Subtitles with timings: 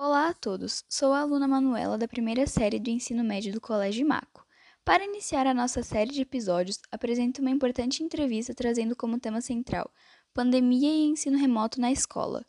[0.00, 4.06] Olá a todos, sou a aluna Manuela da primeira série do ensino médio do Colégio
[4.06, 4.46] Maco.
[4.84, 9.90] Para iniciar a nossa série de episódios, apresento uma importante entrevista trazendo como tema central
[10.32, 12.46] Pandemia e ensino remoto na escola.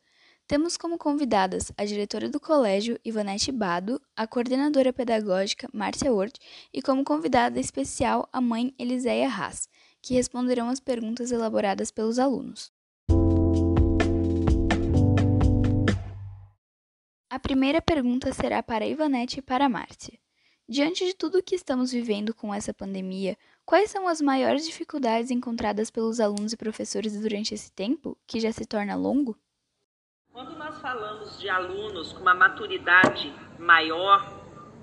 [0.48, 6.38] Temos como convidadas a diretora do colégio, Ivanete Bado, a coordenadora pedagógica, Márcia Hort,
[6.71, 9.68] e como convidada especial, a mãe Eliséia Haas,
[10.04, 12.71] que responderão as perguntas elaboradas pelos alunos.
[17.32, 20.17] A primeira pergunta será para Ivanete e para Márcia.
[20.67, 25.30] Diante de tudo o que estamos vivendo com essa pandemia, quais são as maiores dificuldades
[25.30, 29.38] encontradas pelos alunos e professores durante esse tempo, que já se torna longo?
[30.31, 34.26] Quando nós falamos de alunos com uma maturidade maior,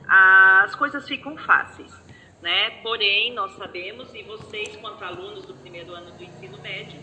[0.06, 1.92] as coisas ficam fáceis,
[2.40, 2.80] né?
[2.80, 7.00] Porém, nós sabemos, e vocês, quanto alunos do primeiro ano do ensino médio,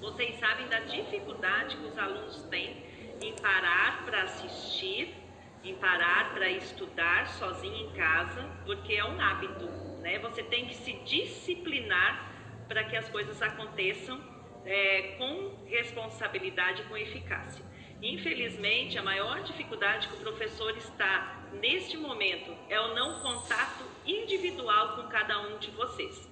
[0.00, 2.88] vocês sabem da dificuldade que os alunos têm
[3.20, 5.14] em parar para assistir,
[5.62, 9.66] em parar para estudar sozinho em casa, porque é um hábito,
[10.00, 10.18] né?
[10.20, 12.30] Você tem que se disciplinar
[12.66, 14.20] para que as coisas aconteçam
[14.64, 17.64] é, com responsabilidade, com eficácia.
[18.02, 24.96] Infelizmente, a maior dificuldade que o professor está neste momento é o não contato individual
[24.96, 26.30] com cada um de vocês.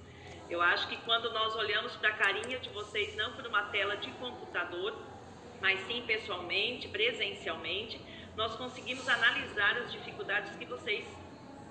[0.49, 3.97] Eu acho que quando nós olhamos para a carinha de vocês, não por uma tela
[3.97, 4.97] de computador,
[5.61, 7.99] mas sim pessoalmente, presencialmente,
[8.35, 11.05] nós conseguimos analisar as dificuldades que vocês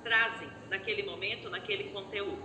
[0.03, 2.43] trazem naquele momento, naquele conteúdo.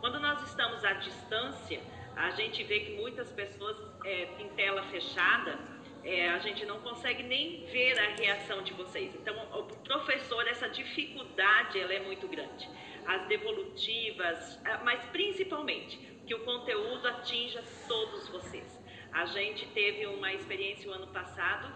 [0.00, 1.80] Quando nós estamos à distância,
[2.16, 5.58] a gente vê que muitas pessoas é, em tela fechada,
[6.04, 9.14] é, a gente não consegue nem ver a reação de vocês.
[9.14, 12.68] Então, o professor, essa dificuldade, ela é muito grande.
[13.06, 18.83] As devolutivas, mas principalmente que o conteúdo atinja todos vocês.
[19.14, 21.72] A gente teve uma experiência o ano passado,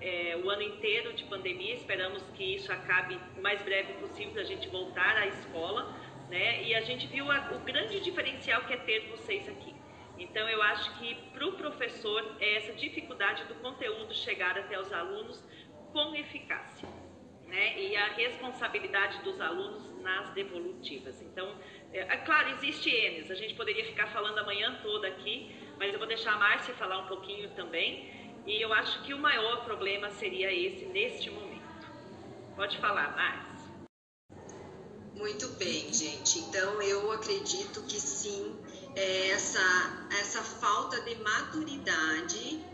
[0.00, 4.44] é, o ano inteiro de pandemia, esperamos que isso acabe o mais breve possível a
[4.44, 5.94] gente voltar à escola,
[6.30, 6.62] né?
[6.62, 9.74] E a gente viu a, o grande diferencial que é ter vocês aqui.
[10.18, 14.90] Então, eu acho que para o professor é essa dificuldade do conteúdo chegar até os
[14.90, 15.44] alunos
[15.92, 16.88] com eficácia.
[17.46, 17.80] Né?
[17.80, 21.20] E a responsabilidade dos alunos nas devolutivas.
[21.20, 21.54] Então,
[21.92, 25.92] é, é claro, existe Enes, a gente poderia ficar falando a manhã toda aqui, mas
[25.92, 28.10] eu vou deixar a Márcia falar um pouquinho também.
[28.46, 31.62] E eu acho que o maior problema seria esse neste momento.
[32.56, 33.48] Pode falar, Márcia.
[35.14, 36.38] Muito bem, gente.
[36.40, 38.56] Então eu acredito que sim,
[38.96, 42.64] é essa, essa falta de maturidade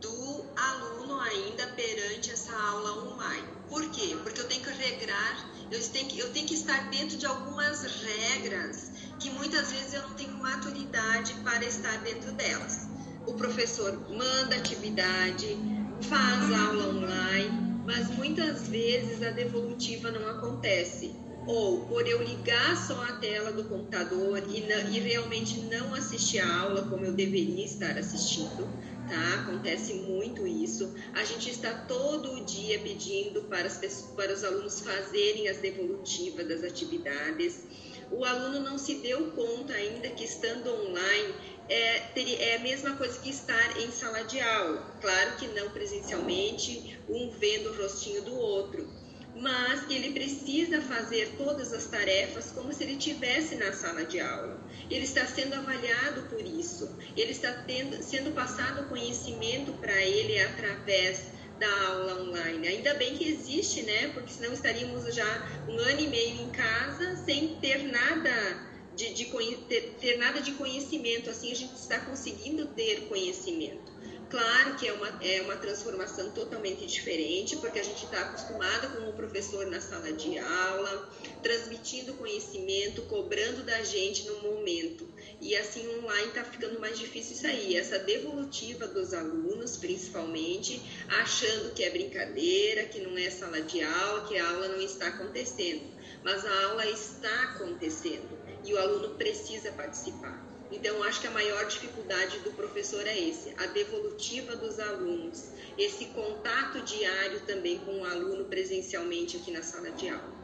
[0.00, 3.48] do aluno ainda perante essa aula online.
[3.68, 4.16] Por quê?
[4.22, 7.82] Porque eu tenho que regrar, eu tenho que, eu tenho que estar dentro de algumas
[7.82, 12.88] regras que muitas vezes eu não tenho maturidade para estar dentro delas.
[13.26, 15.56] O professor manda atividade,
[16.02, 21.16] faz aula online, mas muitas vezes a devolutiva não acontece.
[21.46, 26.38] Ou por eu ligar só a tela do computador e, não, e realmente não assistir
[26.38, 28.66] a aula como eu deveria estar assistindo,
[29.08, 29.42] tá?
[29.42, 30.94] Acontece muito isso.
[31.14, 36.46] A gente está todo dia pedindo para, as pessoas, para os alunos fazerem as devolutivas
[36.46, 37.62] das atividades
[38.10, 41.34] o aluno não se deu conta ainda que estando online
[41.68, 44.94] é, é a mesma coisa que estar em sala de aula.
[45.00, 48.86] Claro que não presencialmente, um vendo o rostinho do outro,
[49.34, 54.20] mas que ele precisa fazer todas as tarefas como se ele estivesse na sala de
[54.20, 54.60] aula.
[54.90, 61.34] Ele está sendo avaliado por isso, ele está tendo, sendo passado conhecimento para ele através
[61.58, 62.68] da aula online.
[62.68, 64.08] Ainda bem que existe, né?
[64.08, 69.24] Porque senão estaríamos já um ano e meio em casa sem ter nada de, de
[69.68, 71.30] ter, ter nada de conhecimento.
[71.30, 73.93] Assim a gente está conseguindo ter conhecimento.
[74.34, 79.08] Claro que é uma, é uma transformação totalmente diferente, porque a gente está acostumado com
[79.08, 81.08] o professor na sala de aula,
[81.40, 85.08] transmitindo conhecimento, cobrando da gente no momento.
[85.40, 91.72] E assim, online está ficando mais difícil isso aí, essa devolutiva dos alunos, principalmente, achando
[91.72, 95.84] que é brincadeira, que não é sala de aula, que a aula não está acontecendo.
[96.24, 100.43] Mas a aula está acontecendo e o aluno precisa participar.
[100.74, 106.06] Então, acho que a maior dificuldade do professor é esse, a devolutiva dos alunos, esse
[106.06, 110.34] contato diário também com o aluno presencialmente aqui na sala de aula.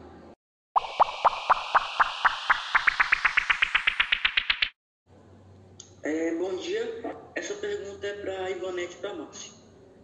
[6.04, 7.02] É, bom dia,
[7.34, 9.52] essa pergunta é para Ivonete Márcia.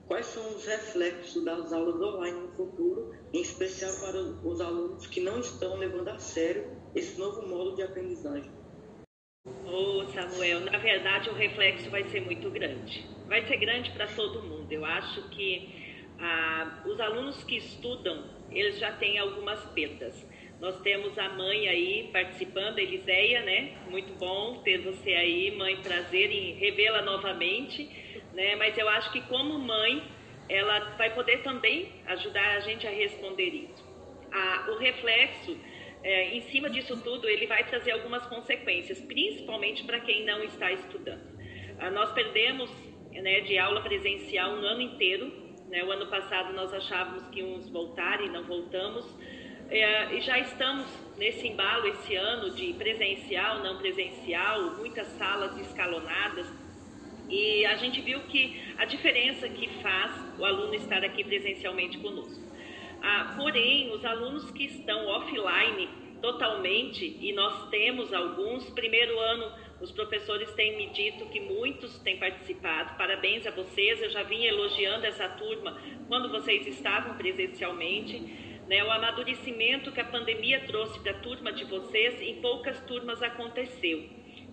[0.09, 5.21] Quais são os reflexos das aulas online no futuro, em especial para os alunos que
[5.21, 8.56] não estão levando a sério esse novo modo de aprendizagem?
[9.47, 13.07] Ô oh, Samuel, na verdade o reflexo vai ser muito grande.
[13.29, 14.71] Vai ser grande para todo mundo.
[14.71, 15.85] Eu acho que
[16.19, 20.27] Ah, os alunos que estudam, eles já têm algumas perdas.
[20.59, 23.77] Nós temos a mãe aí participando, Eliséia, né?
[23.91, 27.91] Muito bom ter você aí, mãe, prazer em revê-la novamente,
[28.33, 28.57] né?
[28.57, 30.03] Mas eu acho que como mãe,
[30.49, 33.85] ela vai poder também ajudar a gente a responder isso.
[34.33, 35.55] Ah, o reflexo,
[36.07, 40.71] é, em cima disso tudo, ele vai trazer algumas consequências, principalmente para quem não está
[40.71, 41.37] estudando.
[41.81, 42.71] Ah, nós perdemos
[43.11, 45.33] né, de aula presencial um ano inteiro.
[45.69, 45.83] Né?
[45.83, 47.43] O ano passado nós achávamos que
[47.73, 49.05] voltar e não voltamos.
[49.69, 50.87] É, e já estamos
[51.19, 56.47] nesse embalo esse ano de presencial, não presencial, muitas salas escalonadas.
[57.29, 62.46] E a gente viu que a diferença que faz o aluno estar aqui presencialmente conosco.
[63.09, 65.89] Ah, porém, os alunos que estão offline
[66.21, 72.19] totalmente, e nós temos alguns, primeiro ano os professores têm me dito que muitos têm
[72.19, 72.99] participado.
[72.99, 74.03] Parabéns a vocês.
[74.03, 78.19] Eu já vim elogiando essa turma quando vocês estavam presencialmente.
[78.67, 83.23] Né, o amadurecimento que a pandemia trouxe para a turma de vocês, em poucas turmas
[83.23, 84.03] aconteceu.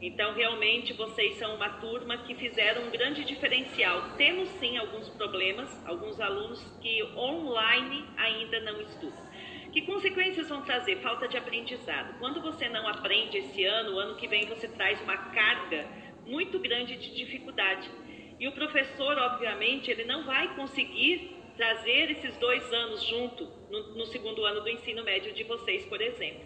[0.06, 4.18] Então, realmente, vocês são uma turma que fizeram um grande diferencial.
[4.18, 9.26] Temos sim alguns problemas, alguns alunos que online ainda não estudam.
[9.72, 10.98] Que consequências vão trazer?
[10.98, 12.20] Falta de aprendizado.
[12.20, 15.88] Quando você não aprende esse ano, o ano que vem você traz uma carga
[16.26, 17.90] muito grande de dificuldade.
[18.38, 24.06] E o professor, obviamente, ele não vai conseguir trazer esses dois anos junto no, no
[24.08, 26.44] segundo ano do ensino médio de vocês, por exemplo.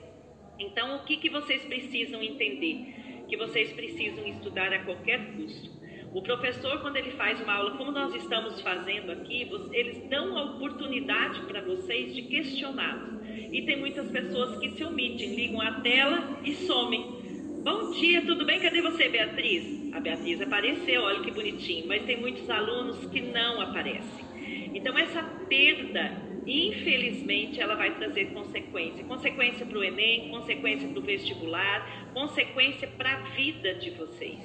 [0.59, 3.06] Então, o que, que vocês precisam entender?
[3.28, 5.78] Que vocês precisam estudar a qualquer custo.
[6.14, 10.56] O professor, quando ele faz uma aula, como nós estamos fazendo aqui, eles dão a
[10.56, 13.18] oportunidade para vocês de questioná-los.
[13.52, 17.18] E tem muitas pessoas que se omitem, ligam a tela e somem.
[17.64, 18.60] Bom dia, tudo bem?
[18.60, 19.94] Cadê você, Beatriz?
[19.94, 24.26] A Beatriz apareceu, olha que bonitinho, mas tem muitos alunos que não aparecem.
[24.74, 29.04] Então, essa perda, infelizmente, ela vai trazer consequência.
[29.04, 34.40] Consequência para o Enem, consequência para o vestibular, consequência para a vida de vocês.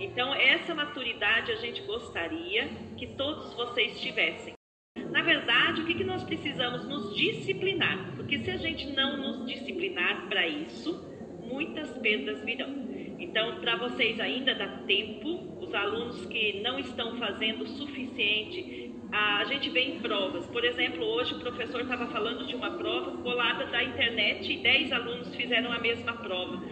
[0.00, 4.54] Então, essa maturidade a gente gostaria que todos vocês tivessem.
[5.10, 6.86] Na verdade, o que, que nós precisamos?
[6.86, 11.02] Nos disciplinar, porque se a gente não nos disciplinar para isso,
[11.42, 12.86] muitas perdas virão.
[13.18, 19.44] Então, para vocês ainda dá tempo, os alunos que não estão fazendo o suficiente, a
[19.44, 20.46] gente vê em provas.
[20.46, 24.92] Por exemplo, hoje o professor estava falando de uma prova colada da internet e 10
[24.92, 26.62] alunos fizeram a mesma prova.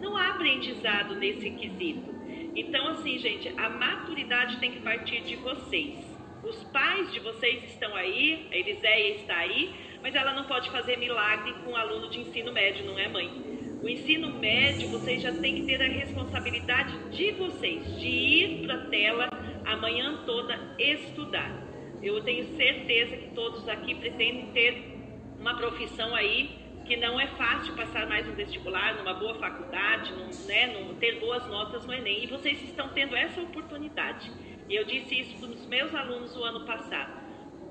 [0.00, 2.14] Não há aprendizado nesse quesito.
[2.56, 6.14] Então, assim, gente, a maturidade tem que partir de vocês.
[6.42, 9.72] Os pais de vocês estão aí, a Eliséia está aí,
[10.02, 13.54] mas ela não pode fazer milagre com um aluno de ensino médio, não é mãe?
[13.82, 18.74] O ensino médio, vocês já têm que ter a responsabilidade de vocês, de ir para
[18.74, 19.28] a tela
[19.64, 21.63] a manhã toda estudar.
[22.04, 24.94] Eu tenho certeza que todos aqui pretendem ter
[25.40, 26.50] uma profissão aí
[26.84, 31.18] que não é fácil passar mais um vestibular, numa boa faculdade, num, né, num, ter
[31.18, 32.24] boas notas no Enem.
[32.24, 34.30] E vocês estão tendo essa oportunidade.
[34.68, 37.24] Eu disse isso para os meus alunos o ano passado.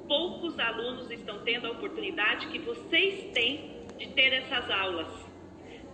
[0.07, 5.13] Poucos alunos estão tendo a oportunidade que vocês têm de ter essas aulas,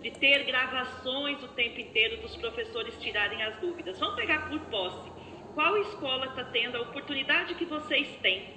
[0.00, 3.98] de ter gravações o tempo inteiro dos professores tirarem as dúvidas.
[3.98, 5.09] Vamos pegar por posse.
[5.54, 8.48] Qual escola está tendo a oportunidade que vocês têm?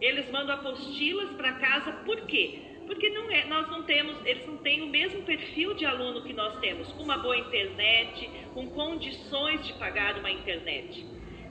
[0.00, 2.58] Eles mandam apostilas para casa, por quê?
[2.86, 6.32] Porque não é, nós não temos, eles não têm o mesmo perfil de aluno que
[6.32, 11.06] nós temos, uma boa internet, com condições de pagar uma internet.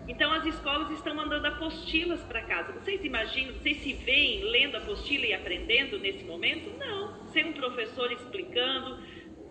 [0.10, 2.74] Então as escolas estão mandando apostilas para casa.
[2.74, 6.76] Vocês imaginam, vocês se veem lendo apostila e aprendendo nesse momento?
[6.78, 7.28] Não.
[7.28, 9.00] Ser um professor explicando,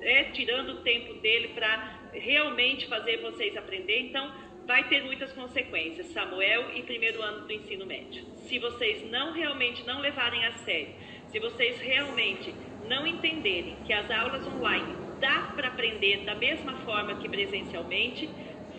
[0.00, 4.00] é, tirando o tempo dele para realmente fazer vocês aprender.
[4.00, 4.30] Então
[4.68, 8.22] vai ter muitas consequências, Samuel e primeiro ano do ensino médio.
[8.46, 10.94] Se vocês não realmente não levarem a sério,
[11.32, 12.54] se vocês realmente
[12.86, 18.28] não entenderem que as aulas online dá para aprender da mesma forma que presencialmente,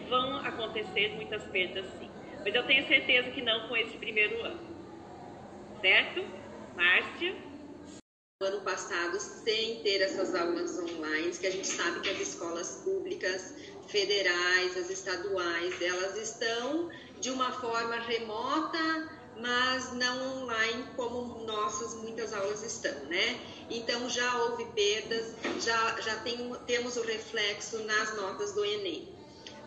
[0.07, 2.09] vão acontecer muitas perdas sim.
[2.45, 4.59] Mas eu tenho certeza que não com esse primeiro ano.
[5.81, 6.23] Certo?
[6.75, 7.49] Márcia?
[8.41, 13.53] ano passado sem ter essas aulas online, que a gente sabe que as escolas públicas,
[13.89, 19.09] federais, as estaduais, elas estão de uma forma remota,
[19.41, 23.39] mas não online como nossas muitas aulas estão, né?
[23.69, 29.07] Então já houve perdas, já, já tem, temos o reflexo nas notas do Enem.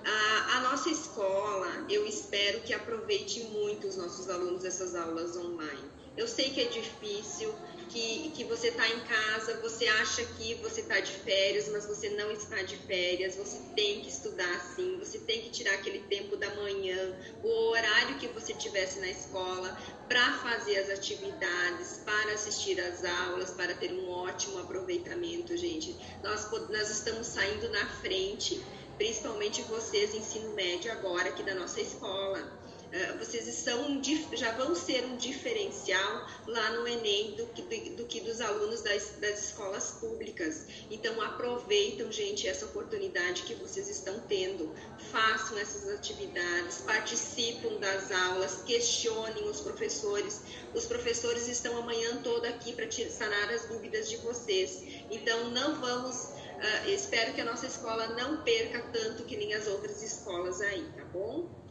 [0.04, 5.90] A, a, nossa escola, eu espero que aproveite muito os nossos alunos essas aulas online.
[6.16, 7.54] Eu sei que é difícil,
[7.92, 12.08] que, que você está em casa, você acha que você está de férias, mas você
[12.10, 16.36] não está de férias, você tem que estudar sim, você tem que tirar aquele tempo
[16.36, 22.80] da manhã, o horário que você tivesse na escola, para fazer as atividades, para assistir
[22.80, 25.94] às aulas, para ter um ótimo aproveitamento, gente.
[26.22, 28.60] Nós, nós estamos saindo na frente,
[28.96, 32.61] principalmente vocês, ensino médio, agora aqui da nossa escola
[32.92, 34.02] é, vocês são,
[34.34, 38.82] já vão ser um diferencial lá no Enem do que, do, do que dos alunos
[38.82, 40.66] das, das escolas públicas.
[40.90, 44.74] Então, aproveitam, gente, essa oportunidade que vocês estão tendo.
[45.10, 50.42] Façam essas atividades, participam das aulas, questionem os professores.
[50.74, 54.82] Os professores estão amanhã toda aqui para sanar as dúvidas de vocês.
[55.10, 56.24] Então, não vamos.
[56.24, 60.86] Uh, espero que a nossa escola não perca tanto que nem as outras escolas aí,
[60.94, 61.62] tá bom?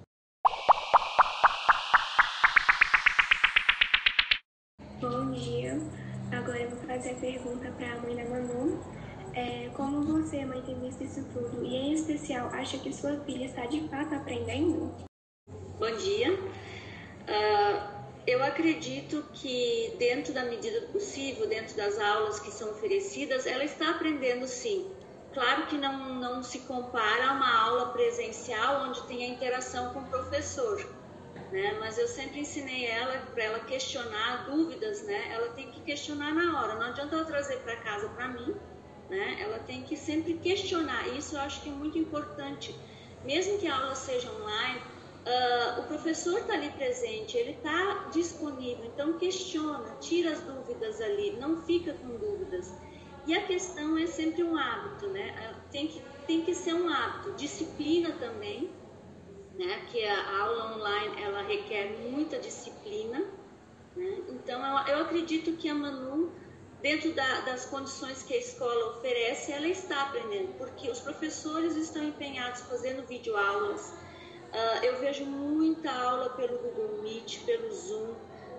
[5.01, 5.79] Bom dia.
[6.31, 8.79] Agora eu vou fazer a pergunta para a mãe da Manu.
[9.33, 13.45] É, como você, mãe, tem visto isso tudo e, em especial, acha que sua filha
[13.45, 14.93] está de fato aprendendo?
[15.79, 16.35] Bom dia.
[16.35, 23.47] Uh, eu acredito que, dentro da medida do possível, dentro das aulas que são oferecidas,
[23.47, 24.85] ela está aprendendo sim.
[25.33, 30.01] Claro que não, não se compara a uma aula presencial onde tem a interação com
[30.01, 31.00] o professor
[31.51, 31.77] né?
[31.79, 35.33] Mas eu sempre ensinei ela para ela questionar dúvidas, né?
[35.33, 36.75] Ela tem que questionar na hora.
[36.75, 38.55] Não adianta ela trazer para casa para mim,
[39.09, 39.37] né?
[39.41, 41.07] Ela tem que sempre questionar.
[41.09, 42.73] Isso eu acho que é muito importante.
[43.25, 48.85] Mesmo que a aula seja online, uh, o professor está ali presente, ele está disponível.
[48.85, 52.73] Então questiona, tira as dúvidas ali, não fica com dúvidas.
[53.27, 55.35] E a questão é sempre um hábito, né?
[55.37, 57.33] Ah, tem que, tem que ser um hábito.
[57.33, 58.71] Disciplina também,
[59.57, 59.85] né?
[59.91, 63.19] Que a aula online ela requer muita disciplina,
[63.95, 64.17] né?
[64.29, 66.31] Então eu, eu acredito que a Manu
[66.81, 72.03] dentro da, das condições que a escola oferece, ela está aprendendo, porque os professores estão
[72.03, 73.93] empenhados fazendo videoaulas.
[74.51, 78.15] Uh, eu vejo muita aula pelo Google Meet, pelo Zoom,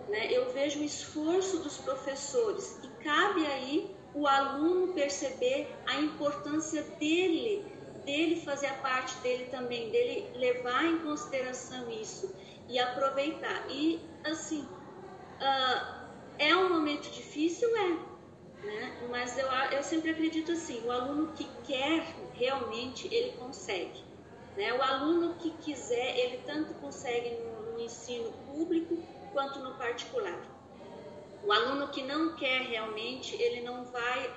[0.08, 0.32] né?
[0.32, 7.71] Eu vejo o esforço dos professores e cabe aí o aluno perceber a importância dele
[8.04, 12.34] dele fazer a parte dele também, dele levar em consideração isso
[12.68, 13.70] e aproveitar.
[13.70, 16.02] E assim, uh,
[16.38, 17.88] é um momento difícil, é,
[18.66, 19.08] né?
[19.10, 24.02] mas eu, eu sempre acredito assim: o aluno que quer realmente, ele consegue.
[24.56, 24.72] Né?
[24.74, 28.98] O aluno que quiser, ele tanto consegue no, no ensino público
[29.32, 30.40] quanto no particular.
[31.44, 34.32] O aluno que não quer realmente, ele não vai,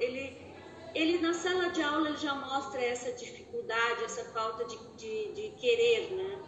[0.00, 0.47] ele
[0.94, 6.14] ele na sala de aula já mostra essa dificuldade, essa falta de, de, de querer,
[6.14, 6.42] né?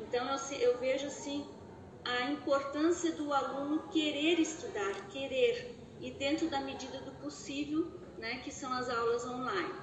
[0.00, 1.46] Então eu, eu vejo assim
[2.04, 7.86] a importância do aluno querer estudar, querer e dentro da medida do possível,
[8.18, 9.74] né, que são as aulas online.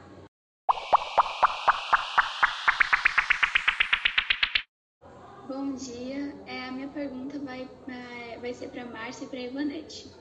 [5.47, 10.11] Bom dia, é, a minha pergunta vai, é, vai ser para Márcia e para Ivanete.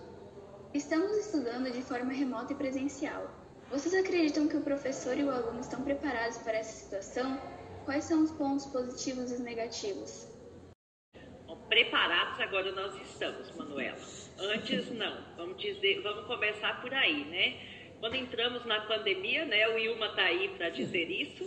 [0.75, 3.44] Estamos estudando de forma remota e presencial.
[3.75, 7.37] Vocês acreditam que o professor e o aluno estão preparados para essa situação?
[7.85, 10.29] Quais são os pontos positivos e negativos?
[11.69, 13.99] Preparados agora nós estamos, Manuela.
[14.39, 15.25] Antes não.
[15.37, 17.97] Vamos dizer, vamos começar por aí, né?
[17.99, 19.67] Quando entramos na pandemia, né?
[19.67, 21.45] O Ilma está aí para dizer isso.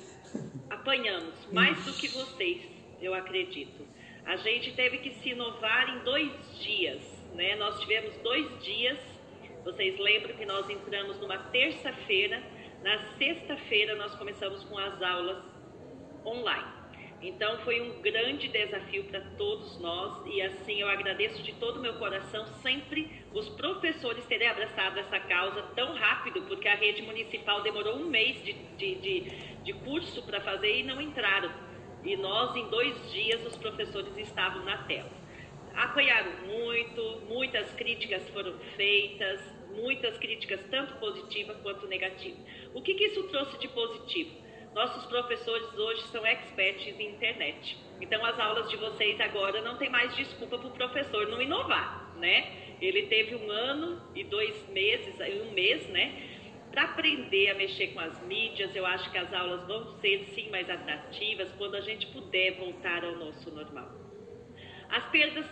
[0.69, 2.61] Apanhamos mais do que vocês,
[2.99, 3.87] eu acredito.
[4.25, 7.01] A gente teve que se inovar em dois dias,
[7.35, 7.55] né?
[7.55, 8.99] Nós tivemos dois dias
[9.67, 12.41] vocês lembram que nós entramos numa terça-feira,
[12.81, 15.43] na sexta-feira nós começamos com as aulas
[16.25, 16.77] online.
[17.21, 21.81] Então foi um grande desafio para todos nós e assim eu agradeço de todo o
[21.81, 27.61] meu coração sempre os professores terem abraçado essa causa tão rápido, porque a rede municipal
[27.61, 29.19] demorou um mês de, de, de,
[29.63, 31.51] de curso para fazer e não entraram.
[32.05, 35.11] E nós, em dois dias, os professores estavam na tela.
[35.75, 42.39] Apoiaram muito, muitas críticas foram feitas, muitas críticas, tanto positivas quanto negativas.
[42.73, 44.47] O que, que isso trouxe de positivo?
[44.73, 47.77] Nossos professores hoje são experts em internet.
[47.99, 52.15] Então, as aulas de vocês agora não tem mais desculpa para o professor não inovar,
[52.17, 52.75] né?
[52.79, 56.13] Ele teve um ano e dois meses, um mês, né?
[56.69, 60.49] Para aprender a mexer com as mídias, eu acho que as aulas vão ser sim
[60.51, 63.89] mais atrativas quando a gente puder voltar ao nosso normal.
[64.89, 65.45] As perdas,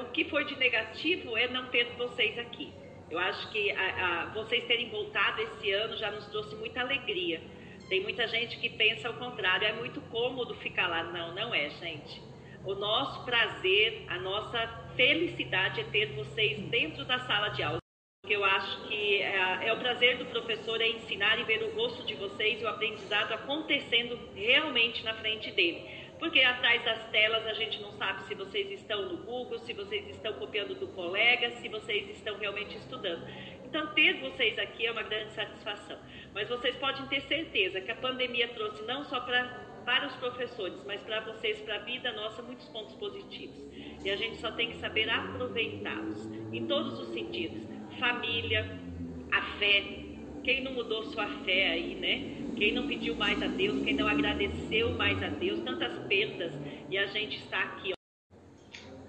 [0.00, 2.72] o que foi de negativo é não ter vocês aqui.
[3.12, 7.42] Eu acho que a, a, vocês terem voltado esse ano já nos trouxe muita alegria.
[7.86, 11.04] Tem muita gente que pensa o contrário, é muito cômodo ficar lá.
[11.04, 12.22] Não, não é, gente.
[12.64, 14.66] O nosso prazer, a nossa
[14.96, 17.78] felicidade é ter vocês dentro da sala de aula.
[18.26, 22.06] Eu acho que é, é, o prazer do professor é ensinar e ver o rosto
[22.06, 26.01] de vocês e o aprendizado acontecendo realmente na frente dele.
[26.22, 30.08] Porque atrás das telas a gente não sabe se vocês estão no Google, se vocês
[30.08, 33.26] estão copiando do colega, se vocês estão realmente estudando.
[33.64, 35.98] Então, ter vocês aqui é uma grande satisfação.
[36.32, 40.80] Mas vocês podem ter certeza que a pandemia trouxe não só pra, para os professores,
[40.86, 43.58] mas para vocês, para a vida nossa, muitos pontos positivos.
[44.04, 47.66] E a gente só tem que saber aproveitá-los em todos os sentidos:
[47.98, 48.78] família,
[49.32, 50.11] a fé.
[50.42, 52.42] Quem não mudou sua fé aí, né?
[52.62, 56.52] quem não pediu mais a Deus, quem não agradeceu mais a Deus, tantas perdas,
[56.88, 57.92] e a gente está aqui.
[57.92, 58.36] Ó.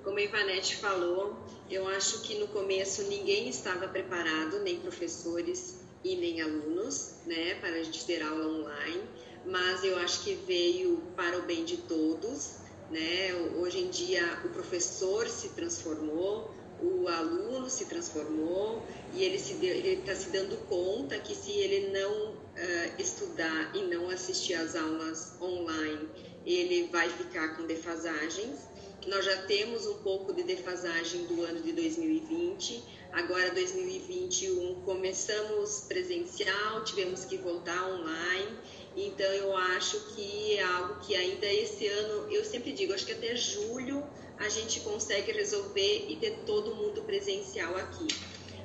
[0.03, 1.37] Como a Ivanete falou,
[1.69, 7.75] eu acho que no começo ninguém estava preparado, nem professores e nem alunos, né, para
[7.75, 9.03] a gente ter aula online,
[9.45, 12.57] mas eu acho que veio para o bem de todos,
[12.89, 13.33] né?
[13.57, 20.29] Hoje em dia o professor se transformou, o aluno se transformou e ele está se
[20.29, 26.09] dando conta que se ele não uh, estudar e não assistir às aulas online,
[26.45, 28.67] ele vai ficar com defasagens.
[29.07, 32.83] Nós já temos um pouco de defasagem do ano de 2020.
[33.11, 38.57] Agora, 2021, começamos presencial, tivemos que voltar online.
[38.95, 43.11] Então, eu acho que é algo que ainda esse ano, eu sempre digo, acho que
[43.11, 44.03] até julho
[44.43, 48.07] a gente consegue resolver e ter todo mundo presencial aqui.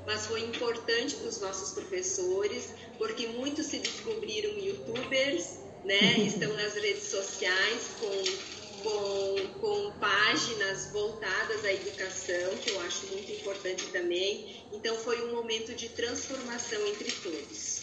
[0.06, 6.18] Mas foi importante para os nossos professores, porque muitos se descobriram youtubers, né?
[6.26, 13.30] Estão nas redes sociais com, com, com páginas voltadas à educação, que eu acho muito
[13.30, 14.64] importante também.
[14.72, 17.77] Então foi um momento de transformação entre todos.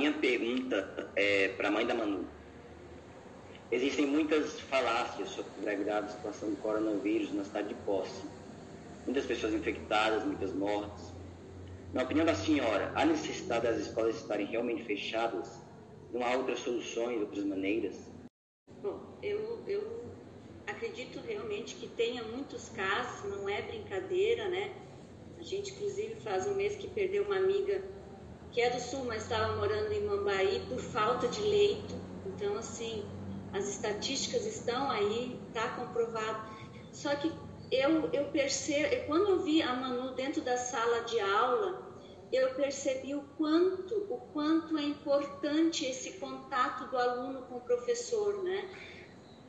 [0.00, 2.24] Minha pergunta é para a mãe da Manu.
[3.70, 8.24] Existem muitas falácias sobre a gravidade da situação do coronavírus na cidade de Posse.
[9.04, 11.12] Muitas pessoas infectadas, muitas mortes.
[11.92, 15.60] Na opinião da senhora, há necessidade das escolas estarem realmente fechadas?
[16.14, 17.94] Não há outras soluções, outras maneiras?
[18.82, 20.02] Bom, eu, eu
[20.66, 24.72] acredito realmente que tenha muitos casos, não é brincadeira, né?
[25.38, 27.82] A gente, inclusive, faz um mês que perdeu uma amiga
[28.52, 31.94] que é do sul, mas estava morando em Mambaí por falta de leito.
[32.26, 33.04] Então, assim,
[33.52, 36.48] as estatísticas estão aí, está comprovado.
[36.92, 37.32] Só que
[37.70, 41.90] eu, eu percebo, quando eu vi a Manu dentro da sala de aula,
[42.32, 48.42] eu percebi o quanto, o quanto é importante esse contato do aluno com o professor,
[48.42, 48.68] né?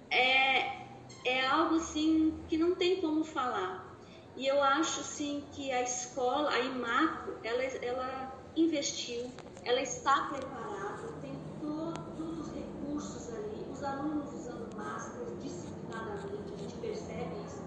[0.10, 0.82] É,
[1.26, 3.92] é algo assim que não tem como falar.
[4.36, 9.30] E eu acho sim que a escola, a IMACO, ela, ela investiu,
[9.64, 16.76] ela está preparada, tem todos os recursos ali, os alunos usando máscaras disciplinadamente, a gente
[16.76, 17.62] percebe isso.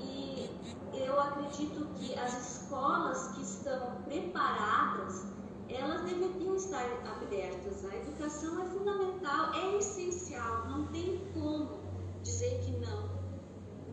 [0.00, 0.50] E
[0.94, 5.24] eu acredito que as escolas que estão preparadas,
[5.68, 7.84] elas deveriam estar abertas.
[7.84, 11.80] A educação é fundamental, é essencial, não tem como
[12.22, 13.10] dizer que não.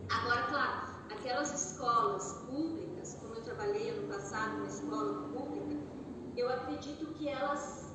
[0.08, 5.79] Agora, claro, aquelas escolas públicas, como eu trabalhei ano passado numa escola pública,
[6.36, 7.92] eu acredito que elas,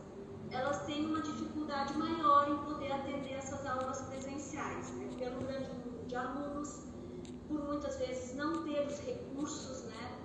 [0.51, 5.09] elas têm uma dificuldade maior em poder atender essas aulas presenciais, né?
[5.17, 6.85] pelo grande número de alunos,
[7.47, 10.19] por muitas vezes não ter os recursos né,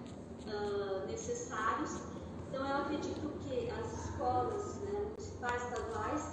[0.46, 2.00] uh, necessários.
[2.48, 6.32] Então, eu acredito que as escolas né, municipais, estaduais,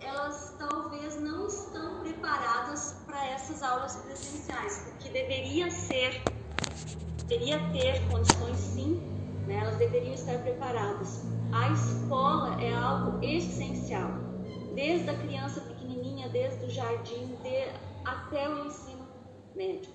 [0.00, 6.22] elas talvez não estão preparadas para essas aulas presenciais, porque deveria ser,
[7.26, 9.11] deveria ter condições sim
[9.52, 9.60] né?
[9.60, 11.22] elas deveriam estar preparadas.
[11.52, 14.10] A escola é algo essencial,
[14.74, 17.68] desde a criança pequenininha, desde o jardim de,
[18.04, 19.06] até o ensino
[19.54, 19.92] médio.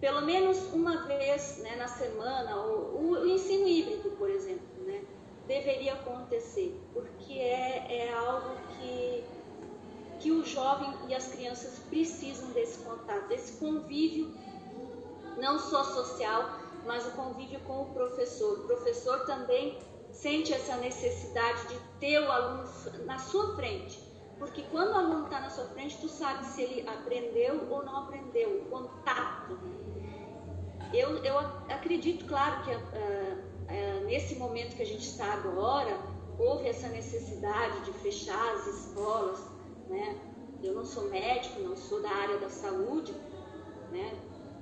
[0.00, 5.02] Pelo menos uma vez né, na semana, o, o, ensino híbrido, por exemplo, né,
[5.48, 9.24] deveria acontecer, porque é, é algo que,
[10.20, 14.32] que o jovem e as crianças precisam desse contato, desse convívio,
[15.38, 18.60] não só social, mas o convívio com o professor.
[18.60, 19.78] O professor também
[20.12, 22.64] sente essa necessidade de ter o aluno
[23.04, 24.00] na sua frente,
[24.38, 28.04] porque quando o aluno está na sua frente, tu sabe se ele aprendeu ou não
[28.04, 29.58] aprendeu, o contato.
[30.92, 35.98] Eu, eu acredito, claro, que uh, uh, nesse momento que a gente está agora,
[36.38, 39.40] houve essa necessidade de fechar as escolas,
[39.88, 40.16] né?
[40.62, 43.12] Eu não sou médico, não sou da área da saúde,
[43.90, 44.14] né?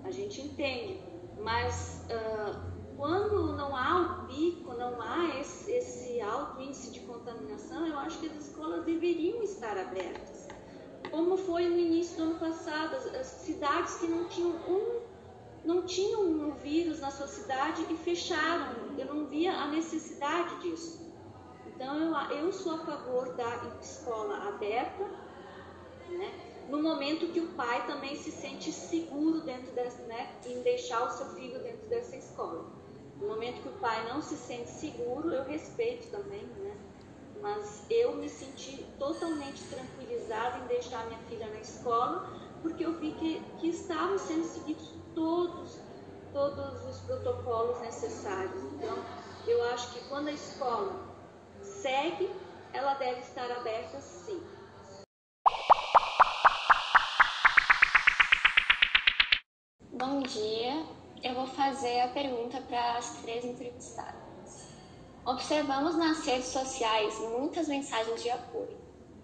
[0.05, 1.01] A gente entende,
[1.43, 7.87] mas uh, quando não há o pico, não há esse, esse alto índice de contaminação,
[7.87, 10.49] eu acho que as escolas deveriam estar abertas.
[11.11, 15.03] Como foi no início do ano passado, as, as cidades que não tinham um
[15.65, 18.75] não tinham um vírus na sua cidade e fecharam.
[18.99, 21.13] Eu não via a necessidade disso.
[21.67, 25.05] Então eu, eu sou a favor da escola aberta,
[26.09, 26.52] né?
[26.73, 31.11] No momento que o pai também se sente seguro dentro dessa, né, em deixar o
[31.11, 32.65] seu filho dentro dessa escola.
[33.21, 36.75] No momento que o pai não se sente seguro, eu respeito também, né?
[37.43, 42.27] Mas eu me senti totalmente tranquilizada em deixar minha filha na escola,
[42.63, 45.79] porque eu vi que, que estavam sendo seguidos todos,
[46.33, 48.63] todos os protocolos necessários.
[48.73, 48.97] Então,
[49.47, 50.95] eu acho que quando a escola
[51.61, 52.31] segue,
[52.73, 54.43] ela deve estar aberta sim.
[60.05, 60.85] Bom dia,
[61.23, 64.69] eu vou fazer a pergunta para as três entrevistadas.
[65.25, 68.77] Observamos nas redes sociais muitas mensagens de apoio.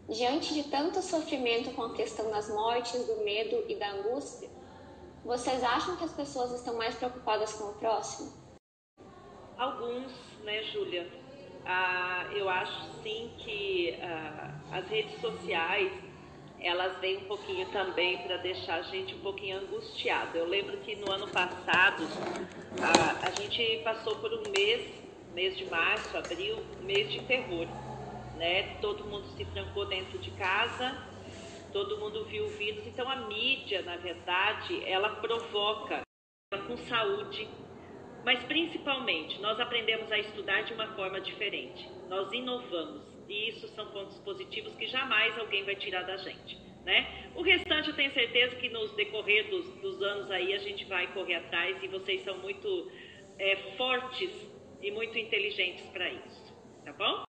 [0.09, 4.49] Diante de tanto sofrimento com a questão das mortes, do medo e da angústia,
[5.25, 8.33] vocês acham que as pessoas estão mais preocupadas com o próximo?
[9.57, 10.13] Alguns,
[10.45, 11.11] né, Júlia?
[11.67, 16.08] Ah, eu acho sim que ah, as redes sociais
[16.61, 20.37] elas vêm um pouquinho também para deixar a gente um pouquinho angustiado.
[20.37, 22.05] Eu lembro que no ano passado
[22.83, 24.89] a, a gente passou por um mês,
[25.35, 27.67] mês de março, abril, mês de terror,
[28.37, 28.77] né?
[28.81, 30.97] Todo mundo se trancou dentro de casa,
[31.73, 32.87] todo mundo viu o vírus.
[32.87, 36.03] Então a mídia, na verdade, ela provoca
[36.67, 37.49] com saúde,
[38.25, 41.89] mas principalmente nós aprendemos a estudar de uma forma diferente.
[42.09, 46.57] Nós inovamos e isso são pontos positivos que jamais alguém vai tirar da gente.
[46.85, 47.31] Né?
[47.35, 51.07] O restante eu tenho certeza que nos decorrer dos, dos anos aí a gente vai
[51.13, 52.91] correr atrás e vocês são muito
[53.39, 54.31] é, fortes
[54.81, 57.25] e muito inteligentes para isso, tá bom?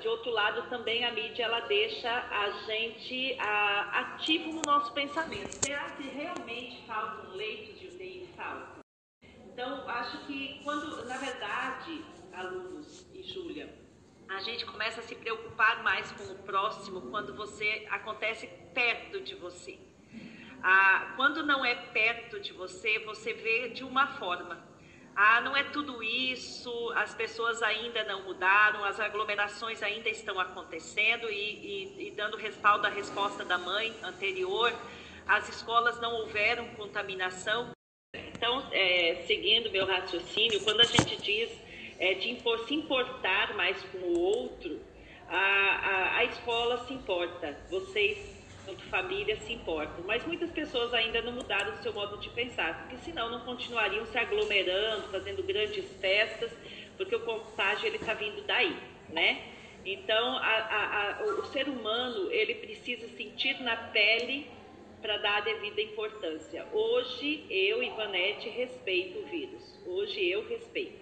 [0.00, 5.50] De outro lado, também a mídia ela deixa a gente a, ativo no nosso pensamento.
[5.50, 8.28] Será que realmente falta um leito de UTI?
[8.36, 8.78] Falta.
[9.52, 13.74] Então, acho que quando, na verdade, alunos e Júlia,
[14.28, 19.34] a gente começa a se preocupar mais com o próximo quando você acontece perto de
[19.34, 19.78] você.
[20.62, 24.62] Ah, quando não é perto de você, você vê de uma forma.
[25.14, 31.28] Ah, não é tudo isso, as pessoas ainda não mudaram, as aglomerações ainda estão acontecendo
[31.28, 31.34] e,
[31.98, 34.72] e, e dando respaldo à resposta da mãe anterior,
[35.26, 37.72] as escolas não houveram contaminação.
[38.14, 41.50] Então, é, seguindo meu raciocínio, quando a gente diz
[42.02, 44.80] é, de impor, se importar mais com o outro,
[45.28, 48.18] a, a, a escola se importa, vocês,
[48.64, 50.02] quanto família, se importam.
[50.04, 54.04] Mas muitas pessoas ainda não mudaram o seu modo de pensar, porque senão não continuariam
[54.06, 56.50] se aglomerando, fazendo grandes festas,
[56.96, 58.76] porque o contágio ele está vindo daí,
[59.08, 59.40] né?
[59.86, 64.50] Então, a, a, o ser humano ele precisa sentir na pele
[65.00, 66.66] para dar a devida importância.
[66.72, 69.80] Hoje eu, Ivanete, respeito o vírus.
[69.86, 71.01] Hoje eu respeito.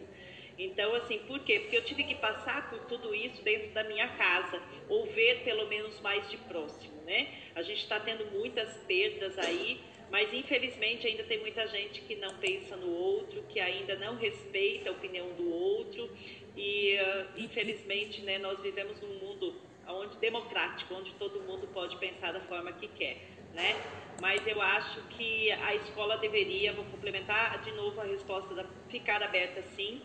[0.62, 1.60] Então, assim, por quê?
[1.60, 5.66] Porque eu tive que passar por tudo isso dentro da minha casa, ou ver pelo
[5.68, 7.28] menos mais de próximo, né?
[7.54, 12.34] A gente está tendo muitas perdas aí, mas infelizmente ainda tem muita gente que não
[12.36, 16.10] pensa no outro, que ainda não respeita a opinião do outro,
[16.54, 19.54] e uh, infelizmente, né, nós vivemos num mundo
[19.88, 23.16] onde democrático, onde todo mundo pode pensar da forma que quer,
[23.54, 23.74] né?
[24.20, 29.22] Mas eu acho que a escola deveria, vou complementar de novo a resposta da ficar
[29.22, 30.02] aberta sim,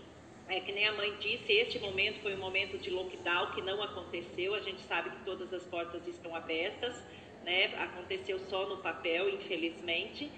[0.48, 3.82] é, que nem a mãe disse, este momento foi um momento de lockdown que não
[3.82, 4.54] aconteceu.
[4.54, 6.96] A gente sabe que todas as portas estão abertas,
[7.44, 7.66] né?
[7.78, 10.32] Aconteceu só no papel, infelizmente.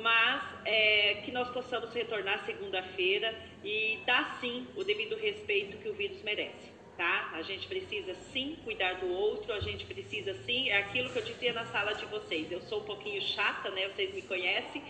[0.00, 5.92] Mas é, que nós possamos retornar segunda-feira e dar sim o devido respeito que o
[5.92, 6.72] vírus merece.
[6.96, 7.32] Tá?
[7.34, 11.24] A gente precisa sim cuidar do outro, a gente precisa sim, é aquilo que eu
[11.24, 12.50] dizia na sala de vocês.
[12.50, 13.88] Eu sou um pouquinho chata, né?
[13.88, 14.82] Vocês me conhecem.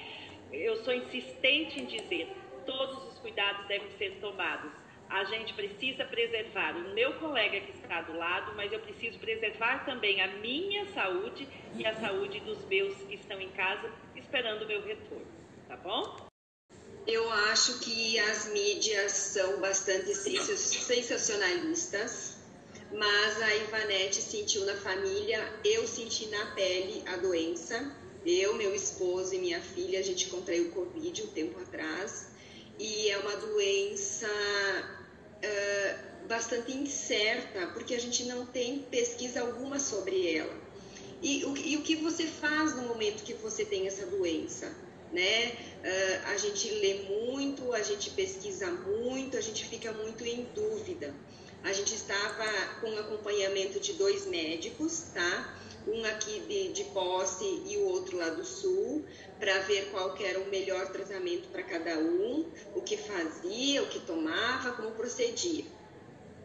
[0.52, 2.28] Eu sou insistente em dizer,
[2.66, 4.70] todos os cuidados devem ser tomados.
[5.08, 9.86] A gente precisa preservar o meu colega que está do lado, mas eu preciso preservar
[9.86, 14.66] também a minha saúde e a saúde dos meus que estão em casa esperando o
[14.66, 15.26] meu retorno,
[15.66, 16.28] tá bom?
[17.06, 22.36] Eu acho que as mídias são bastante sensacionalistas,
[22.92, 27.90] mas a Ivanete sentiu na família, eu senti na pele a doença.
[28.26, 32.33] Eu, meu esposo e minha filha, a gente contraiu Covid um tempo atrás
[32.78, 40.36] e é uma doença uh, bastante incerta, porque a gente não tem pesquisa alguma sobre
[40.36, 40.54] ela.
[41.22, 44.72] E o, e o que você faz no momento que você tem essa doença?
[45.14, 45.52] né?
[45.84, 51.14] Uh, a gente lê muito, a gente pesquisa muito, a gente fica muito em dúvida.
[51.62, 52.44] A gente estava
[52.80, 55.56] com acompanhamento de dois médicos, tá?
[55.86, 59.04] Um aqui de, de posse e o outro lá do sul,
[59.38, 64.00] para ver qual era o melhor tratamento para cada um, o que fazia, o que
[64.00, 65.64] tomava, como procedia.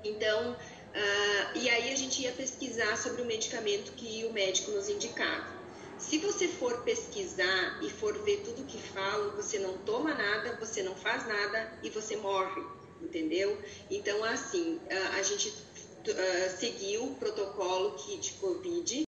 [0.03, 4.89] Então, uh, e aí a gente ia pesquisar sobre o medicamento que o médico nos
[4.89, 5.59] indicava.
[5.97, 10.81] Se você for pesquisar e for ver tudo que falam, você não toma nada, você
[10.81, 12.63] não faz nada e você morre,
[13.01, 13.57] entendeu?
[13.91, 14.79] Então, assim,
[15.17, 15.53] a gente
[16.57, 19.08] seguiu o protocolo kit Covid,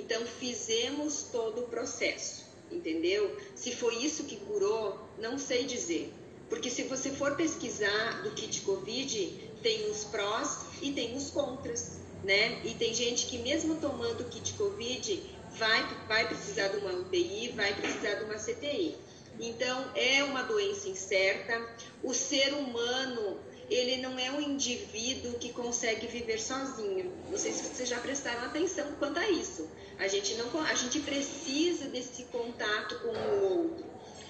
[0.00, 3.36] então fizemos todo o processo, entendeu?
[3.54, 6.12] Se foi isso que curou, não sei dizer.
[6.48, 11.98] Porque se você for pesquisar do kit Covid, tem os prós e tem os contras,
[12.24, 12.60] né?
[12.64, 17.52] E tem gente que mesmo tomando o kit Covid vai, vai precisar de uma UTI,
[17.54, 18.96] vai precisar de uma CTI.
[19.38, 21.66] Então, é uma doença incerta.
[22.02, 23.38] O ser humano,
[23.70, 27.12] ele não é um indivíduo que consegue viver sozinho.
[27.30, 29.70] Não sei se vocês já prestaram atenção quanto a isso.
[29.98, 33.86] A gente, não, a gente precisa desse contato com o outro.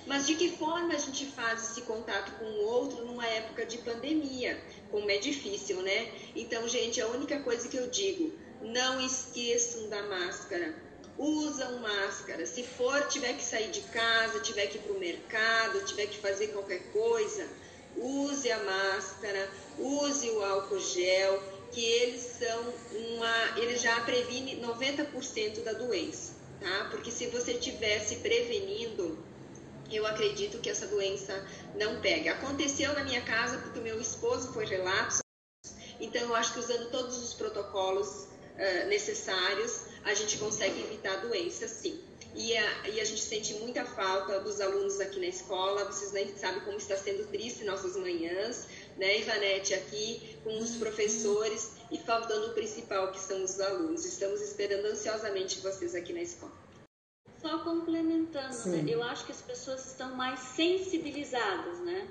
[0.06, 3.78] Mas de que forma a gente faz esse contato com o outro numa época de
[3.78, 4.60] pandemia?
[4.90, 6.12] Como é difícil, né?
[6.36, 10.74] Então, gente, a única coisa que eu digo, não esqueçam da máscara
[11.20, 12.46] usam máscara.
[12.46, 16.16] Se for, tiver que sair de casa, tiver que ir para o mercado, tiver que
[16.16, 17.46] fazer qualquer coisa,
[17.96, 25.62] use a máscara, use o álcool gel, que eles são uma, eles já previnem 90%
[25.62, 26.88] da doença, tá?
[26.90, 29.18] Porque se você tivesse prevenindo,
[29.90, 32.32] eu acredito que essa doença não pega.
[32.32, 35.20] Aconteceu na minha casa porque o meu esposo foi relapso,
[36.00, 41.16] então eu acho que usando todos os protocolos uh, necessários, a gente consegue evitar a
[41.16, 42.09] doença, sim.
[42.34, 46.36] E a, e a gente sente muita falta dos alunos aqui na escola, vocês nem
[46.36, 48.66] sabem como está sendo triste nossas manhãs,
[48.96, 54.04] né, Ivanete, aqui com os professores e faltando o principal, que são os alunos.
[54.04, 56.52] Estamos esperando ansiosamente vocês aqui na escola.
[57.40, 58.84] Só complementando, né?
[58.86, 62.06] eu acho que as pessoas estão mais sensibilizadas, né?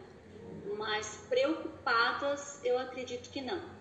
[0.75, 3.79] Mais preocupadas, eu acredito que não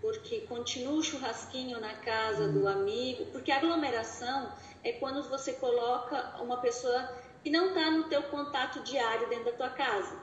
[0.00, 4.50] porque continua o churrasquinho na casa do amigo, porque aglomeração
[4.82, 7.10] é quando você coloca uma pessoa
[7.42, 10.16] que não está no teu contato diário dentro da tua casa.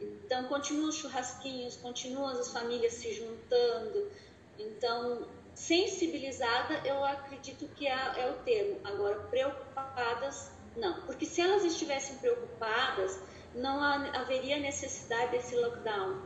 [0.00, 4.10] Então, continua os churrasquinhos, continuam as famílias se juntando.
[4.58, 8.80] Então, sensibilizada, eu acredito que é, é o termo.
[8.84, 11.02] Agora, preocupadas, não.
[11.02, 13.20] Porque se elas estivessem preocupadas,
[13.54, 16.22] não haveria necessidade desse lockdown,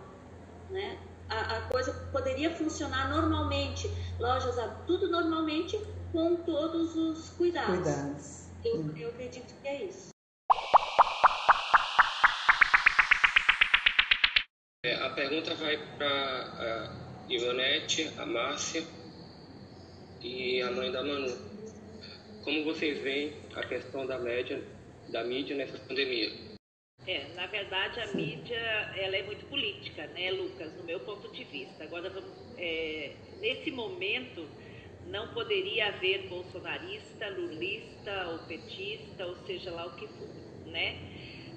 [0.70, 0.98] né?
[1.28, 5.78] A, a coisa poderia funcionar normalmente, lojas, tudo normalmente,
[6.12, 7.76] com todos os cuidados.
[7.76, 8.48] cuidados.
[8.64, 8.94] Eu, hum.
[8.96, 10.08] eu acredito que é isso.
[14.84, 18.84] É, a pergunta vai para a Ivonete, a Márcia
[20.20, 21.36] e a mãe da Manu.
[22.44, 24.62] Como vocês veem a questão da média,
[25.08, 26.45] da mídia nessa pandemia?
[27.06, 28.58] É, na verdade a mídia
[28.96, 31.84] ela é muito política, né, Lucas, no meu ponto de vista.
[31.84, 32.12] Agora,
[32.58, 34.48] é, nesse momento,
[35.06, 40.28] não poderia haver bolsonarista, lulista ou petista, ou seja lá o que for,
[40.66, 40.96] né?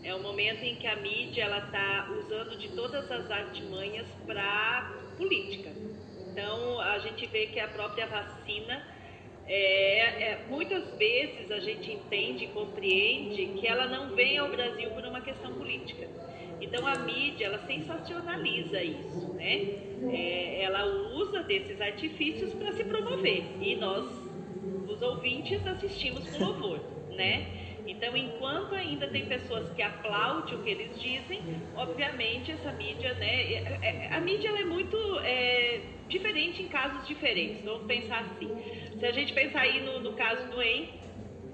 [0.04, 4.94] É um momento em que a mídia ela está usando de todas as artimanhas para
[5.18, 5.72] política.
[6.32, 8.86] Então a gente vê que a própria vacina
[9.52, 14.92] é, é, muitas vezes a gente entende e compreende que ela não vem ao Brasil
[14.92, 16.08] por uma questão política.
[16.62, 19.90] Então a mídia ela sensacionaliza isso, né?
[20.14, 20.86] É, ela
[21.16, 24.06] usa desses artifícios para se promover e nós,
[24.88, 27.48] os ouvintes, assistimos com louvor, né?
[27.88, 31.42] Então, enquanto ainda tem pessoas que aplaudem o que eles dizem,
[31.76, 33.52] obviamente essa mídia, né?
[33.52, 37.64] É, é, a mídia é muito é, diferente em casos diferentes.
[37.64, 38.48] Vamos pensar assim.
[39.00, 40.90] Se a gente pensar aí no, no caso do En,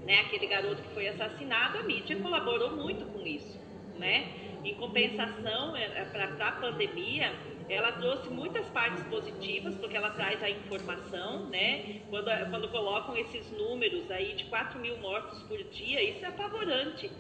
[0.03, 3.59] né, aquele garoto que foi assassinado, a mídia colaborou muito com isso,
[3.99, 4.31] né?
[4.63, 7.31] Em compensação, é, é, para a pandemia,
[7.69, 12.01] ela trouxe muitas partes positivas, porque ela traz a informação, né?
[12.09, 17.11] Quando, quando colocam esses números aí de 4 mil mortos por dia, isso é apavorante.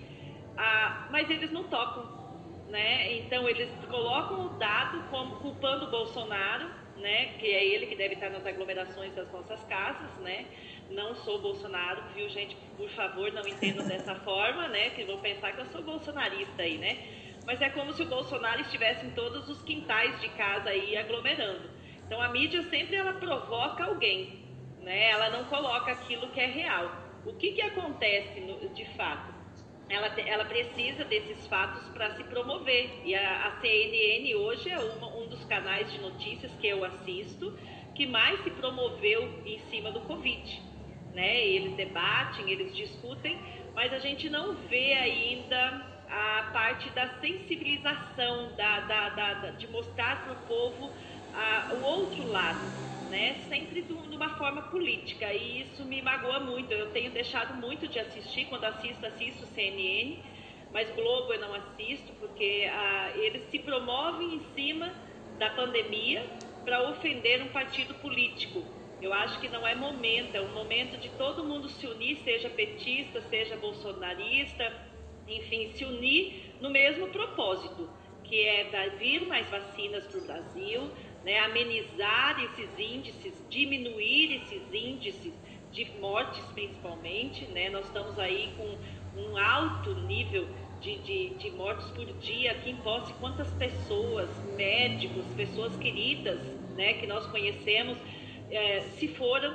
[0.57, 2.03] Ah, mas eles não tocam,
[2.69, 3.15] né?
[3.19, 7.37] Então, eles colocam o dado como culpando o Bolsonaro, né?
[7.39, 10.45] Que é ele que deve estar nas aglomerações das nossas casas, né?
[10.89, 12.55] Não sou Bolsonaro, viu, gente?
[12.77, 14.91] Por favor, não entendam dessa forma, né?
[14.91, 16.97] Que vão pensar que eu sou bolsonarista aí, né?
[17.45, 21.69] Mas é como se o Bolsonaro estivesse em todos os quintais de casa aí aglomerando.
[22.05, 24.43] Então a mídia sempre ela provoca alguém,
[24.81, 25.09] né?
[25.11, 27.03] Ela não coloca aquilo que é real.
[27.25, 29.34] O que que acontece no, de fato?
[29.89, 32.89] Ela, ela precisa desses fatos para se promover.
[33.03, 37.57] E a, a CNN hoje é uma, um dos canais de notícias que eu assisto
[37.93, 40.61] que mais se promoveu em cima do Covid.
[41.13, 41.45] Né?
[41.47, 43.39] Eles debatem, eles discutem,
[43.73, 49.67] mas a gente não vê ainda a parte da sensibilização, da, da, da, da de
[49.67, 50.91] mostrar para o povo
[51.33, 52.59] a, o outro lado,
[53.09, 53.35] né?
[53.47, 56.71] sempre de uma forma política, e isso me magoa muito.
[56.71, 60.17] Eu tenho deixado muito de assistir, quando assisto, assisto CNN,
[60.71, 64.93] mas Globo eu não assisto, porque ah, eles se promovem em cima
[65.37, 66.25] da pandemia
[66.63, 68.63] para ofender um partido político.
[69.01, 72.49] Eu acho que não é momento, é um momento de todo mundo se unir, seja
[72.49, 74.73] petista, seja bolsonarista,
[75.27, 77.89] enfim, se unir no mesmo propósito,
[78.23, 80.91] que é vir mais vacinas para o Brasil,
[81.25, 85.33] né, amenizar esses índices, diminuir esses índices
[85.71, 87.45] de mortes principalmente.
[87.47, 87.69] Né?
[87.69, 90.47] Nós estamos aí com um alto nível
[90.79, 93.11] de, de, de mortes por dia aqui em Posse.
[93.15, 96.39] Quantas pessoas, médicos, pessoas queridas
[96.75, 97.97] né, que nós conhecemos,
[98.51, 99.53] é, se foram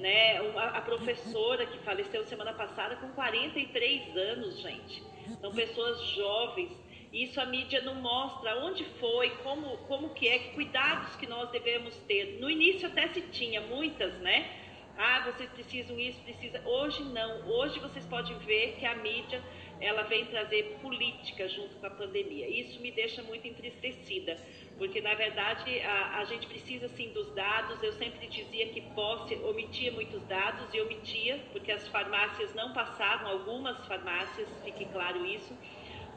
[0.00, 0.38] né?
[0.56, 5.02] A, professora que faleceu semana passada com 43 anos, gente.
[5.40, 6.70] São pessoas jovens.
[7.12, 11.50] Isso a mídia não mostra onde foi, como, como que é, que cuidados que nós
[11.50, 12.38] devemos ter.
[12.40, 14.48] No início até se tinha muitas, né?
[14.96, 16.60] Ah, vocês precisam isso, precisa.
[16.64, 17.48] Hoje não.
[17.48, 19.42] Hoje vocês podem ver que a mídia
[19.80, 22.46] ela vem trazer política junto com a pandemia.
[22.46, 24.36] Isso me deixa muito entristecida,
[24.76, 27.82] porque na verdade a, a gente precisa sim dos dados.
[27.82, 33.30] Eu sempre dizia que posse omitia muitos dados e omitia, porque as farmácias não passavam,
[33.30, 35.56] algumas farmácias, fique claro isso,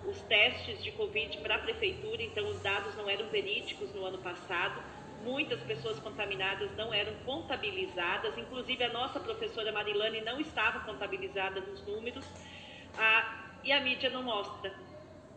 [0.06, 4.18] os testes de Covid para a prefeitura, então os dados não eram verídicos no ano
[4.20, 4.82] passado.
[5.24, 11.86] Muitas pessoas contaminadas não eram contabilizadas, inclusive a nossa professora Marilane não estava contabilizada nos
[11.88, 12.26] números.
[12.98, 14.74] Ah, e a mídia não mostra.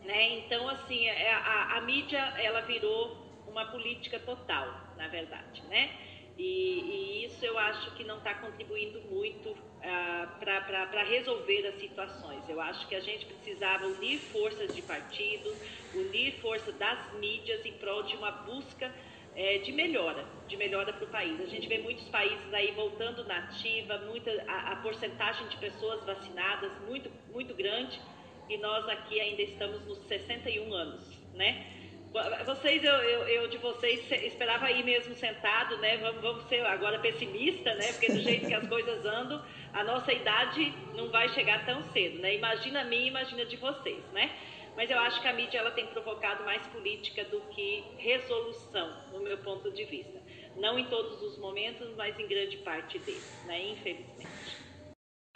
[0.03, 0.39] Né?
[0.39, 5.89] Então, assim, é, a, a mídia ela virou uma política total, na verdade, né?
[6.37, 12.47] E, e isso eu acho que não está contribuindo muito ah, para resolver as situações.
[12.47, 15.55] Eu acho que a gente precisava unir forças de partido,
[15.93, 18.93] unir forças das mídias em prol de uma busca
[19.35, 21.39] é, de melhora, de melhora para o país.
[21.39, 26.03] A gente vê muitos países aí voltando na ativa, muita, a, a porcentagem de pessoas
[26.05, 27.99] vacinadas muito, muito grande
[28.49, 31.76] e nós aqui ainda estamos nos 61 anos, né?
[32.45, 35.97] Vocês, eu, eu, eu de vocês esperava aí mesmo sentado, né?
[35.97, 37.91] Vamos, vamos ser agora pessimista, né?
[37.93, 39.43] Porque do jeito que as coisas andam,
[39.73, 42.35] a nossa idade não vai chegar tão cedo, né?
[42.35, 44.31] Imagina mim, imagina de vocês, né?
[44.75, 49.19] Mas eu acho que a mídia ela tem provocado mais política do que resolução, no
[49.19, 50.21] meu ponto de vista.
[50.55, 53.59] Não em todos os momentos, mas em grande parte deles, né?
[53.71, 54.27] Infelizmente.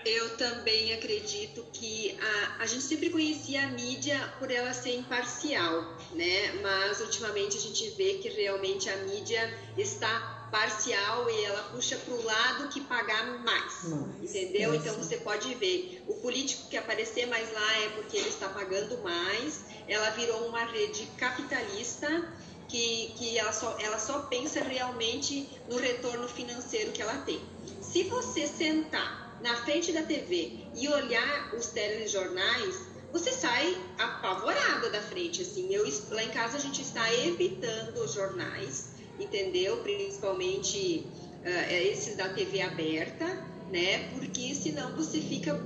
[0.06, 5.98] Eu também acredito que a, a gente sempre conhecia a mídia por ela ser imparcial,
[6.14, 6.54] né?
[6.62, 12.14] Mas ultimamente a gente vê que realmente a mídia está parcial e ela puxa para
[12.14, 13.86] o lado que pagar mais,
[14.22, 14.76] entendeu?
[14.76, 18.98] Então você pode ver, o político que aparecer mais lá é porque ele está pagando
[19.02, 22.28] mais, ela virou uma rede capitalista
[22.68, 27.42] que, que ela, só, ela só pensa realmente no retorno financeiro que ela tem.
[27.82, 35.02] Se você sentar na frente da TV e olhar os telejornais, você sai apavorada da
[35.02, 35.74] frente, assim.
[35.74, 39.78] Eu, lá em casa a gente está evitando os jornais, entendeu?
[39.78, 41.06] Principalmente
[41.44, 43.26] uh, esses da TV aberta,
[43.72, 44.10] né?
[44.14, 45.60] Porque senão você fica,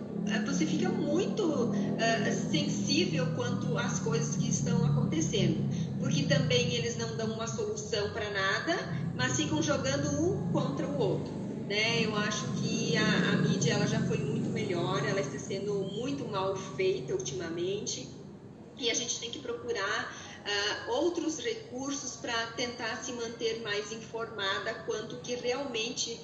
[0.46, 5.70] você fica muito uh, sensível quanto às coisas que estão acontecendo.
[6.00, 8.76] Porque também eles não dão uma solução para nada,
[9.16, 12.04] mas ficam jogando um contra o outro né?
[12.04, 16.26] Eu acho que a, a mídia ela já foi muito melhor, ela está sendo muito
[16.26, 18.08] mal feita ultimamente
[18.78, 20.14] e a gente tem que procurar
[20.46, 26.20] uh, outros recursos para tentar se manter mais informada quanto que realmente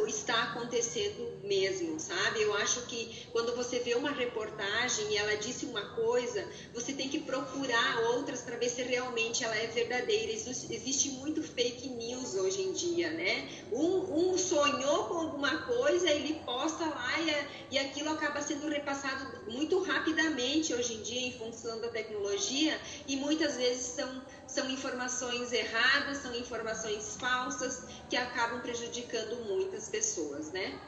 [0.00, 2.42] uh, está acontecendo mesmo, sabe?
[2.42, 7.08] Eu acho que quando você vê uma reportagem e ela disse uma coisa, você tem
[7.08, 10.32] que procurar outras para ver se realmente ela é verdadeira.
[10.32, 13.48] Existe muito fake news hoje em dia, né?
[13.72, 19.50] Um, um sonhou com alguma coisa, ele posta lá e, e aquilo acaba sendo repassado
[19.50, 25.52] muito rapidamente hoje em dia em função da tecnologia e muitas vezes são, são informações
[25.52, 30.78] erradas, são informações falsas que acabam prejudicando muitas pessoas, né?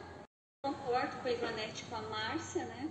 [0.66, 2.88] Concordo com a Ivanete com a Márcia, né?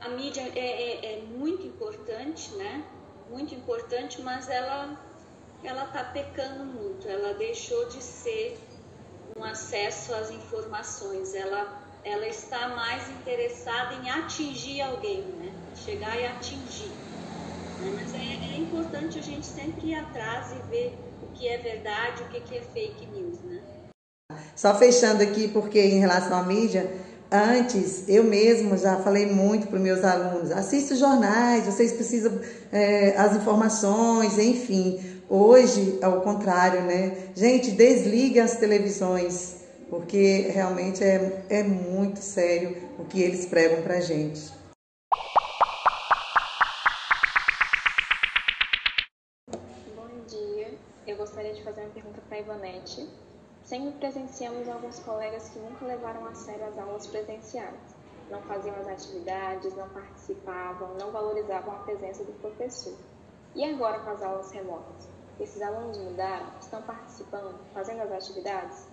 [0.00, 2.82] A mídia é, é, é muito importante, né?
[3.28, 4.98] Muito importante, mas ela
[5.62, 7.06] ela está pecando muito.
[7.06, 8.58] Ela deixou de ser
[9.36, 11.34] um acesso às informações.
[11.34, 15.52] Ela ela está mais interessada em atingir alguém, né?
[15.76, 16.88] Chegar e atingir.
[17.80, 17.92] Né?
[17.96, 22.22] Mas é, é, importante a gente sempre ir atrás e ver o que é verdade,
[22.22, 23.53] o que é fake news, né?
[24.54, 26.90] Só fechando aqui, porque em relação à mídia,
[27.30, 32.38] antes eu mesmo já falei muito para os meus alunos: assista os jornais, vocês precisam
[32.72, 35.14] é, as informações, enfim.
[35.28, 37.30] Hoje, ao contrário, né?
[37.34, 39.56] Gente, desliga as televisões,
[39.88, 44.52] porque realmente é, é muito sério o que eles pregam para gente.
[49.96, 50.74] Bom dia,
[51.06, 53.08] eu gostaria de fazer uma pergunta para a Ivonete.
[53.64, 57.96] Sempre presenciamos alguns colegas que nunca levaram a sério as aulas presenciais.
[58.30, 62.94] Não faziam as atividades, não participavam, não valorizavam a presença do professor.
[63.56, 65.08] E agora com as aulas remotas?
[65.40, 66.46] Esses alunos mudaram?
[66.60, 67.58] Estão participando?
[67.72, 68.86] Fazendo as atividades?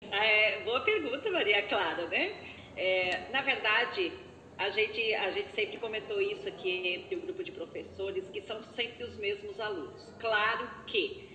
[0.00, 2.34] É, boa pergunta, Maria Clara, né?
[2.74, 4.12] É, na verdade,
[4.56, 8.62] a gente, a gente sempre comentou isso aqui entre o grupo de professores, que são
[8.74, 10.08] sempre os mesmos alunos.
[10.18, 11.25] Claro que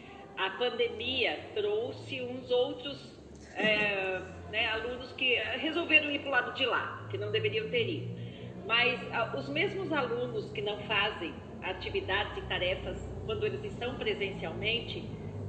[0.42, 3.12] a pandemia trouxe uns outros
[3.56, 4.20] é,
[4.50, 8.22] né, alunos que resolveram ir para o lado de lá, que não deveriam ter ido.
[8.66, 11.32] Mas a, os mesmos alunos que não fazem
[11.62, 15.08] atividades e tarefas quando eles estão presencialmente,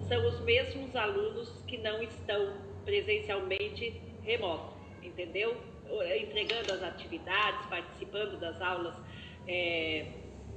[0.09, 5.57] são os mesmos alunos que não estão presencialmente remoto, entendeu?
[6.21, 8.95] Entregando as atividades, participando das aulas
[9.49, 10.07] é,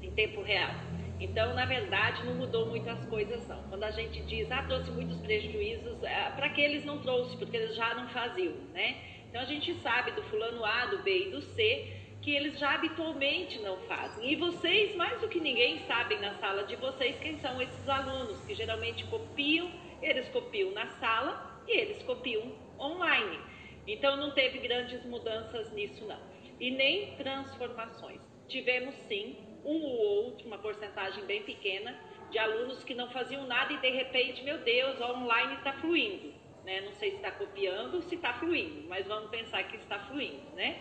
[0.02, 0.72] em tempo real.
[1.20, 3.64] Então, na verdade, não mudou muitas coisas, não.
[3.64, 7.56] Quando a gente diz, ah, trouxe muitos prejuízos, é, para que eles não trouxe, porque
[7.56, 8.98] eles já não faziam, né?
[9.30, 12.74] Então, a gente sabe do fulano A, do B e do C, que eles já
[12.74, 14.32] habitualmente não fazem.
[14.32, 18.44] E vocês, mais do que ninguém, sabem na sala de vocês quem são esses alunos,
[18.46, 19.70] que geralmente copiam,
[20.02, 23.40] eles copiam na sala e eles copiam online.
[23.88, 26.20] Então não teve grandes mudanças nisso não.
[26.60, 28.22] E nem transformações.
[28.48, 31.98] Tivemos sim um ou outro, uma porcentagem bem pequena,
[32.30, 36.34] de alunos que não faziam nada e de repente, meu Deus, o online está fluindo.
[36.64, 36.82] Né?
[36.82, 40.42] Não sei se está copiando ou se está fluindo, mas vamos pensar que está fluindo,
[40.56, 40.78] né?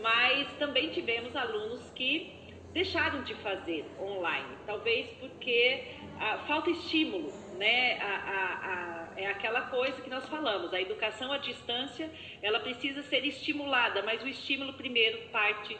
[0.00, 2.32] mas também tivemos alunos que
[2.72, 5.84] deixaram de fazer online, talvez porque
[6.20, 7.98] ah, falta estímulo, né?
[8.00, 12.08] A, a, a, é aquela coisa que nós falamos, a educação à distância,
[12.40, 15.76] ela precisa ser estimulada, mas o estímulo primeiro parte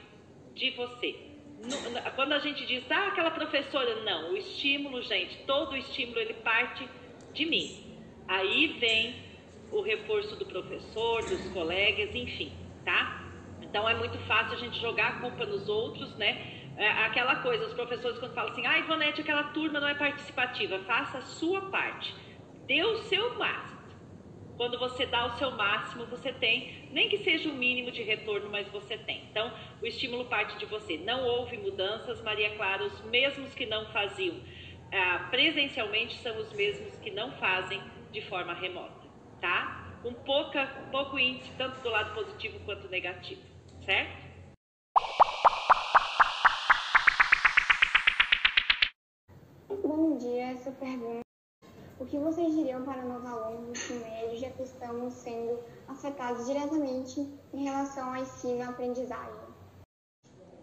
[0.52, 1.29] de você.
[2.14, 6.34] Quando a gente diz, ah, aquela professora, não, o estímulo, gente, todo o estímulo ele
[6.34, 6.88] parte
[7.32, 7.98] de mim.
[8.26, 9.14] Aí vem
[9.70, 12.52] o reforço do professor, dos colegas, enfim,
[12.84, 13.24] tá?
[13.60, 16.58] Então é muito fácil a gente jogar a culpa nos outros, né?
[16.76, 20.78] É aquela coisa, os professores quando falam assim, ah, Ivonete, aquela turma não é participativa,
[20.80, 22.14] faça a sua parte,
[22.66, 23.69] dê o seu máximo.
[24.60, 28.02] Quando você dá o seu máximo, você tem, nem que seja o um mínimo de
[28.02, 29.24] retorno, mas você tem.
[29.30, 29.50] Então,
[29.80, 30.98] o estímulo parte de você.
[30.98, 34.36] Não houve mudanças, Maria Clara, os mesmos que não faziam
[34.92, 37.80] ah, presencialmente são os mesmos que não fazem
[38.12, 39.08] de forma remota,
[39.40, 39.98] tá?
[40.02, 43.40] Com pouca, pouco índice, tanto do lado positivo quanto negativo
[43.86, 44.12] certo?
[49.82, 51.29] Bom dia, essa pergunta.
[52.00, 57.28] O que vocês diriam para nós alunos ensino médio, já que estamos sendo afetados diretamente
[57.52, 59.50] em relação ao ensino e aprendizagem?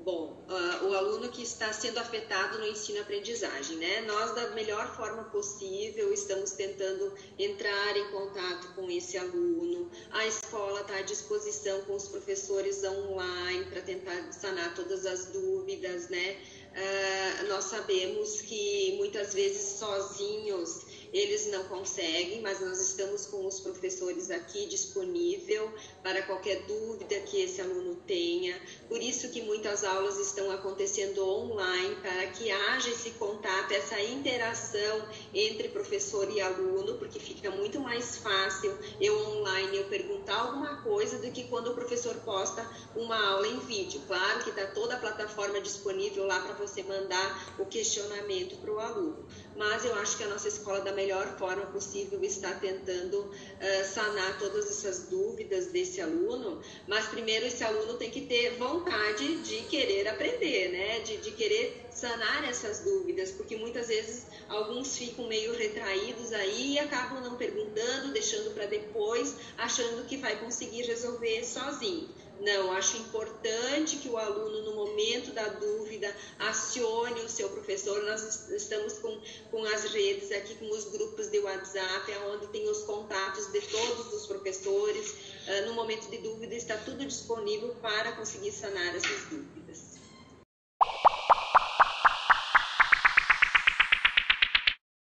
[0.04, 4.02] Bom, uh, o aluno que está sendo afetado no ensino-aprendizagem, né?
[4.02, 9.92] Nós, da melhor forma possível, estamos tentando entrar em contato com esse aluno.
[10.12, 16.10] A escola está à disposição com os professores online para tentar sanar todas as dúvidas,
[16.10, 16.38] né?
[16.72, 23.60] Uh, nós sabemos que muitas vezes sozinhos eles não conseguem, mas nós estamos com os
[23.60, 25.72] professores aqui disponível
[26.08, 28.58] para qualquer dúvida que esse aluno tenha.
[28.88, 35.06] Por isso que muitas aulas estão acontecendo online para que haja esse contato, essa interação
[35.34, 41.20] entre professor e aluno, porque fica muito mais fácil eu online eu perguntar alguma coisa
[41.20, 44.02] do que quando o professor posta uma aula em vídeo.
[44.08, 48.80] Claro que está toda a plataforma disponível lá para você mandar o questionamento para o
[48.80, 49.28] aluno.
[49.58, 54.38] Mas eu acho que a nossa escola da melhor forma possível está tentando uh, sanar
[54.40, 60.08] todas essas dúvidas desse aluno, mas primeiro esse aluno tem que ter vontade de querer
[60.08, 61.00] aprender, né?
[61.00, 66.80] De, de querer sanar essas dúvidas, porque muitas vezes alguns ficam meio retraídos aí e
[66.80, 72.08] acabam não perguntando, deixando para depois, achando que vai conseguir resolver sozinho.
[72.40, 78.04] Não, acho importante que o aluno, no momento da dúvida, acione o seu professor.
[78.04, 79.20] Nós estamos com,
[79.50, 84.14] com as redes aqui, com os grupos de WhatsApp, onde tem os contatos de todos
[84.14, 85.16] os professores.
[85.50, 89.98] Ah, no momento de dúvida, está tudo disponível para conseguir sanar essas dúvidas.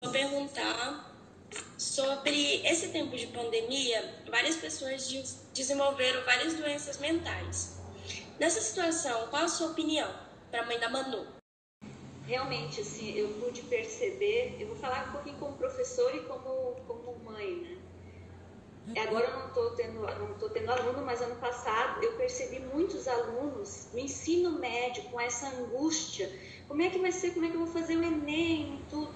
[0.03, 1.15] Vou perguntar
[1.79, 5.09] sobre esse tempo de pandemia, várias pessoas
[5.53, 7.79] desenvolveram várias doenças mentais.
[8.41, 10.13] Nessa situação, qual a sua opinião
[10.51, 11.29] para a mãe da Manu?
[12.27, 17.19] Realmente, assim, eu pude perceber, eu vou falar um pouquinho como professor e como, como
[17.21, 17.84] mãe, né?
[18.87, 23.09] Agora eu não estou tendo, não tô tendo aluno, mas ano passado eu percebi muitos
[23.09, 26.31] alunos no ensino médio com essa angústia.
[26.69, 27.33] Como é que vai ser?
[27.33, 29.15] Como é que eu vou fazer o Enem e tudo?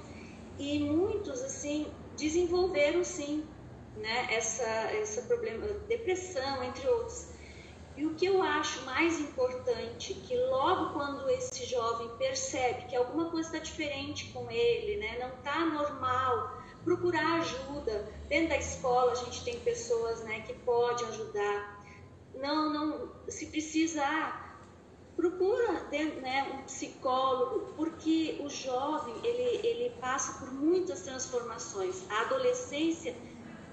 [0.59, 3.47] E muitos, assim, desenvolveram sim
[3.95, 7.29] né, essa, essa problema, depressão, entre outros.
[7.97, 13.31] E o que eu acho mais importante, que logo quando esse jovem percebe que alguma
[13.31, 16.58] coisa está diferente com ele, né, não está normal,
[16.89, 18.09] procurar ajuda.
[18.29, 21.85] Dentro da escola a gente tem pessoas né, que podem ajudar.
[22.35, 24.59] Não, não, se precisar,
[25.15, 32.03] procura né, um psicólogo, porque o jovem ele, ele passa por muitas transformações.
[32.09, 33.15] A adolescência,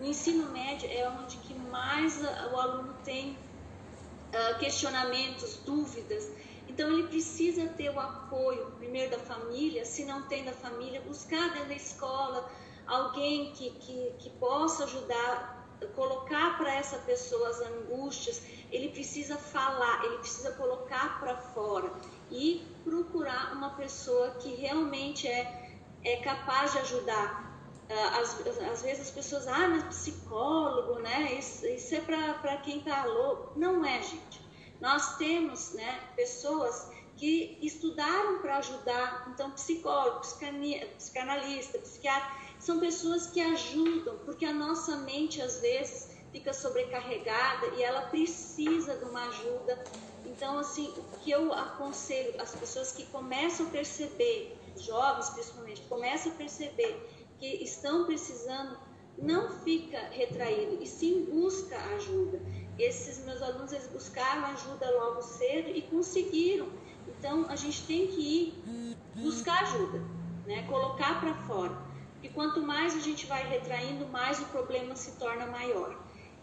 [0.02, 6.30] o ensino médio é onde que mais o aluno tem uh, questionamentos, dúvidas.
[6.68, 11.54] Então ele precisa ter o apoio primeiro da família, se não tem da família, buscar
[11.54, 12.52] dentro da escola
[12.88, 15.56] alguém que, que, que possa ajudar
[15.96, 21.92] colocar para essa pessoa as angústias, ele precisa falar, ele precisa colocar para fora
[22.32, 27.46] e procurar uma pessoa que realmente é, é capaz de ajudar.
[27.90, 31.34] Ah, às, às vezes as pessoas, ah, mas psicólogo, né?
[31.34, 33.60] Isso, isso é para quem está louco.
[33.60, 34.44] Não é, gente.
[34.82, 42.30] Nós temos né, pessoas que estudaram para ajudar, então psicólogo, psicanalista, psiquiatra,
[42.66, 48.96] são pessoas que ajudam, porque a nossa mente às vezes fica sobrecarregada e ela precisa
[48.98, 49.84] de uma ajuda.
[50.26, 56.32] Então, assim, o que eu aconselho as pessoas que começam a perceber, jovens principalmente, começam
[56.32, 57.08] a perceber
[57.40, 58.80] que estão precisando,
[59.16, 62.42] não fica retraído e sim busca ajuda.
[62.80, 66.68] Esses meus alunos eles buscaram ajuda logo cedo e conseguiram.
[67.08, 70.00] Então, a gente tem que ir buscar ajuda,
[70.48, 70.64] né?
[70.68, 71.85] Colocar para fora.
[72.26, 75.96] E quanto mais a gente vai retraindo, mais o problema se torna maior.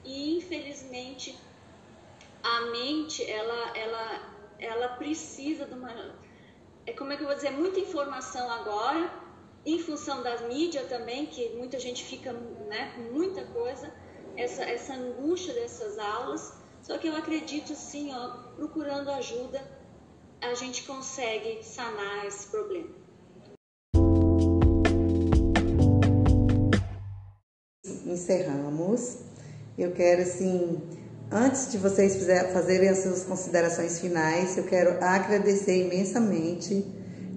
[0.04, 1.36] E infelizmente
[2.40, 4.04] a mente ela ela
[4.60, 5.92] ela precisa de uma
[6.86, 9.12] é como é que eu vou dizer muita informação agora
[9.66, 13.92] em função das mídias também que muita gente fica né com muita coisa
[14.36, 16.42] essa essa angústia dessas aulas
[16.80, 19.60] só que eu acredito sim ó procurando ajuda
[20.40, 23.01] a gente consegue sanar esse problema
[28.12, 29.18] encerramos.
[29.76, 30.78] Eu quero, assim,
[31.30, 36.86] antes de vocês fazerem as suas considerações finais, eu quero agradecer imensamente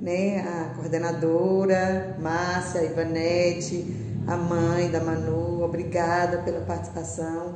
[0.02, 3.86] né, a coordenadora, Márcia, a Ivanete,
[4.28, 7.56] a mãe da Manu, obrigada pela participação.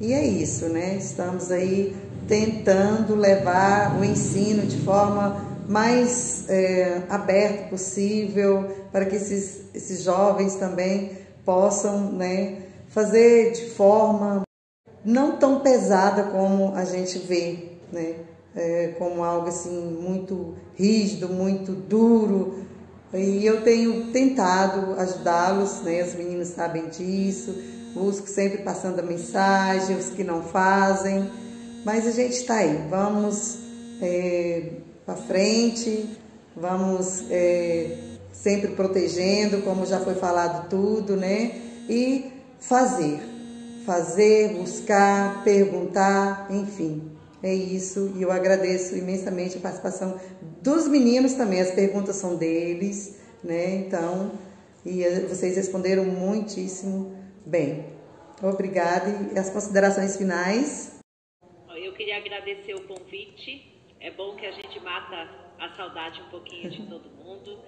[0.00, 0.96] E é isso, né?
[0.96, 1.94] Estamos aí
[2.26, 10.56] tentando levar o ensino de forma mais é, aberta possível para que esses, esses jovens
[10.56, 14.42] também possam né, fazer de forma
[15.04, 18.14] não tão pesada como a gente vê, né,
[18.56, 22.64] é, como algo assim muito rígido, muito duro.
[23.12, 27.54] E eu tenho tentado ajudá-los, né, os meninos sabem disso,
[27.94, 31.30] busco sempre passando a mensagem, os que não fazem,
[31.84, 33.58] mas a gente está aí, vamos
[34.00, 34.70] é,
[35.04, 36.08] para frente,
[36.56, 41.52] vamos é, sempre protegendo, como já foi falado tudo, né?
[41.88, 43.20] E fazer,
[43.86, 47.10] fazer, buscar, perguntar, enfim.
[47.42, 50.18] É isso, e eu agradeço imensamente a participação
[50.62, 53.76] dos meninos também, as perguntas são deles, né?
[53.76, 54.32] Então,
[54.84, 57.16] e vocês responderam muitíssimo
[57.46, 57.86] bem.
[58.42, 59.30] Obrigada.
[59.34, 61.00] E as considerações finais?
[61.74, 63.72] Eu queria agradecer o convite.
[64.00, 65.28] É bom que a gente mata
[65.58, 67.58] a saudade um pouquinho de todo mundo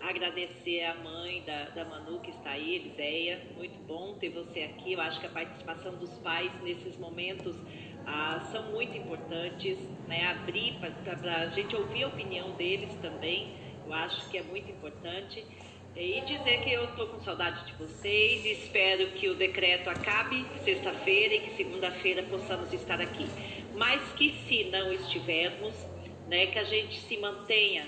[0.00, 3.40] agradecer a mãe da, da Manu que está aí, Eliséia.
[3.56, 4.92] Muito bom ter você aqui.
[4.92, 7.56] Eu acho que a participação dos pais nesses momentos
[8.06, 10.26] ah, são muito importantes, né?
[10.26, 13.54] Abrir para a gente ouvir a opinião deles também.
[13.86, 15.44] Eu acho que é muito importante.
[15.96, 21.34] E dizer que eu estou com saudade de vocês, espero que o decreto acabe sexta-feira
[21.34, 23.26] e que segunda-feira possamos estar aqui.
[23.76, 25.74] mas que se não estivermos,
[26.28, 27.86] né, que a gente se mantenha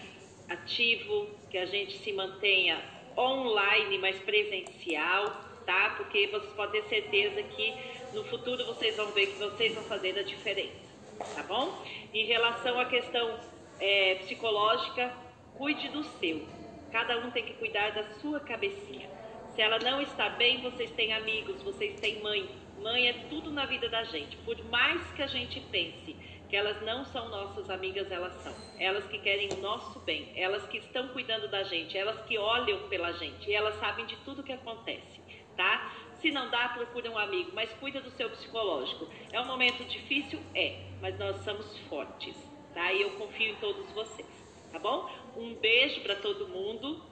[0.48, 2.78] ativo, que a gente se mantenha
[3.16, 5.24] online, mas presencial,
[5.64, 5.94] tá?
[5.96, 7.74] Porque vocês podem ter certeza que
[8.12, 10.92] no futuro vocês vão ver que vocês vão fazer a diferença,
[11.34, 11.72] tá bom?
[12.12, 13.40] Em relação à questão
[13.80, 15.11] é, psicológica,
[15.57, 16.46] cuide do seu.
[16.92, 19.09] Cada um tem que cuidar da sua cabecinha.
[19.54, 22.46] Se ela não está bem, vocês têm amigos, vocês têm mãe.
[22.82, 24.36] Mãe é tudo na vida da gente.
[24.44, 26.14] Por mais que a gente pense
[26.49, 28.55] que elas não são nossas amigas, elas são.
[28.78, 32.88] Elas que querem o nosso bem, elas que estão cuidando da gente, elas que olham
[32.88, 35.20] pela gente, e elas sabem de tudo que acontece,
[35.57, 35.92] tá?
[36.20, 39.07] Se não dá, procura um amigo, mas cuida do seu psicológico.
[39.32, 40.40] É um momento difícil?
[40.55, 42.34] É, mas nós somos fortes,
[42.72, 42.92] tá?
[42.92, 44.28] E eu confio em todos vocês,
[44.72, 45.11] tá bom?
[45.36, 47.03] Um beijo para todo mundo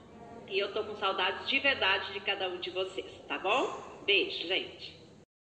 [0.47, 3.79] e eu tô com saudades de verdade de cada um de vocês, tá bom?
[4.05, 4.95] Beijo, gente.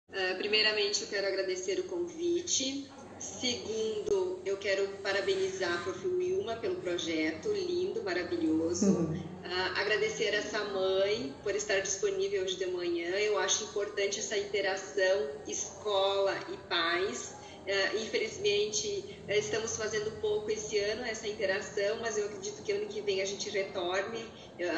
[0.09, 2.89] Uh, primeiramente, eu quero agradecer o convite.
[3.19, 6.07] Segundo, eu quero parabenizar a Prof.
[6.07, 8.85] Wilma pelo projeto, lindo, maravilhoso.
[8.85, 9.13] Uhum.
[9.13, 13.09] Uh, agradecer essa mãe por estar disponível hoje de manhã.
[13.09, 17.35] Eu acho importante essa interação escola e pais.
[17.67, 22.87] Uh, infelizmente, uh, estamos fazendo pouco esse ano essa interação, mas eu acredito que ano
[22.87, 24.23] que vem a gente retorne.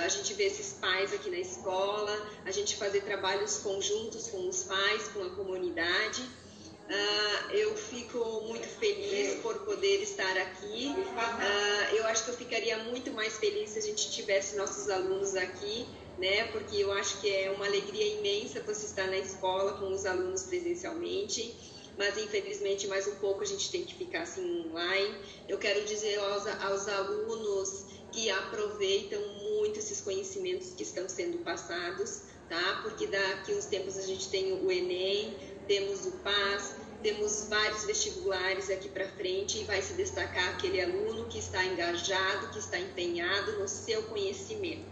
[0.04, 4.64] a gente vê esses pais aqui na escola, a gente fazer trabalhos conjuntos com os
[4.64, 6.24] pais, com a comunidade.
[6.92, 8.20] Uh, eu fico
[8.50, 10.94] muito feliz por poder estar aqui.
[10.94, 15.34] Uh, eu acho que eu ficaria muito mais feliz se a gente tivesse nossos alunos
[15.36, 15.86] aqui,
[16.18, 16.48] né?
[16.52, 20.44] Porque eu acho que é uma alegria imensa você estar na escola com os alunos
[20.44, 21.56] presencialmente.
[21.98, 25.16] Mas infelizmente mais um pouco a gente tem que ficar assim online.
[25.48, 32.24] Eu quero dizer aos, aos alunos que aproveitam muito esses conhecimentos que estão sendo passados,
[32.50, 32.82] tá?
[32.84, 35.34] Porque daqui uns tempos a gente tem o Enem,
[35.68, 41.26] temos o PAS, temos vários vestibulares aqui para frente e vai se destacar aquele aluno
[41.28, 44.86] que está engajado, que está empenhado no seu conhecimento.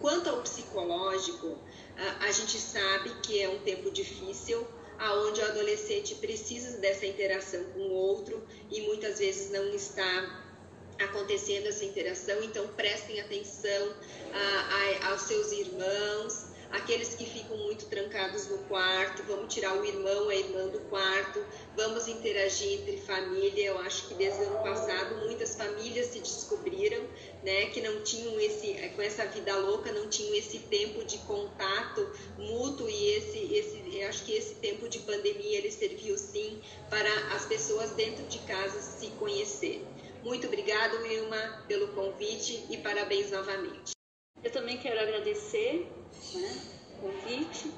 [0.00, 1.56] Quanto ao psicológico,
[2.20, 4.66] a gente sabe que é um tempo difícil,
[4.98, 10.42] aonde o adolescente precisa dessa interação com o outro e muitas vezes não está
[10.98, 13.94] acontecendo essa interação, então prestem atenção
[14.32, 19.84] a, a, aos seus irmãos, aqueles que ficam muito trancados no quarto, vamos tirar o
[19.84, 21.44] irmão, a irmã do quarto,
[21.76, 23.66] vamos interagir entre família.
[23.66, 27.04] Eu acho que desde o ano passado muitas famílias se descobriram,
[27.42, 32.10] né, que não tinham esse, com essa vida louca, não tinham esse tempo de contato
[32.38, 36.60] mútuo e esse, esse, eu acho que esse tempo de pandemia ele serviu sim
[36.90, 39.84] para as pessoas dentro de casa se conhecerem.
[40.22, 43.92] Muito obrigado, Wilma, pelo convite e parabéns novamente.
[44.42, 45.86] Eu também quero agradecer
[46.34, 46.62] né,
[47.00, 47.72] convite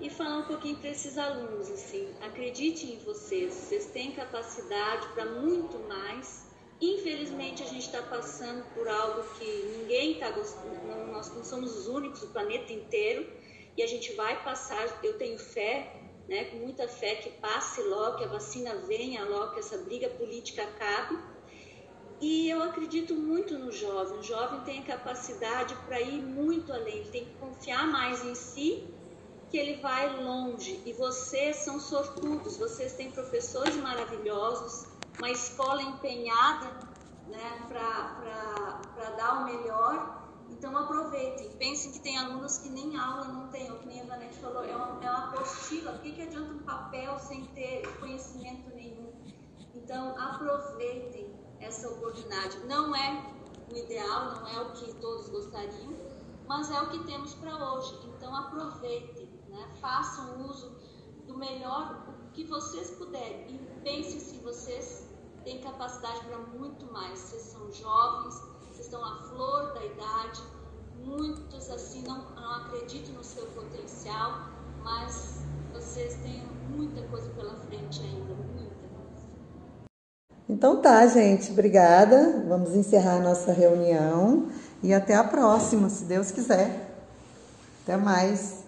[0.00, 5.26] e falar um pouquinho para esses alunos assim, acredite em vocês, vocês têm capacidade para
[5.26, 6.50] muito mais.
[6.80, 11.86] Infelizmente a gente está passando por algo que ninguém está gostando, nós não somos os
[11.86, 13.30] únicos, o planeta inteiro,
[13.76, 14.98] e a gente vai passar.
[15.04, 15.94] Eu tenho fé,
[16.28, 20.08] né, com muita fé que passe logo, que a vacina venha logo, que essa briga
[20.08, 21.16] política acabe
[22.22, 24.20] e eu acredito muito no jovem.
[24.20, 28.36] O jovem tem a capacidade para ir muito além, ele tem que confiar mais em
[28.36, 28.88] si,
[29.50, 30.80] que ele vai longe.
[30.86, 34.86] E vocês são sortudos, vocês têm professores maravilhosos,
[35.18, 36.70] uma escola empenhada
[37.26, 40.22] né, para dar o melhor.
[40.48, 44.04] Então aproveitem, pensem que tem alunos que nem aula não tem, o que nem a
[44.04, 47.82] Vanessa falou, é uma, é uma apostila, por que, que adianta um papel sem ter
[47.98, 49.10] conhecimento nenhum?
[49.74, 51.31] Então aproveitem,
[51.62, 52.58] essa oportunidade.
[52.66, 53.32] Não é
[53.72, 55.94] o ideal, não é o que todos gostariam,
[56.46, 57.98] mas é o que temos para hoje.
[58.16, 59.68] Então aproveitem, né?
[59.80, 60.76] façam uso
[61.26, 65.08] do melhor que vocês puderem e pensem se vocês
[65.44, 67.18] têm capacidade para muito mais.
[67.18, 70.42] Vocês são jovens, vocês estão à flor da idade,
[71.04, 74.48] muitos assim não, não acreditam no seu potencial,
[74.82, 78.34] mas vocês têm muita coisa pela frente ainda,
[80.48, 82.44] então tá, gente, obrigada.
[82.48, 84.48] Vamos encerrar a nossa reunião
[84.82, 86.90] e até a próxima, se Deus quiser.
[87.82, 88.62] Até mais.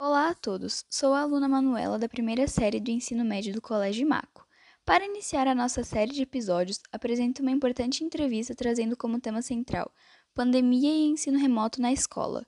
[0.00, 4.08] Olá a todos, sou a aluna Manuela da primeira série do ensino médio do Colégio
[4.08, 4.44] Maco.
[4.84, 9.92] Para iniciar a nossa série de episódios, apresento uma importante entrevista trazendo como tema central
[10.34, 12.46] pandemia e ensino remoto na escola.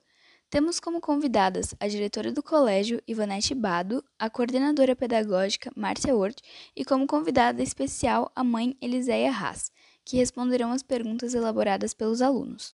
[0.49, 6.41] Temos como convidadas a diretora do colégio, Ivanete Bado, a coordenadora pedagógica, Márcia Wort,
[6.75, 9.71] e como convidada especial, a mãe Eliséia Haas,
[10.05, 12.75] que responderão as perguntas elaboradas pelos alunos.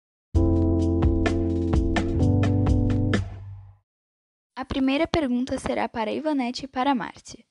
[4.56, 7.44] A primeira pergunta será para Ivanete e para Márcia.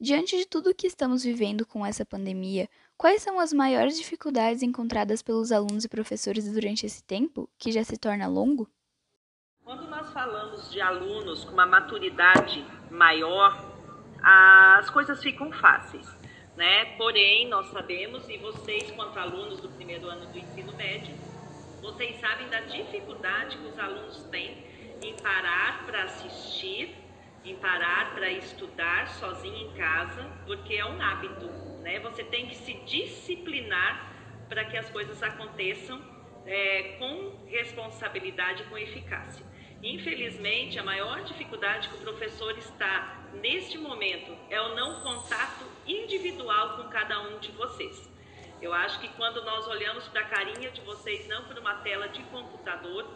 [0.00, 4.62] Diante de tudo o que estamos vivendo com essa pandemia, quais são as maiores dificuldades
[4.62, 8.68] encontradas pelos alunos e professores durante esse tempo, que já se torna longo?
[9.64, 13.58] Quando nós falamos de alunos com uma maturidade maior,
[14.22, 16.06] as coisas ficam fáceis,
[16.54, 16.84] né?
[16.96, 21.16] Porém, nós sabemos, e vocês, quanto alunos do primeiro ano do ensino médio,
[21.80, 24.66] vocês sabem da dificuldade que os alunos têm
[25.02, 26.94] em parar para assistir
[27.42, 31.46] em parar para estudar sozinho em casa, porque é um hábito,
[31.82, 32.00] né?
[32.00, 34.12] Você tem que se disciplinar
[34.46, 36.00] para que as coisas aconteçam
[36.46, 39.53] é, com responsabilidade e com eficácia.
[39.84, 46.78] Infelizmente, a maior dificuldade que o professor está neste momento é o não contato individual
[46.78, 48.10] com cada um de vocês.
[48.62, 52.08] Eu acho que quando nós olhamos para a carinha de vocês, não por uma tela
[52.08, 53.06] de computador,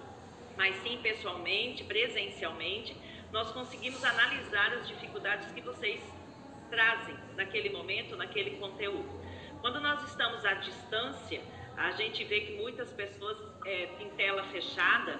[0.58, 2.94] mas sim pessoalmente, presencialmente,
[3.32, 6.02] nós conseguimos analisar as dificuldades que vocês
[6.68, 9.08] trazem naquele momento, naquele conteúdo.
[9.62, 11.40] Quando nós estamos à distância,
[11.78, 15.18] a gente vê que muitas pessoas é, em tela fechada,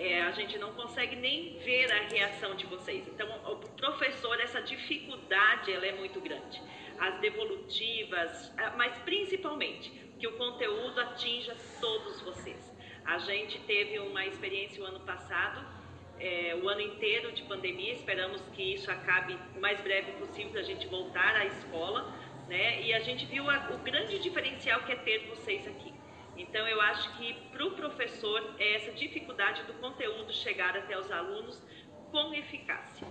[0.00, 3.06] é, a gente não consegue nem ver a reação de vocês.
[3.06, 6.62] Então, o professor, essa dificuldade, ela é muito grande.
[6.98, 12.60] As devolutivas, mas principalmente que o conteúdo atinja todos vocês.
[13.04, 15.80] A gente teve uma experiência o ano passado
[16.20, 17.92] é, o ano inteiro de pandemia.
[17.94, 22.14] Esperamos que isso acabe o mais breve possível a gente voltar à escola,
[22.48, 22.82] né?
[22.82, 25.92] E a gente viu a, o grande diferencial que é ter vocês aqui.
[26.40, 31.10] Então, eu acho que para o professor é essa dificuldade do conteúdo chegar até os
[31.10, 31.62] alunos
[32.10, 33.06] com eficácia,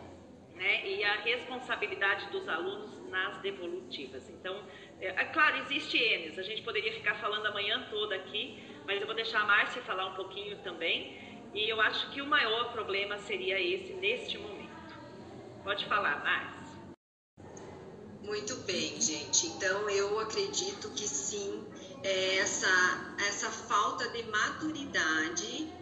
[0.55, 0.88] né?
[0.88, 4.27] E a responsabilidade dos alunos nas devolutivas.
[4.30, 4.63] Então,
[4.99, 8.99] é, é claro, existe Enes, a gente poderia ficar falando a manhã toda aqui, mas
[8.99, 11.30] eu vou deixar a Márcia falar um pouquinho também.
[11.53, 14.69] E eu acho que o maior problema seria esse neste momento.
[15.63, 16.59] Pode falar, Márcia.
[18.23, 19.47] Muito bem, gente.
[19.47, 21.63] Então eu acredito que sim,
[22.04, 25.74] essa, essa falta de maturidade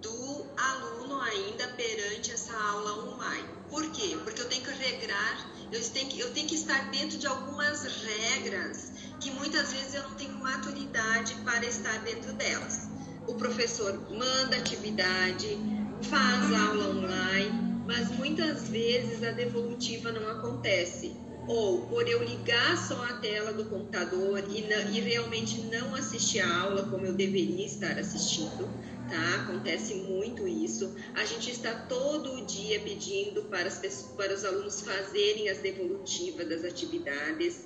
[0.00, 3.48] do aluno ainda perante essa aula online.
[3.68, 4.16] Por quê?
[4.24, 7.84] Porque eu tenho que regrar, eu tenho que, eu tenho que estar dentro de algumas
[7.84, 12.88] regras que muitas vezes eu não tenho maturidade para estar dentro delas
[13.28, 15.58] o professor manda atividade,
[16.02, 21.14] faz aula online, mas muitas vezes a devolutiva não acontece.
[21.48, 26.60] Ou por eu ligar só a tela do computador e, e realmente não assistir a
[26.60, 28.68] aula como eu deveria estar assistindo,
[29.08, 29.42] tá?
[29.42, 30.94] Acontece muito isso.
[31.14, 36.46] A gente está todo dia pedindo para, as pessoas, para os alunos fazerem as devolutivas
[36.46, 37.62] das atividades.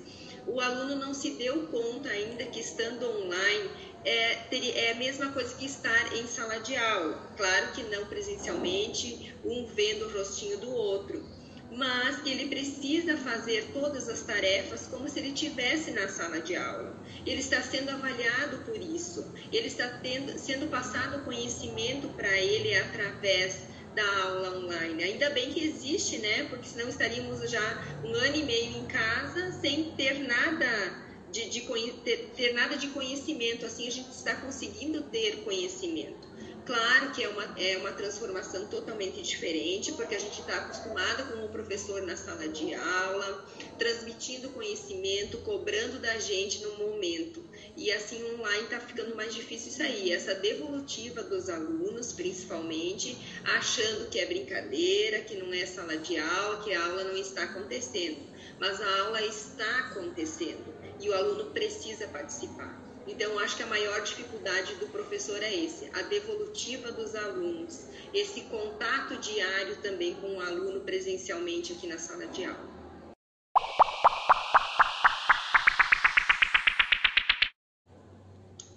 [0.47, 3.69] O aluno não se deu conta ainda que estando online
[4.05, 7.31] é, é a mesma coisa que estar em sala de aula.
[7.37, 11.32] Claro que não presencialmente, um vendo o rostinho do outro,
[11.75, 16.55] mas que ele precisa fazer todas as tarefas como se ele estivesse na sala de
[16.55, 16.95] aula.
[17.25, 23.73] Ele está sendo avaliado por isso, ele está tendo, sendo passado conhecimento para ele através
[23.95, 25.03] da aula online.
[25.03, 26.45] Ainda bem que existe, né?
[26.49, 31.61] Porque senão estaríamos já um ano e meio em casa sem ter nada de, de
[32.03, 36.27] ter, ter nada de conhecimento, assim a gente está conseguindo ter conhecimento.
[36.65, 41.45] Claro que é uma, é uma transformação totalmente diferente, porque a gente está acostumado com
[41.45, 43.45] o professor na sala de aula,
[43.77, 47.43] transmitindo conhecimento, cobrando da gente no momento.
[47.75, 54.09] E assim, online está ficando mais difícil isso aí, essa devolutiva dos alunos, principalmente, achando
[54.09, 58.19] que é brincadeira, que não é sala de aula, que a aula não está acontecendo.
[58.57, 62.82] Mas a aula está acontecendo e o aluno precisa participar.
[63.05, 68.41] Então, acho que a maior dificuldade do professor é esse, a devolutiva dos alunos, esse
[68.41, 72.71] contato diário também com o aluno presencialmente aqui na sala de aula.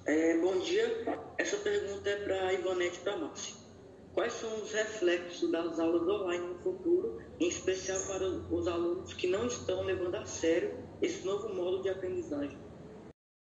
[0.04, 1.04] É, bom dia.
[1.38, 3.54] Essa pergunta é para a Ivonete Márcia.
[4.12, 9.26] Quais são os reflexos das aulas online no futuro, em especial para os alunos que
[9.26, 12.65] não estão levando a sério esse novo modo de aprendizagem?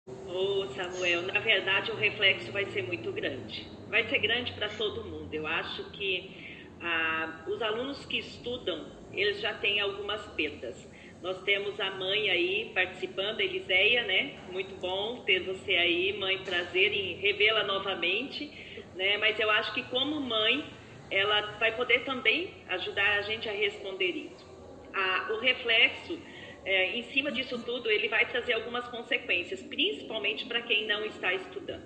[0.07, 3.67] Ô, oh, Samuel, na verdade o reflexo vai ser muito grande.
[3.87, 5.31] Vai ser grande para todo mundo.
[5.31, 10.89] Eu acho que ah, os alunos que estudam, eles já têm algumas perdas.
[11.21, 14.39] Nós temos a mãe aí participando, Eliséia, né?
[14.51, 18.51] Muito bom ter você aí, mãe, prazer em revê-la novamente,
[18.95, 19.17] né?
[19.17, 20.65] Mas eu acho que como mãe,
[21.11, 24.49] ela vai poder também ajudar a gente a responder isso.
[24.95, 26.19] Ah, o reflexo
[26.63, 31.33] é, em cima disso tudo, ele vai trazer algumas consequências, principalmente para quem não está
[31.33, 31.83] estudando.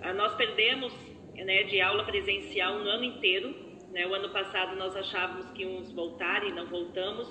[0.00, 0.92] Ah, nós perdemos
[1.34, 3.54] né, de aula presencial um ano inteiro,
[3.92, 4.06] Né?
[4.06, 7.28] O ano passado nós achávamos que íamos voltar e não voltamos.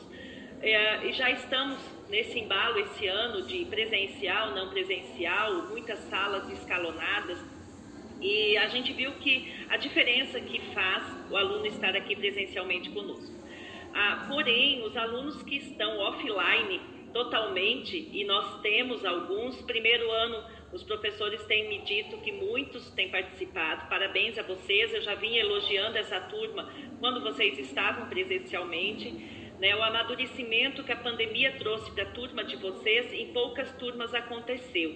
[0.62, 7.40] É, e já estamos nesse embalo esse ano de presencial, não presencial, muitas salas escalonadas.
[8.22, 13.41] E a gente viu que a diferença que faz o aluno estar aqui presencialmente conosco.
[13.94, 16.80] Ah, porém, os alunos que estão offline
[17.14, 23.10] totalmente, e nós temos alguns, primeiro ano os professores têm me dito que muitos têm
[23.10, 23.90] participado.
[23.90, 24.94] Parabéns a vocês.
[24.94, 29.12] Eu já vim elogiando essa turma quando vocês estavam presencialmente.
[29.60, 29.76] Né?
[29.76, 34.96] O amadurecimento que a pandemia trouxe para a turma de vocês, em poucas turmas aconteceu.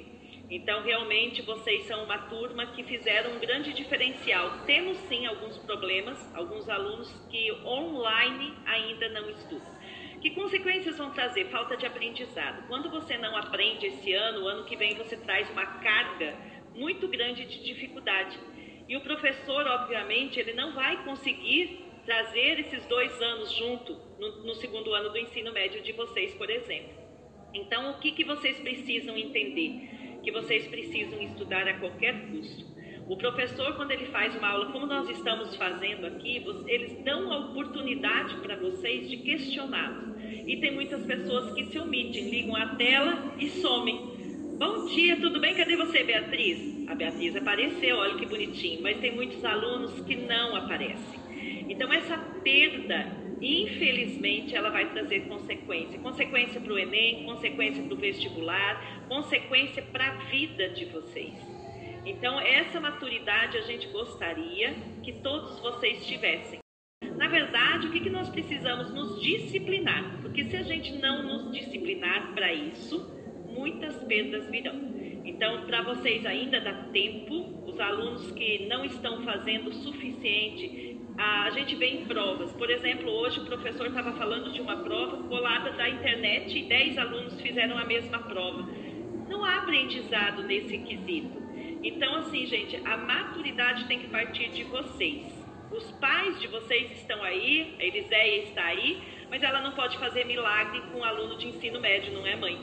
[0.50, 4.60] Então, realmente, vocês são uma turma que fizeram um grande diferencial.
[4.66, 9.76] Temos sim alguns problemas, alguns alunos que online ainda não estudam.
[10.22, 11.46] Que consequências vão trazer?
[11.50, 12.68] Falta de aprendizado.
[12.68, 16.36] Quando você não aprende esse ano, o ano que vem você traz uma carga
[16.76, 18.38] muito grande de dificuldade.
[18.88, 24.56] E o professor, obviamente, ele não vai conseguir trazer esses dois anos junto no, no
[24.56, 26.94] segundo ano do ensino médio de vocês, por exemplo.
[27.52, 30.05] Então, o que, que vocês precisam entender?
[30.26, 32.66] Que vocês precisam estudar a qualquer custo.
[33.08, 37.38] O professor, quando ele faz uma aula, como nós estamos fazendo aqui, eles dão a
[37.52, 40.16] oportunidade para vocês de questionar.
[40.48, 44.16] E tem muitas pessoas que se omitem, ligam a tela e somem.
[44.58, 45.54] Bom dia, tudo bem?
[45.54, 46.88] Cadê você, Beatriz?
[46.88, 51.20] A Beatriz apareceu, olha que bonitinho, mas tem muitos alunos que não aparecem.
[51.70, 53.12] Então, essa perda,
[53.42, 56.00] infelizmente, ela vai trazer consequência.
[56.00, 61.34] Consequência para o Enem, consequência para o vestibular, consequência para a vida de vocês.
[62.06, 66.60] Então, essa maturidade a gente gostaria que todos vocês tivessem.
[67.16, 68.94] Na verdade, o que, que nós precisamos?
[68.94, 73.12] Nos disciplinar, porque se a gente não nos disciplinar para isso,
[73.48, 74.94] muitas perdas virão.
[75.24, 81.50] Então, para vocês ainda dá tempo, os alunos que não estão fazendo o suficiente, a
[81.52, 82.52] gente vê em provas.
[82.52, 86.98] Por exemplo, hoje o professor estava falando de uma prova colada da internet e 10
[86.98, 88.68] alunos fizeram a mesma prova.
[89.30, 91.44] Não há aprendizado nesse quesito.
[91.84, 95.24] Então, assim, gente, a maturidade tem que partir de vocês.
[95.72, 100.26] Os pais de vocês estão aí, a Eliséia está aí, mas ela não pode fazer
[100.26, 102.58] milagre com um aluno de ensino médio, não é, mãe?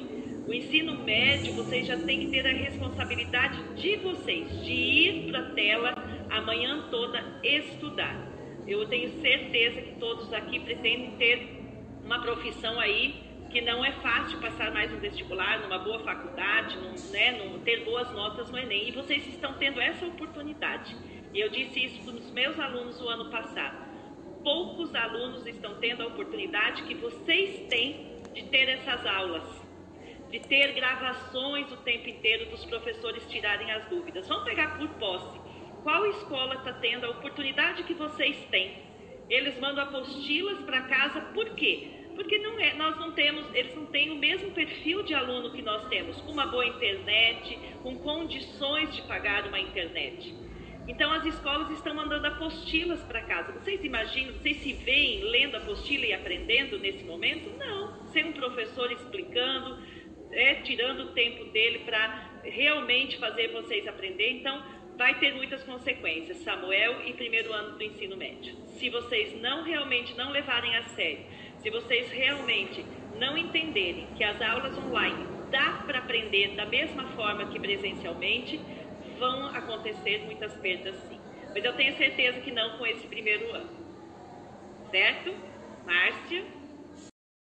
[0.46, 5.40] O ensino médio, vocês já têm que ter a responsabilidade de vocês, de ir para
[5.40, 5.94] a tela
[6.30, 8.31] a manhã toda estudar.
[8.66, 11.60] Eu tenho certeza que todos aqui pretendem ter
[12.04, 16.94] uma profissão aí que não é fácil passar mais um vestibular numa boa faculdade, num,
[17.10, 18.88] né, num, ter boas notas no Enem.
[18.88, 20.96] E vocês estão tendo essa oportunidade.
[21.34, 23.76] E eu disse isso para os meus alunos o ano passado.
[24.42, 29.44] Poucos alunos estão tendo a oportunidade que vocês têm de ter essas aulas,
[30.30, 34.26] de ter gravações o tempo inteiro dos professores tirarem as dúvidas.
[34.28, 35.41] Vamos pegar por posse.
[35.82, 38.72] Qual escola está tendo a oportunidade que vocês têm?
[39.28, 41.88] Eles mandam apostilas para casa, por quê?
[42.14, 45.62] Porque não é, nós não temos, eles não têm o mesmo perfil de aluno que
[45.62, 50.34] nós temos, com uma boa internet, com condições de pagar uma internet.
[50.86, 53.52] Então as escolas estão mandando apostilas para casa.
[53.52, 57.50] Vocês imaginam, vocês se veem lendo apostila e aprendendo nesse momento?
[57.56, 58.06] Não.
[58.08, 59.78] Sem um professor explicando,
[60.32, 64.30] é, tirando o tempo dele para realmente fazer vocês aprender.
[64.32, 64.62] Então
[65.02, 68.54] vai ter muitas consequências, Samuel e primeiro ano do ensino médio.
[68.78, 71.26] Se vocês não realmente não levarem a sério,
[71.60, 72.86] se vocês realmente
[73.16, 78.60] não entenderem que as aulas online dá para aprender da mesma forma que presencialmente,
[79.18, 81.20] vão acontecer muitas perdas sim.
[81.52, 83.70] Mas eu tenho certeza que não com esse primeiro ano.
[84.92, 85.34] Certo?
[85.84, 86.44] Márcia?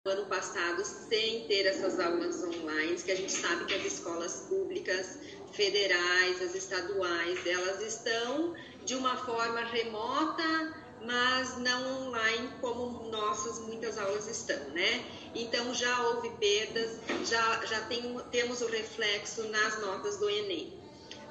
[0.10, 5.20] ano passado sem ter essas aulas online, que a gente sabe que as escolas públicas,
[5.58, 8.54] federais, as estaduais, elas estão
[8.86, 15.04] de uma forma remota, mas não online como nossas muitas aulas estão, né?
[15.34, 20.78] Então já houve perdas, já, já tem, temos o reflexo nas notas do Enem.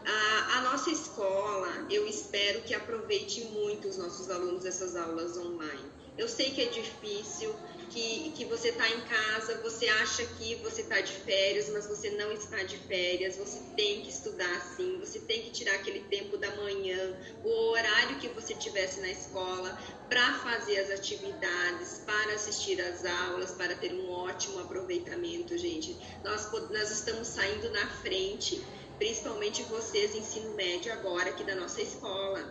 [0.04, 5.90] A, a, nossa escola, eu espero que aproveite muito os nossos alunos essas aulas online.
[6.16, 7.54] Eu sei que é difícil,
[7.90, 12.10] que, que você está em casa, você acha que você está de férias, mas você
[12.10, 16.36] não está de férias, você tem que estudar sim, você tem que tirar aquele tempo
[16.36, 19.78] da manhã, o horário que você tivesse na escola,
[20.08, 25.96] para fazer as atividades, para assistir às aulas, para ter um ótimo aproveitamento, gente.
[26.22, 28.62] Nós, nós estamos saindo na frente
[28.98, 32.42] principalmente vocês, ensino médio agora aqui da nossa escola.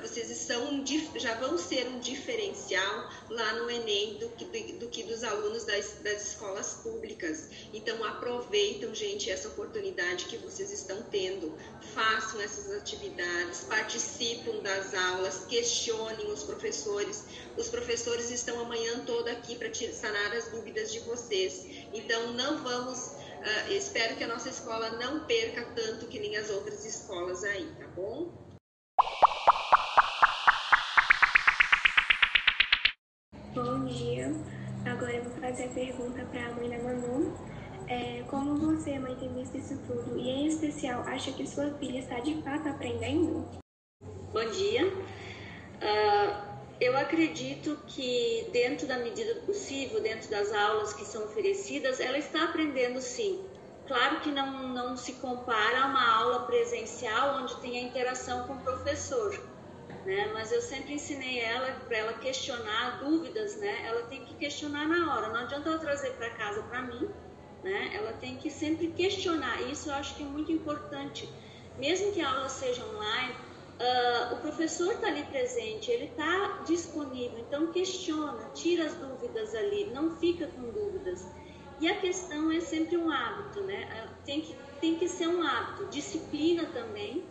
[0.00, 0.84] Vocês são
[1.16, 5.64] já vão ser um diferencial lá no Enem do que, do, do que dos alunos
[5.64, 7.48] das, das, escolas públicas.
[7.72, 11.56] Então aproveitam, gente, essa oportunidade que vocês estão tendo.
[11.94, 17.24] Façam essas atividades, participam das aulas, questionem os professores.
[17.56, 21.66] Os professores estão amanhã toda aqui para sanar as dúvidas de vocês.
[21.92, 22.98] Então não vamos.
[23.38, 27.72] Uh, espero que a nossa escola não perca tanto que nem as outras escolas aí,
[27.78, 28.48] tá bom?
[33.54, 34.30] Bom dia.
[34.84, 37.34] Agora eu vou fazer a pergunta para a mãe da Manu.
[37.86, 41.98] É, como você, mãe, tem visto isso tudo e, em especial, acha que sua filha
[41.98, 43.48] está de fato aprendendo?
[44.32, 44.86] Bom dia.
[44.86, 52.00] Uh, eu acredito que, dentro da medida do possível, dentro das aulas que são oferecidas,
[52.00, 53.42] ela está aprendendo sim.
[53.86, 58.52] Claro que não, não se compara a uma aula presencial onde tem a interação com
[58.52, 59.57] o professor
[60.04, 60.30] né?
[60.32, 63.86] Mas eu sempre ensinei ela para ela questionar dúvidas, né?
[63.86, 65.28] Ela tem que questionar na hora.
[65.28, 67.08] Não adianta ela trazer para casa para mim,
[67.62, 67.90] né?
[67.94, 69.62] Ela tem que sempre questionar.
[69.62, 71.28] Isso eu acho que é muito importante.
[71.78, 73.34] Mesmo que a aula seja online,
[73.78, 77.38] uh, o professor está ali presente, ele está disponível.
[77.38, 81.26] Então questiona, tira as dúvidas ali, não fica com dúvidas.
[81.80, 84.08] E a questão é sempre um hábito, né?
[84.24, 85.86] Tem que, tem que ser um hábito.
[85.86, 87.24] Disciplina também,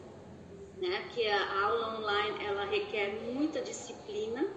[0.82, 1.09] né?
[1.13, 4.47] Que a aula online ela requer muita disciplina,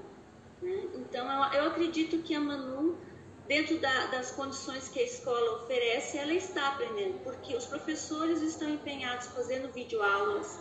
[0.60, 0.84] né?
[0.94, 2.98] Então eu, eu, acredito que a Manu
[3.46, 8.70] dentro da, das condições que a escola oferece, ela está aprendendo, porque os professores estão
[8.70, 10.54] empenhados fazendo videoaulas.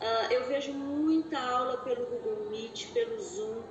[0.00, 3.62] Uh, eu vejo muita aula pelo Google Meet, pelo Zoom,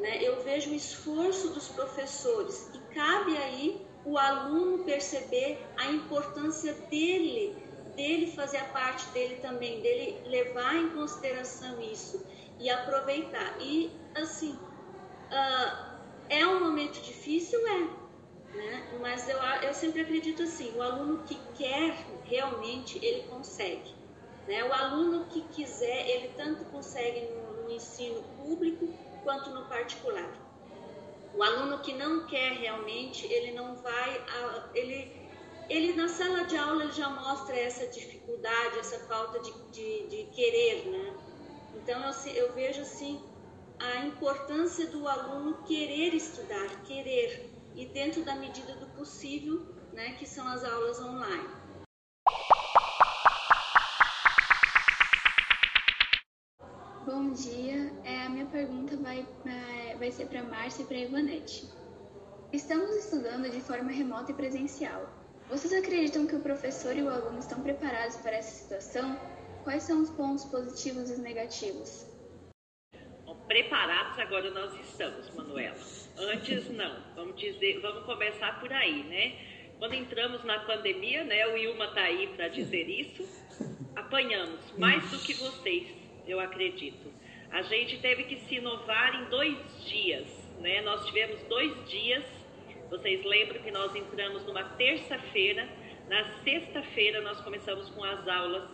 [0.00, 0.22] né?
[0.22, 7.54] Eu vejo o esforço dos professores e cabe aí o aluno perceber a importância dele
[7.96, 12.24] dele fazer a parte dele também, dele levar em consideração isso
[12.60, 13.56] e aproveitar.
[13.60, 15.96] E assim, uh,
[16.28, 17.80] é um momento difícil, é,
[18.54, 18.98] né?
[19.00, 23.94] mas eu, eu sempre acredito assim, o aluno que quer realmente, ele consegue.
[24.46, 24.62] Né?
[24.64, 28.88] O aluno que quiser, ele tanto consegue no, no ensino público
[29.24, 30.30] quanto no particular.
[31.34, 34.24] O aluno que não quer realmente, ele não vai,
[34.74, 35.15] ele
[35.68, 40.86] ele na sala de aula já mostra essa dificuldade, essa falta de, de, de querer,
[40.86, 41.16] né?
[41.74, 43.20] Então eu, eu vejo assim
[43.78, 50.26] a importância do aluno querer estudar, querer e dentro da medida do possível, né, que
[50.26, 51.48] são as aulas online.
[57.04, 59.26] Bom dia, é, a minha pergunta vai,
[59.98, 61.68] vai ser para Márcia e para Ivanete.
[62.52, 65.15] Estamos estudando de forma remota e presencial.
[65.48, 69.16] Vocês acreditam que o professor e o aluno estão preparados para essa situação?
[69.62, 72.04] Quais são os pontos positivos e negativos?
[73.24, 75.76] Bom, preparados agora nós estamos, Manuela.
[76.18, 77.00] Antes não.
[77.14, 79.38] Vamos dizer, vamos começar por aí, né?
[79.78, 81.46] Quando entramos na pandemia, né?
[81.46, 83.24] O Ilma está aí para dizer isso.
[83.94, 85.86] Apanhamos mais do que vocês,
[86.26, 87.12] eu acredito.
[87.52, 90.26] A gente teve que se inovar em dois dias,
[90.58, 90.82] né?
[90.82, 92.24] Nós tivemos dois dias
[92.90, 95.68] vocês lembram que nós entramos numa terça-feira,
[96.08, 98.68] na sexta-feira nós começamos com as aulas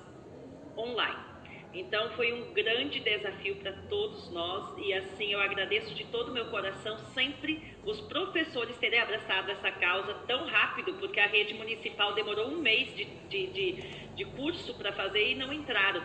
[0.76, 1.32] online.
[1.74, 6.32] Então foi um grande desafio para todos nós e assim eu agradeço de todo o
[6.32, 12.12] meu coração sempre os professores terem abraçado essa causa tão rápido, porque a rede municipal
[12.12, 13.72] demorou um mês de, de, de,
[14.14, 16.02] de curso para fazer e não entraram.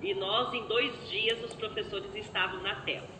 [0.00, 3.17] E nós, em dois dias, os professores estavam na tela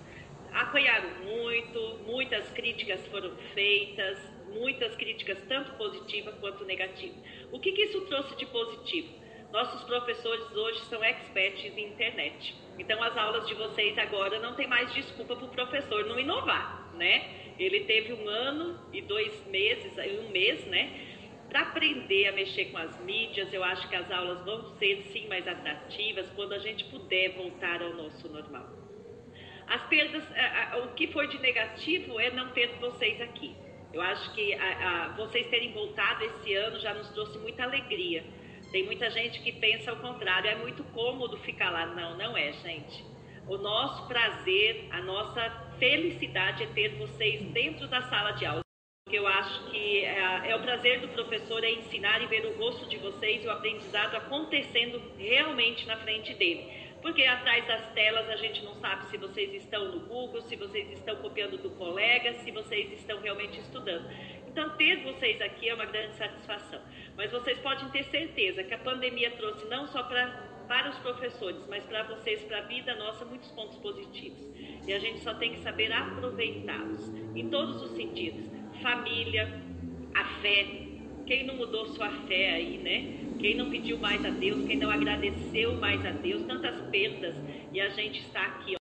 [0.58, 7.16] apanharam muito, muitas críticas foram feitas, muitas críticas, tanto positivas quanto negativas.
[7.52, 9.08] O que, que isso trouxe de positivo?
[9.52, 12.54] Nossos professores hoje são experts em internet.
[12.78, 16.92] Então, as aulas de vocês agora não tem mais desculpa para o professor não inovar,
[16.96, 17.54] né?
[17.58, 21.06] Ele teve um ano e dois meses, um mês, né?
[21.48, 25.26] Para aprender a mexer com as mídias, eu acho que as aulas vão ser sim
[25.28, 28.77] mais atrativas quando a gente puder voltar ao nosso normal.
[29.68, 30.24] As perdas,
[30.82, 33.54] o que foi de negativo é não ter vocês aqui.
[33.92, 38.24] Eu acho que a, vocês terem voltado esse ano já nos trouxe muita alegria.
[38.72, 41.86] Tem muita gente que pensa ao contrário, é muito cômodo ficar lá.
[41.86, 43.04] Não, não é, gente.
[43.46, 48.62] O nosso prazer, a nossa felicidade é ter vocês dentro da sala de aula.
[49.10, 52.86] Eu acho que é, é, o prazer do professor é ensinar e ver o rosto
[52.86, 58.36] de vocês e o aprendizado acontecendo realmente na frente dele porque atrás das telas a
[58.36, 62.50] gente não sabe se vocês estão no Google, se vocês estão copiando do colega, se
[62.50, 64.08] vocês estão realmente estudando.
[64.46, 66.80] Então, ter vocês aqui é uma grande satisfação.
[67.16, 71.64] Mas vocês podem ter certeza que a pandemia trouxe não só para para os professores,
[71.66, 74.46] mas para vocês, para a vida nossa, muitos pontos positivos.
[74.86, 78.44] E a gente só tem que saber aproveitá-los em todos os sentidos:
[78.82, 79.62] família,
[80.14, 80.66] a fé.
[81.26, 83.27] Quem não mudou sua fé aí, né?
[83.38, 87.36] Quem não pediu mais a Deus, quem não agradeceu mais a Deus, tantas perdas,
[87.72, 88.76] e a gente está aqui.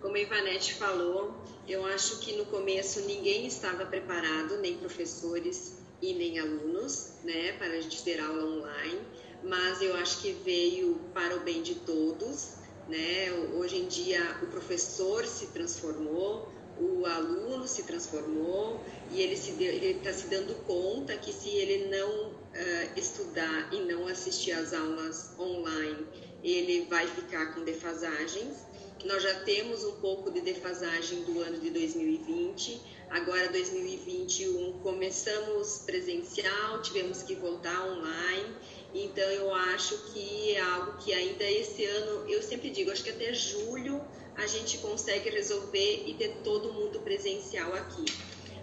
[0.00, 1.34] Como a Ivanete falou,
[1.68, 7.68] eu acho que no começo ninguém estava preparado, nem professores e nem alunos, né, para
[7.68, 9.00] a gente ter aula online,
[9.42, 12.54] mas eu acho que veio para o bem de todos,
[12.88, 13.30] né?
[13.54, 20.26] Hoje em dia o professor se transformou, o aluno se transformou e ele está se
[20.26, 26.06] dando conta que se ele não uh, estudar e não assistir às aulas online,
[26.42, 28.66] ele vai ficar com defasagens.
[29.04, 36.80] Nós já temos um pouco de defasagem do ano de 2020, agora 2021 começamos presencial,
[36.80, 38.54] tivemos que voltar online,
[38.94, 43.10] então eu acho que é algo que ainda esse ano, eu sempre digo, acho que
[43.10, 44.00] até julho
[44.36, 48.04] a gente consegue resolver e ter todo mundo presencial aqui.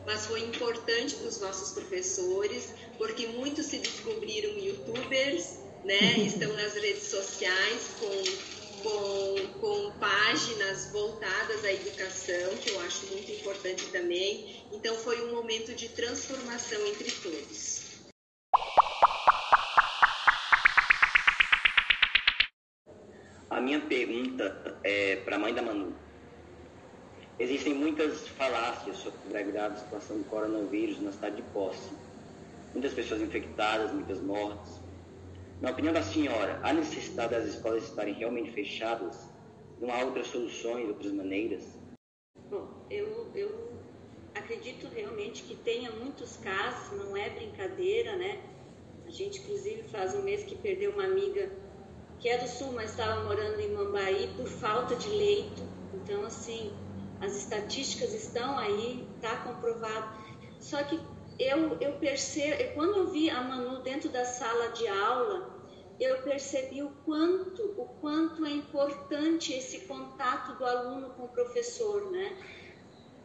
[0.06, 6.18] Mas foi importante para os nossos professores, porque muitos se descobriram youtubers, né?
[6.26, 13.32] Estão nas redes sociais com, com, com páginas voltadas à educação, que eu acho muito
[13.32, 14.66] importante também.
[14.74, 17.81] Então foi um momento de transformação entre todos.
[23.62, 25.93] A minha pergunta é para a mãe da Manu.
[27.38, 31.91] Existem muitas falácias sobre a gravidade situação do coronavírus na cidade de Posse.
[32.74, 34.82] Muitas pessoas infectadas, muitas mortes.
[35.62, 39.30] Na opinião da senhora, há necessidade das escolas estarem realmente fechadas?
[39.80, 41.64] Não há outras soluções, outras maneiras?
[42.49, 43.74] Bom, eu, eu
[44.34, 48.41] acredito realmente que tenha muitos casos, não é brincadeira, né?
[49.05, 51.51] A gente, inclusive, faz um mês que perdeu uma amiga
[52.22, 55.64] que é do sul, mas estava morando em Mambaí por falta de leito.
[55.96, 56.72] Então, assim,
[57.20, 60.22] as estatísticas estão aí, está comprovado.
[60.60, 61.00] Só que
[61.40, 65.60] eu, eu percebo, quando eu vi a Manu dentro da sala de aula,
[66.00, 72.12] eu percebi o quanto, o quanto é importante esse contato do aluno com o professor,
[72.12, 72.38] né?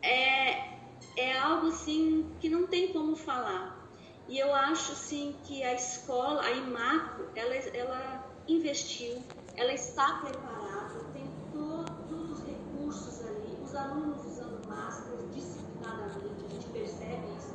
[0.02, 0.76] É,
[1.16, 3.76] é algo assim que não tem como falar.
[4.28, 9.22] E eu acho sim que a escola, a IMACO, ela, ela investiu,
[9.56, 16.68] ela está preparada, tem todos os recursos ali, os alunos usando máscaras disciplinadamente, a gente
[16.68, 17.54] percebe isso.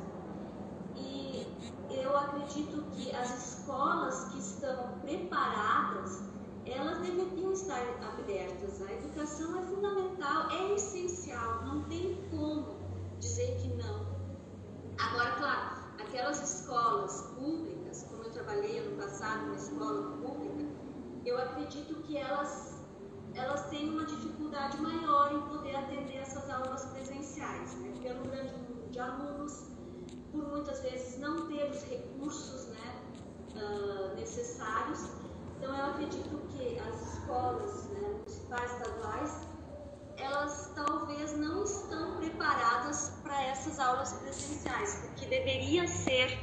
[0.96, 1.46] E
[1.90, 6.22] eu acredito que as escolas que estão preparadas,
[6.66, 8.82] elas deveriam estar abertas.
[8.82, 12.76] A educação é fundamental, é essencial, não tem como
[13.18, 14.06] dizer que não.
[14.98, 20.71] Agora, claro, aquelas escolas públicas, como eu trabalhei ano passado numa escola pública,
[21.24, 22.74] eu acredito que elas,
[23.34, 27.92] elas têm uma dificuldade maior em poder atender essas aulas presenciais, né?
[28.02, 29.68] pelo grande número de alunos,
[30.32, 32.94] por muitas vezes não ter os recursos né,
[33.54, 35.00] uh, necessários.
[35.58, 39.46] Então, eu acredito que as escolas né, municipais, estaduais,
[40.16, 46.38] elas talvez não estão preparadas para essas aulas presenciais, porque deveria ser,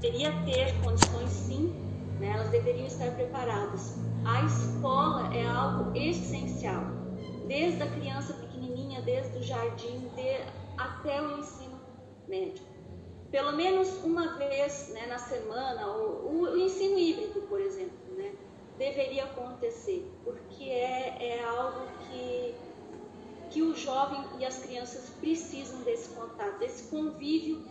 [0.00, 1.87] deveria ter condições sim
[2.18, 2.32] né?
[2.34, 3.96] elas deveriam estar preparadas.
[4.24, 6.82] A escola é algo essencial,
[7.46, 10.36] desde a criança pequenininha, desde o jardim de,
[10.76, 11.80] até o ensino
[12.26, 12.62] médio.
[13.30, 18.32] Pelo menos uma vez né, na semana, o, o, ensino híbrido, por exemplo, né,
[18.78, 22.54] deveria acontecer, porque é, é algo que,
[23.50, 27.62] que o jovem e as crianças precisam desse contato, desse convívio,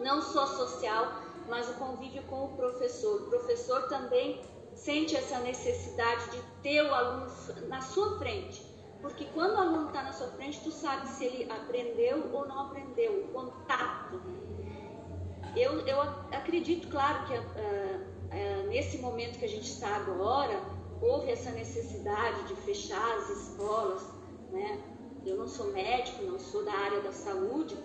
[0.00, 3.22] não só social, mas o convívio com o professor.
[3.22, 4.40] O professor também
[4.74, 7.26] sente essa necessidade de ter o aluno
[7.68, 8.64] na sua frente,
[9.02, 12.66] porque quando o aluno está na sua frente, tu sabe se ele aprendeu ou não
[12.66, 14.20] aprendeu, o contato.
[15.56, 20.62] Eu, eu acredito, claro, que uh, uh, nesse momento que a gente está agora,
[21.00, 24.02] houve essa necessidade de fechar as escolas,
[24.52, 24.80] né?
[25.24, 27.76] Eu não sou médico, não sou da área da saúde,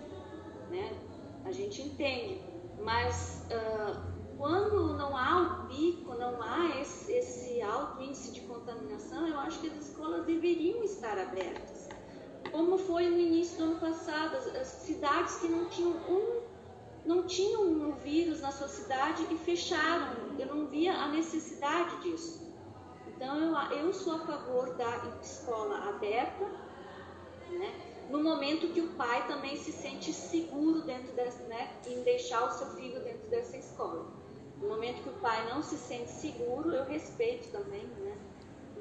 [0.70, 0.96] né?
[1.44, 2.40] A gente entende,
[2.82, 9.26] mas uh, quando não há o pico, não há esse, esse alto índice de contaminação,
[9.26, 11.88] eu acho que as escolas deveriam estar abertas.
[12.52, 16.46] Como foi no início do ano passado, as, as cidades que não tinham um
[17.06, 20.36] não tinham um vírus na sua cidade e fecharam.
[20.38, 22.44] Eu não via a necessidade disso.
[23.06, 26.44] Então eu, eu sou a favor da escola aberta,
[27.50, 27.95] né?
[28.10, 32.50] No momento que o pai também se sente seguro dentro dessa, né, em deixar o
[32.50, 34.06] seu filho dentro dessa escola.
[34.60, 38.16] No momento que o pai não se sente seguro, eu respeito também, né?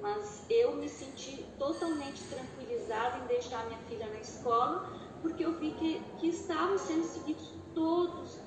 [0.02, 4.88] Mas eu me senti totalmente tranquilizada em deixar minha filha na escola,
[5.22, 8.38] porque eu vi que, que estavam sendo seguidos todos,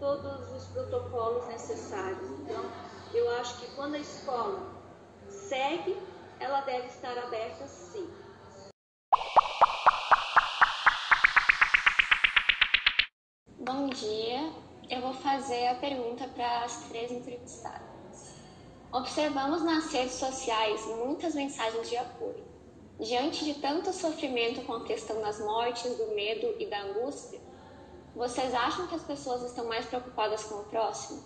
[0.00, 2.28] todos os protocolos necessários.
[2.40, 2.64] Então,
[3.14, 4.60] eu acho que quando a escola
[5.28, 5.96] segue,
[6.40, 8.10] ela deve estar aberta sim.
[13.64, 14.50] Bom dia,
[14.90, 18.40] eu vou fazer a pergunta para as três entrevistadas.
[18.90, 22.44] Observamos nas redes sociais muitas mensagens de apoio.
[22.98, 27.38] Diante de tanto sofrimento com a questão das mortes, do medo e da angústia,
[28.16, 31.22] vocês acham que as pessoas estão mais preocupadas com o próximo?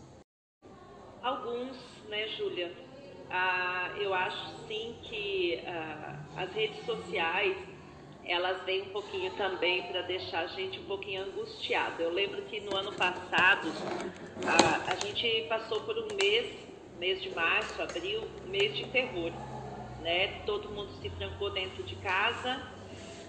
[1.23, 1.75] Alguns,
[2.11, 2.71] né, Júlia?
[3.31, 7.57] Ah, eu acho sim que ah, as redes sociais
[8.29, 12.03] elas vêm um pouquinho também para deixar a gente um pouquinho angustiado.
[12.03, 13.69] Eu lembro que no ano passado
[14.45, 16.53] a, a gente passou por um mês,
[16.99, 19.33] mês de março, abril, mês de terror.
[20.01, 20.41] Né?
[20.45, 22.61] Todo mundo se trancou dentro de casa,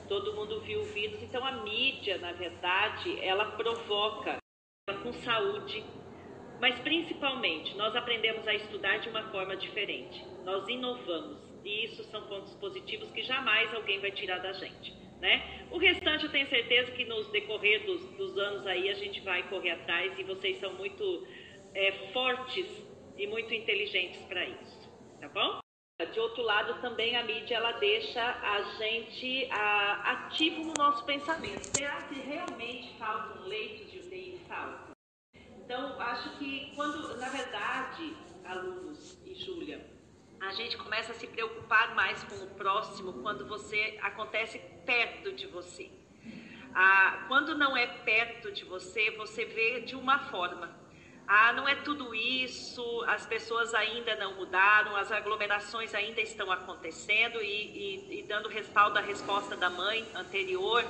[0.07, 1.21] todo mundo viu o vírus.
[1.21, 4.37] Então a mídia, na verdade, ela provoca
[5.03, 5.83] com saúde,
[6.59, 10.25] mas principalmente nós aprendemos a estudar de uma forma diferente.
[10.43, 11.46] Nós inovamos.
[11.67, 14.95] E isso são pontos positivos que jamais alguém vai tirar da gente.
[15.19, 15.65] Né?
[15.69, 19.43] O restante eu tenho certeza que nos decorrer dos, dos anos aí a gente vai
[19.49, 21.27] correr atrás e vocês são muito
[21.73, 22.65] é, fortes
[23.17, 24.89] e muito inteligentes para isso,
[25.19, 25.59] tá bom?
[26.13, 31.63] De outro lado, também a mídia ela deixa a gente a, ativo no nosso pensamento.
[31.75, 34.39] Será que realmente faltam leitos de UTI?
[34.47, 34.91] Faltam.
[35.35, 38.15] Então, acho que quando, na verdade,
[38.45, 39.96] alunos e Júlia,
[40.39, 45.47] a gente começa a se preocupar mais com o próximo quando você acontece perto de
[45.47, 45.89] você.
[46.73, 50.75] Ah, quando não é perto de você, você vê de uma forma.
[51.27, 57.41] Ah, não é tudo isso, as pessoas ainda não mudaram, as aglomerações ainda estão acontecendo
[57.41, 60.85] e, e, e dando respaldo à resposta da mãe anterior,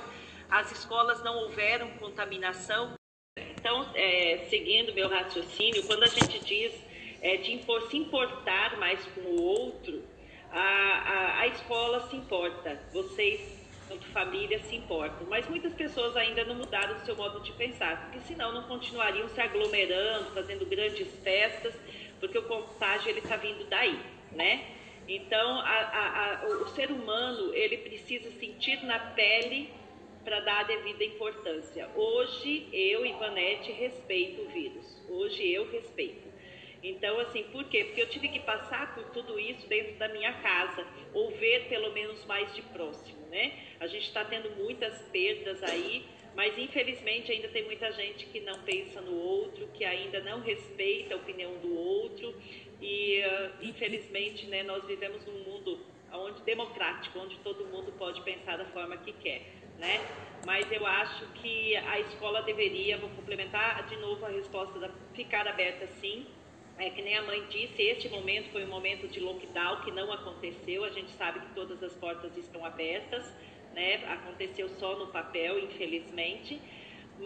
[0.48, 2.94] as escolas não houveram contaminação.
[3.36, 6.87] Então, é, seguindo meu raciocínio, quando a gente diz
[7.22, 10.02] é, de impor, se importar mais com o outro,
[10.50, 13.40] a, a, a escola se importa, vocês,
[13.84, 15.26] enquanto família, se importam.
[15.28, 19.28] Mas muitas pessoas ainda não mudaram o seu modo de pensar, porque senão não continuariam
[19.28, 21.74] se aglomerando, fazendo grandes festas,
[22.20, 23.98] porque o contágio ele está vindo daí,
[24.32, 24.74] né?
[25.06, 29.70] Então, a, o ser humano ele precisa sentir na pele
[30.22, 31.88] para dar a devida importância.
[31.94, 35.02] Hoje eu, Ivanete, respeito o vírus.
[35.08, 36.27] Hoje eu respeito.
[36.82, 37.84] Então, assim, por quê?
[37.84, 41.92] Porque eu tive que passar por tudo isso dentro da minha casa, ou ver pelo
[41.92, 43.52] menos mais de próximo, né?
[43.80, 46.06] A gente está tendo muitas perdas aí,
[46.36, 51.14] mas infelizmente ainda tem muita gente que não pensa no outro, que ainda não respeita
[51.14, 52.32] a opinião do outro,
[52.80, 58.56] e uh, infelizmente, né, nós vivemos num mundo onde democrático, onde todo mundo pode pensar
[58.56, 59.42] da forma que quer,
[59.78, 60.00] né?
[60.46, 65.46] Mas eu acho que a escola deveria, vou complementar de novo a resposta da ficar
[65.46, 66.26] aberta sim,
[66.78, 70.12] é, que nem a mãe disse, este momento foi um momento de lockdown que não
[70.12, 70.84] aconteceu.
[70.84, 73.24] A gente sabe que todas as portas estão abertas,
[73.74, 73.96] né?
[74.06, 76.60] Aconteceu só no papel, infelizmente.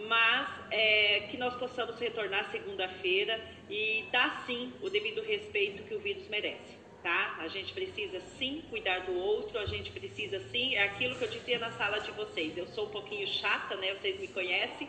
[0.07, 3.39] Mas é, que nós possamos retornar segunda-feira
[3.69, 6.81] e dar sim o devido respeito que o vírus merece.
[7.03, 7.35] Tá?
[7.39, 11.27] A gente precisa sim cuidar do outro, a gente precisa sim, é aquilo que eu
[11.27, 12.57] dizia na sala de vocês.
[12.57, 13.93] Eu sou um pouquinho chata, né?
[13.93, 14.87] Vocês me conhecem.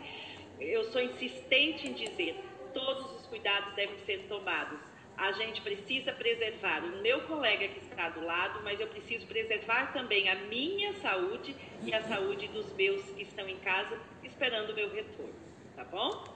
[0.59, 2.35] Eu sou insistente em dizer,
[2.75, 4.77] todos os cuidados devem ser tomados.
[5.17, 9.93] A gente precisa preservar o meu colega que está do lado, mas eu preciso preservar
[9.93, 14.75] também a minha saúde e a saúde dos meus que estão em casa esperando o
[14.75, 15.33] meu retorno.
[15.73, 16.35] Tá bom?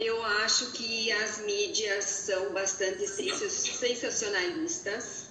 [0.00, 5.28] Eu acho que as mídias são bastante sensacionalistas,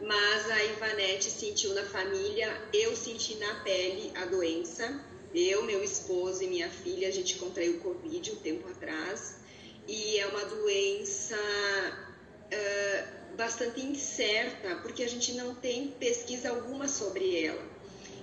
[0.00, 5.04] mas a Ivanete sentiu na família, eu senti na pele a doença.
[5.34, 9.35] Eu, meu esposo e minha filha, a gente contraiu Covid um tempo atrás
[10.36, 11.34] uma doença
[12.52, 17.64] uh, bastante incerta, porque a gente não tem pesquisa alguma sobre ela.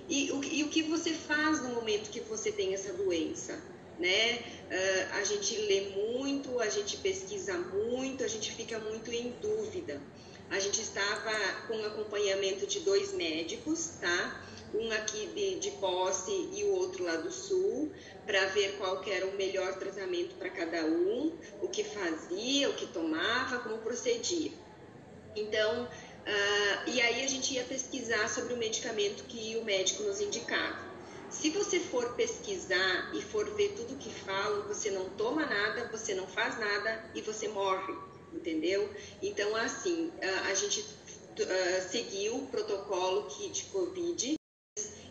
[0.08, 3.60] E o, e o que você faz no momento que você tem essa doença?
[3.98, 4.34] Né?
[4.36, 10.00] Uh, a gente lê muito, a gente pesquisa muito, a gente fica muito em dúvida.
[10.50, 11.32] A gente estava
[11.66, 14.42] com acompanhamento de dois médicos, tá?
[14.74, 17.92] Um aqui de, de Posse e o outro lá do Sul,
[18.26, 22.86] para ver qual era o melhor tratamento para cada um, o que fazia, o que
[22.86, 24.52] tomava, como procedia.
[25.36, 30.20] Então, uh, e aí a gente ia pesquisar sobre o medicamento que o médico nos
[30.20, 30.94] indicava.
[31.30, 36.14] Se você for pesquisar e for ver tudo que falam, você não toma nada, você
[36.14, 37.94] não faz nada e você morre,
[38.34, 38.88] entendeu?
[39.22, 40.10] Então, assim,
[40.46, 44.34] a gente uh, seguiu o protocolo kit Covid,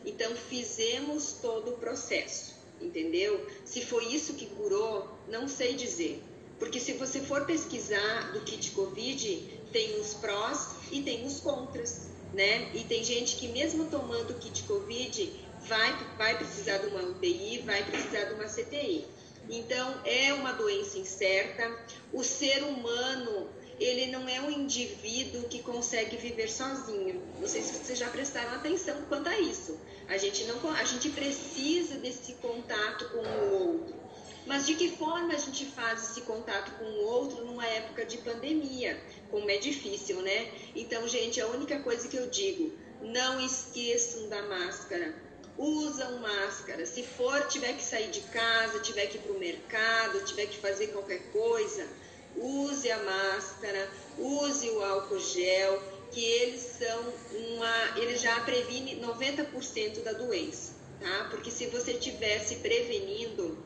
[0.06, 3.48] então fizemos todo o processo, entendeu?
[3.66, 6.22] Se foi isso que curou, não sei dizer.
[6.60, 12.10] Porque se você for pesquisar do kit Covid, tem os prós e tem os contras,
[12.34, 12.72] né?
[12.74, 17.64] E tem gente que mesmo tomando o kit Covid vai, vai precisar de uma UTI,
[17.66, 19.06] vai precisar de uma CTI.
[19.50, 21.80] Então, é uma doença incerta.
[22.12, 23.50] O ser humano,
[23.80, 27.22] ele não é um indivíduo que consegue viver sozinho.
[27.40, 29.80] Não sei se vocês já prestaram atenção quanto a isso.
[30.08, 34.04] A gente, não, a gente precisa desse contato com o outro.
[34.46, 38.18] Mas de que forma a gente faz esse contato com o outro numa época de
[38.18, 39.00] pandemia?
[39.32, 40.52] Como é difícil, né?
[40.76, 45.14] Então, gente, a única coisa que eu digo, não esqueçam da máscara.
[45.58, 46.86] Usam máscara.
[46.86, 50.58] Se for, tiver que sair de casa, tiver que ir para o mercado, tiver que
[50.58, 51.88] fazer qualquer coisa,
[52.36, 55.82] use a máscara, use o álcool gel,
[56.12, 57.14] que eles são
[57.56, 58.00] uma.
[58.00, 61.28] Eles já previnem 90% da doença, tá?
[61.30, 63.58] Porque se você tivesse prevenindo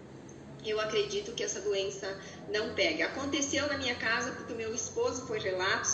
[0.65, 2.19] eu acredito que essa doença
[2.49, 3.05] não pega.
[3.05, 5.93] Aconteceu na minha casa porque o meu esposo foi relapso,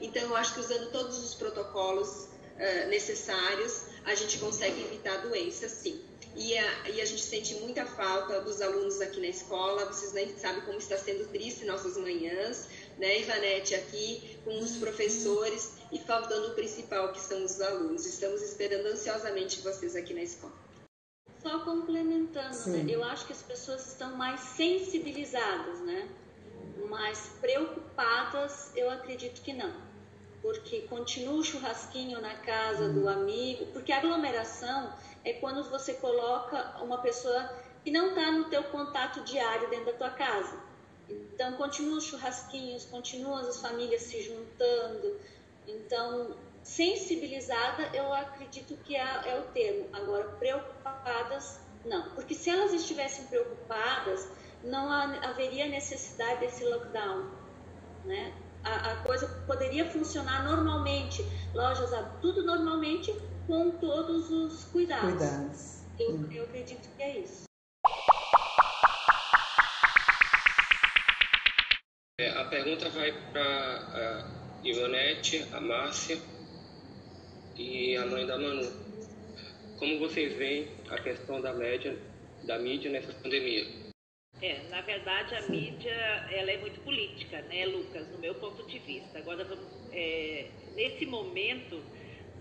[0.00, 5.18] então eu acho que usando todos os protocolos uh, necessários, a gente consegue evitar a
[5.18, 6.00] doença, sim.
[6.36, 10.36] E a, e a gente sente muita falta dos alunos aqui na escola, vocês nem
[10.36, 12.68] sabem como está sendo triste nossas manhãs,
[12.98, 18.04] né, Ivanete, aqui com os professores e faltando o principal, que são os alunos.
[18.04, 20.52] Estamos esperando ansiosamente vocês aqui na escola.
[21.40, 22.84] Só complementando, né?
[22.88, 26.08] eu acho que as pessoas estão mais sensibilizadas, né?
[26.88, 29.83] Mais preocupadas, eu acredito que não.
[30.44, 34.92] Porque continua o churrasquinho na casa do amigo, porque aglomeração
[35.24, 37.50] é quando você coloca uma pessoa
[37.82, 40.54] que não está no teu contato diário dentro da tua casa.
[41.08, 45.18] Então, continua os churrasquinhos, continuam as famílias se juntando.
[45.66, 49.88] Então, sensibilizada, eu acredito que é, é, o termo.
[49.94, 52.10] Agora, preocupadas, não.
[52.10, 54.28] Porque se elas estivessem preocupadas,
[54.62, 57.30] não haveria necessidade desse lockdown.
[58.64, 61.22] A, a coisa poderia funcionar normalmente,
[61.52, 63.14] lojas, tudo normalmente,
[63.46, 65.12] com todos os cuidados.
[65.12, 65.84] cuidados.
[65.98, 66.28] Eu, hum.
[66.32, 67.44] eu acredito que é isso.
[72.18, 76.18] É, a pergunta vai para a Ivonete, a Márcia
[77.56, 78.70] e a mãe da Manu.
[79.78, 81.98] Como vocês veem a questão da média,
[82.44, 83.83] da mídia nessa pandemia?
[84.44, 85.90] É, na verdade a mídia
[86.30, 89.18] ela é muito política, né, Lucas, no meu ponto de vista.
[89.18, 89.46] Agora,
[89.90, 91.82] é, nesse momento,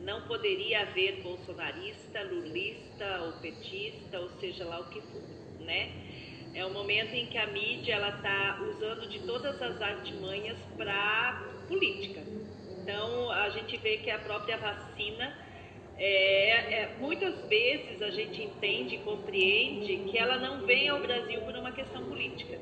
[0.01, 5.21] não poderia haver bolsonarista, lulista ou petista, ou seja lá o que for,
[5.61, 5.91] né?
[6.53, 11.63] É um momento em que a mídia ela está usando de todas as artimanhas para
[11.69, 12.21] política,
[12.83, 15.33] então, a gente vê que a própria vacina,
[15.97, 21.41] é, é, muitas vezes a gente entende e compreende que ela não vem ao Brasil
[21.41, 22.57] por uma questão política.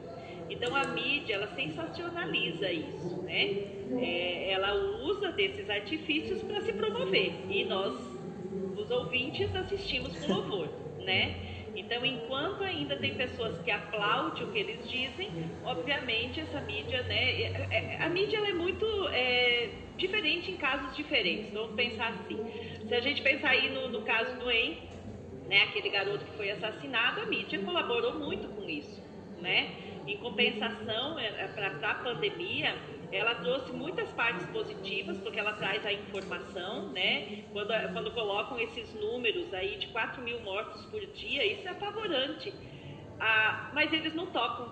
[0.49, 3.63] Então, a mídia, ela sensacionaliza isso, né?
[4.01, 7.31] É, ela usa desses artifícios para se promover.
[7.49, 7.97] E nós,
[8.75, 11.35] os ouvintes, assistimos com louvor, né?
[11.73, 15.29] Então, enquanto ainda tem pessoas que aplaudem o que eles dizem,
[15.63, 17.41] obviamente essa mídia, né?
[17.41, 19.69] É, é, a mídia é muito é,
[20.01, 21.53] diferente em casos diferentes.
[21.53, 22.37] Vamos pensar assim.
[22.87, 24.91] Se a gente pensar aí no, no caso do En,
[25.51, 25.63] né?
[25.63, 29.03] Aquele garoto que foi assassinado, a mídia colaborou muito com isso,
[29.41, 29.69] né?
[30.07, 32.73] Em compensação, é, para a pandemia,
[33.11, 37.43] ela trouxe muitas partes positivas, porque ela traz a informação, né?
[37.51, 42.53] Quando, quando colocam esses números aí de 4 mil mortos por dia, isso é apavorante.
[43.19, 44.71] Ah, mas eles não tocam,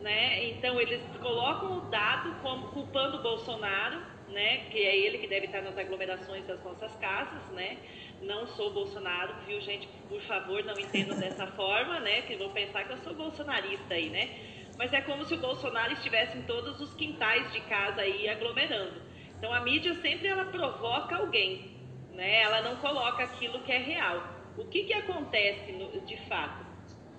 [0.00, 0.50] né?
[0.50, 4.68] Então eles colocam o dado como culpando o Bolsonaro, né?
[4.70, 7.78] Que é ele que deve estar nas aglomerações das nossas casas, né?
[8.22, 9.88] Não sou Bolsonaro, viu, gente?
[10.08, 12.22] Por favor, não entendam dessa forma, né?
[12.22, 14.50] Que vão pensar que eu sou bolsonarista aí, né?
[14.80, 18.98] mas é como se o Bolsonaro estivesse em todos os quintais de casa aí aglomerando.
[19.36, 21.76] Então a mídia sempre ela provoca alguém,
[22.14, 22.40] né?
[22.40, 24.24] Ela não coloca aquilo que é real.
[24.56, 26.64] O que que acontece no, de fato?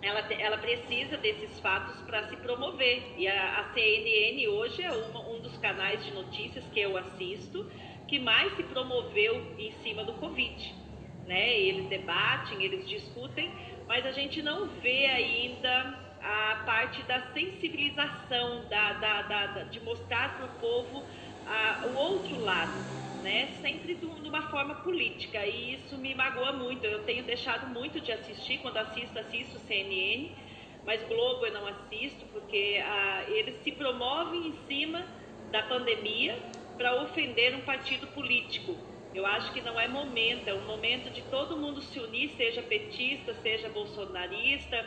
[0.02, 3.04] Ela, ela precisa desses fatos para se promover.
[3.18, 7.70] E a, a CNN hoje é uma, um dos canais de notícias que eu assisto
[8.08, 10.76] que mais se promoveu em cima do Covid.
[11.26, 11.58] Né?
[11.58, 13.50] Eles debatem, eles discutem,
[13.88, 20.36] mas a gente não vê ainda a parte da sensibilização, da, da, da, de mostrar
[20.36, 21.06] para o povo
[21.88, 23.11] o outro lado.
[23.22, 26.86] Né, sempre de uma forma política, e isso me magoa muito.
[26.86, 30.32] Eu tenho deixado muito de assistir, quando assisto, assisto CNN,
[30.86, 35.06] mas Globo eu não assisto, porque ah, eles se promovem em cima
[35.52, 36.38] da pandemia
[36.78, 38.76] para ofender um partido político.
[39.14, 42.62] Eu acho que não é momento, é um momento de todo mundo se unir, seja
[42.62, 44.86] petista, seja bolsonarista,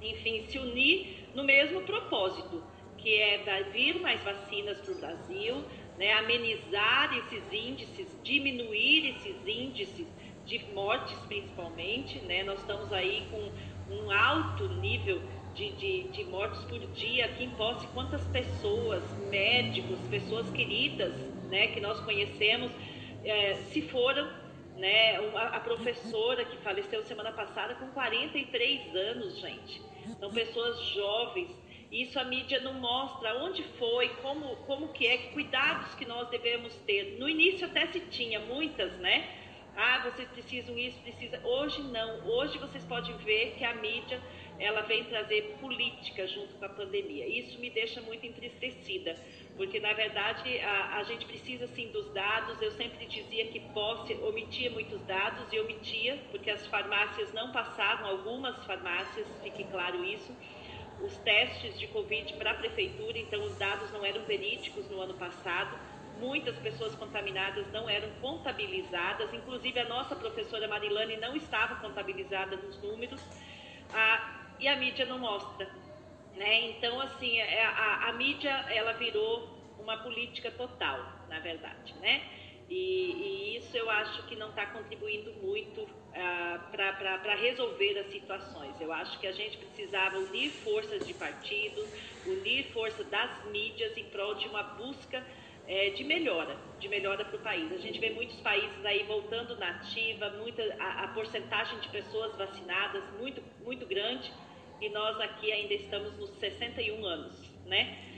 [0.00, 2.62] enfim, se unir no mesmo propósito,
[2.98, 5.64] que é vir mais vacinas para o Brasil,
[6.02, 10.04] né, amenizar esses índices, diminuir esses índices
[10.44, 12.18] de mortes principalmente.
[12.22, 12.42] Né?
[12.42, 15.22] Nós estamos aí com um alto nível
[15.54, 17.86] de, de, de mortes por dia aqui em Posse.
[17.94, 21.14] Quantas pessoas, médicos, pessoas queridas
[21.48, 22.72] né, que nós conhecemos,
[23.24, 24.42] é, se foram.
[24.74, 29.80] Né, a, a professora que faleceu semana passada com 43 anos, gente.
[30.18, 31.61] São pessoas jovens
[31.92, 36.26] isso a mídia não mostra onde foi, como, como que é, que cuidados que nós
[36.30, 37.18] devemos ter.
[37.18, 39.28] No início até se tinha muitas, né?
[39.76, 41.38] Ah, vocês precisam isso, precisa.
[41.44, 42.26] Hoje não.
[42.26, 44.18] Hoje vocês podem ver que a mídia
[44.58, 47.26] ela vem trazer política junto com a pandemia.
[47.26, 49.14] Isso me deixa muito entristecida,
[49.56, 52.60] porque na verdade a, a gente precisa sim dos dados.
[52.62, 58.10] Eu sempre dizia que posse omitia muitos dados e omitia, porque as farmácias não passavam,
[58.10, 60.34] algumas farmácias, fique claro isso
[61.02, 65.14] os testes de Covid para a prefeitura, então os dados não eram verídicos no ano
[65.14, 65.78] passado.
[66.18, 72.80] Muitas pessoas contaminadas não eram contabilizadas, inclusive a nossa professora Marilane não estava contabilizada nos
[72.80, 73.20] números,
[73.92, 75.68] ah, e a mídia não mostra.
[76.36, 76.70] Né?
[76.70, 79.48] Então, assim, é, a, a mídia ela virou
[79.78, 82.22] uma política total, na verdade, né?
[82.72, 88.80] E, e, isso eu acho que não está contribuindo muito ah, para resolver as situações.
[88.80, 91.86] Eu acho que a gente precisava unir forças de partido,
[92.24, 95.22] unir força das mídias em prol de uma busca
[95.68, 97.70] é, de melhora, de melhora para o país.
[97.72, 102.34] A gente vê muitos países aí voltando na ativa, muita, a, a porcentagem de pessoas
[102.38, 104.32] vacinadas muito, muito grande,
[104.80, 108.11] e nós aqui ainda estamos nos 61 anos, né?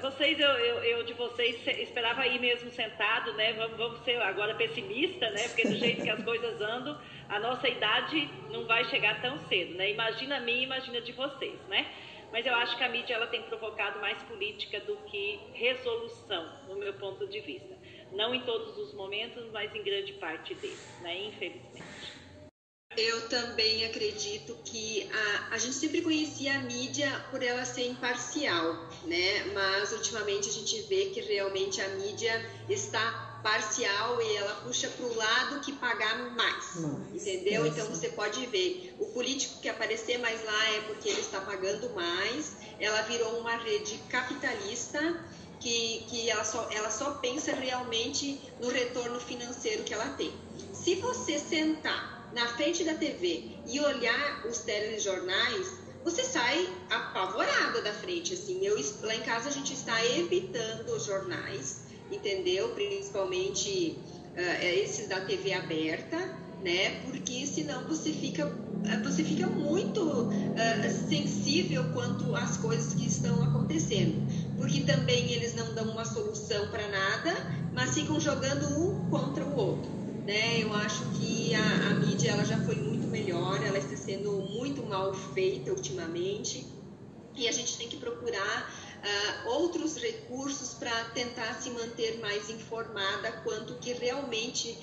[0.00, 3.52] Vocês, eu, eu, eu, de vocês esperava aí mesmo sentado, né?
[3.54, 5.48] Vamos, vamos ser agora pessimista, né?
[5.48, 6.96] Porque do jeito que as coisas andam,
[7.28, 9.90] a nossa idade não vai chegar tão cedo, né?
[9.90, 11.84] Imagina a mim, imagina de vocês, né?
[12.30, 16.76] Mas eu acho que a mídia ela tem provocado mais política do que resolução, no
[16.76, 17.76] meu ponto de vista.
[18.12, 21.24] Não em todos os momentos, mas em grande parte deles, né?
[21.24, 22.25] Infelizmente.
[22.96, 28.88] Eu também acredito que a, a gente sempre conhecia a mídia por ela ser imparcial,
[29.04, 29.44] né?
[29.52, 35.06] Mas ultimamente a gente vê que realmente a mídia está parcial e ela puxa para
[35.06, 36.76] o lado que pagar mais,
[37.12, 37.66] entendeu?
[37.66, 41.90] Então você pode ver, o político que aparecer mais lá é porque ele está pagando
[41.90, 45.22] mais, ela virou uma rede capitalista
[45.60, 50.32] que, que ela, só, ela só pensa realmente no retorno financeiro que ela tem.
[50.72, 55.72] Se você sentar na frente da TV e olhar os telejornais,
[56.04, 58.62] você sai apavorada da frente, assim.
[58.62, 62.68] Eu, lá em casa a gente está evitando os jornais, entendeu?
[62.74, 63.98] Principalmente
[64.36, 66.18] uh, esses da TV aberta,
[66.62, 67.00] né?
[67.06, 68.52] Porque senão você fica,
[69.02, 74.14] você fica muito uh, sensível quanto às coisas que estão acontecendo.
[74.58, 77.34] Porque também eles não dão uma solução para nada,
[77.72, 79.96] mas ficam jogando um contra o outro
[80.26, 80.60] né?
[80.60, 84.82] Eu acho que a, a mídia ela já foi muito melhor, ela está sendo muito
[84.82, 86.66] mal feita ultimamente.
[87.34, 88.72] E a gente tem que procurar
[89.04, 94.78] uh, outros recursos para tentar se manter mais informada quanto que realmente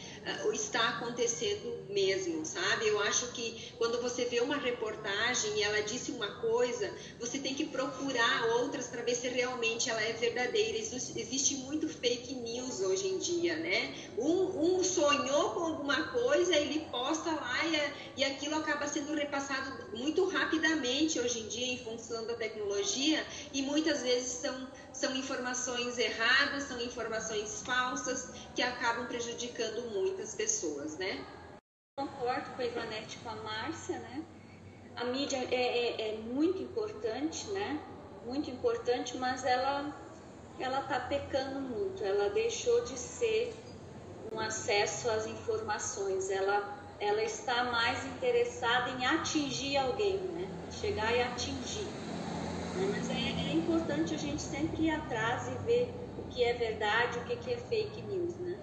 [0.46, 2.88] uh, está acontecendo mesmo, sabe?
[2.88, 7.54] Eu acho que quando você vê uma reportagem e ela disse uma coisa, você tem
[7.54, 10.78] que procurar outras para ver se realmente ela é verdadeira.
[10.78, 13.96] Existe muito fake news hoje em dia, né?
[14.18, 19.98] Um, um sonhou com alguma coisa, ele posta lá e, e aquilo acaba sendo repassado
[19.98, 25.98] muito rapidamente hoje em dia em função da tecnologia e muitas vezes são, são informações
[25.98, 31.26] erradas, são informações falsas que acabam prejudicando muitas pessoas, né?
[31.96, 34.24] Concordo com a Ivanete com a Márcia, né?
[34.96, 37.80] A mídia é, é, é muito importante, né?
[38.26, 39.96] Muito importante, mas ela
[40.60, 42.04] ela está pecando muito.
[42.04, 43.54] Ela deixou de ser
[44.32, 46.32] um acesso às informações.
[46.32, 50.50] Ela ela está mais interessada em atingir alguém, né?
[50.72, 51.86] Chegar e atingir.
[52.76, 52.88] Né?
[52.90, 57.20] Mas é, é, importante a gente sempre ir atrás e ver o que é verdade,
[57.20, 58.58] o que, que é fake news, né?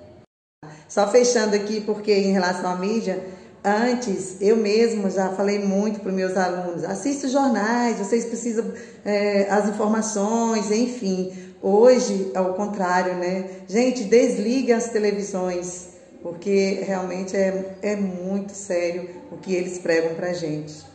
[0.88, 3.22] Só fechando aqui, porque em relação à mídia,
[3.64, 8.72] antes eu mesmo já falei muito para os meus alunos: assista jornais, vocês precisam
[9.04, 11.32] é, as informações, enfim.
[11.62, 13.64] Hoje, ao contrário, né?
[13.68, 15.90] Gente, desligue as televisões,
[16.22, 20.88] porque realmente é, é muito sério o que eles pregam pra gente.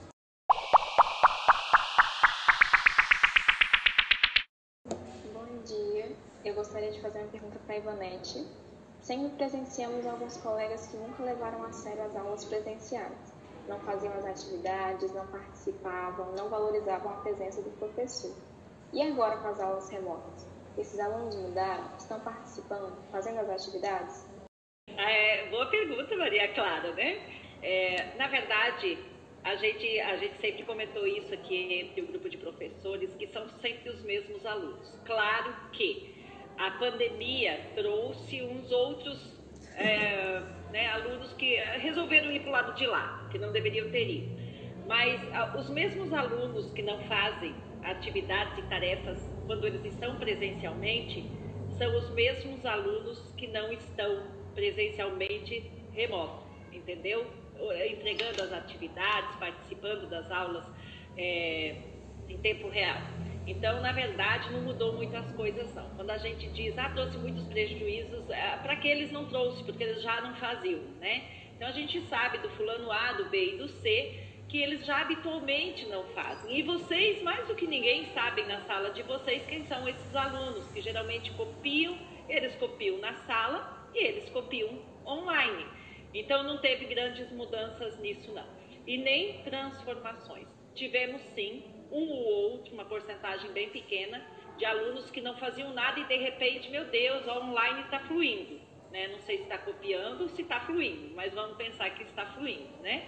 [5.32, 6.12] Bom dia,
[6.44, 8.46] eu gostaria de fazer uma pergunta para a Ivonete.
[9.06, 13.36] Sempre presenciamos alguns colegas que nunca levaram a sério as aulas presenciais
[13.68, 18.36] não faziam as atividades, não participavam, não valorizavam a presença do professor.
[18.92, 20.48] E agora com as aulas remotas?
[20.76, 21.96] Esses alunos mudaram?
[21.98, 24.28] Estão participando, fazendo as atividades?
[24.88, 27.22] É, boa pergunta, Maria Clara, né?
[27.62, 28.98] É, na verdade,
[29.44, 33.48] a gente, a gente sempre comentou isso aqui entre o grupo de professores, que são
[33.62, 34.94] sempre os mesmos alunos.
[35.06, 36.15] Claro que
[36.58, 39.34] a pandemia trouxe uns outros
[39.76, 40.42] é,
[40.72, 44.46] né, alunos que resolveram ir para o lado de lá, que não deveriam ter ido.
[44.88, 45.20] Mas
[45.58, 47.54] os mesmos alunos que não fazem
[47.84, 51.30] atividades e tarefas quando eles estão presencialmente,
[51.78, 57.26] são os mesmos alunos que não estão presencialmente remoto, entendeu?
[57.90, 60.66] Entregando as atividades, participando das aulas
[61.18, 61.76] é,
[62.28, 63.02] em tempo real.
[63.48, 65.90] Então, na verdade, não mudou muitas coisas não.
[65.92, 69.84] Quando a gente diz, ah, trouxe muitos prejuízos, é, para que eles não trouxe, porque
[69.84, 71.24] eles já não faziam, né?
[71.56, 75.02] Então a gente sabe do fulano A, do B e do C que eles já
[75.02, 76.58] habitualmente não fazem.
[76.58, 80.66] E vocês, mais do que ninguém, sabem na sala de vocês quem são esses alunos
[80.72, 81.98] que geralmente copiam,
[82.30, 85.66] eles copiam na sala e eles copiam online.
[86.14, 88.46] Então não teve grandes mudanças nisso não.
[88.86, 90.48] E nem transformações.
[90.76, 91.64] Tivemos sim
[91.96, 94.22] um ou outro, uma porcentagem bem pequena,
[94.58, 98.60] de alunos que não faziam nada e de repente, meu Deus, online está fluindo.
[98.92, 99.08] Né?
[99.08, 102.70] Não sei se está copiando se está fluindo, mas vamos pensar que está fluindo.
[102.82, 103.04] Né?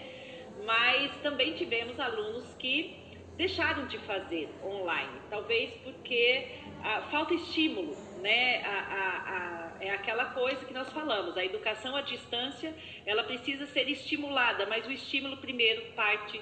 [0.65, 3.07] Mas também tivemos alunos que
[3.38, 6.47] deixaram de fazer online, talvez porque
[6.84, 8.64] ah, falta estímulo, né?
[8.64, 12.73] A, a, a, é aquela coisa que nós falamos, a educação à distância,
[13.05, 16.41] ela precisa ser estimulada, mas o estímulo primeiro parte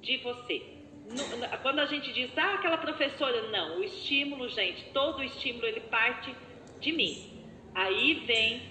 [0.00, 0.62] de você,
[1.62, 5.80] quando a gente diz, ah, aquela professora, não, o estímulo, gente, todo o estímulo ele
[5.80, 6.34] parte
[6.80, 7.44] de mim.
[7.74, 8.62] Aí vem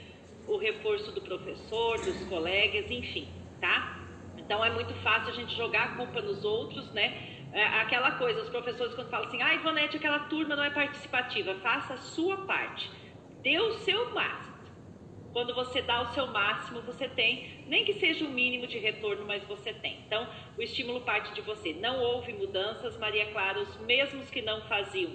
[0.47, 3.27] o reforço do professor, dos colegas, enfim,
[3.59, 3.99] tá?
[4.37, 7.37] Então é muito fácil a gente jogar a culpa nos outros, né?
[7.51, 11.55] É aquela coisa, os professores quando falam assim, ah, Ivonete, aquela turma não é participativa,
[11.55, 12.89] faça a sua parte,
[13.41, 14.48] dê o seu máximo.
[15.31, 19.25] Quando você dá o seu máximo, você tem, nem que seja o mínimo de retorno,
[19.25, 19.99] mas você tem.
[20.05, 20.27] Então,
[20.57, 21.73] o estímulo parte de você.
[21.73, 25.11] Não houve mudanças, Maria Clara, os mesmos que não faziam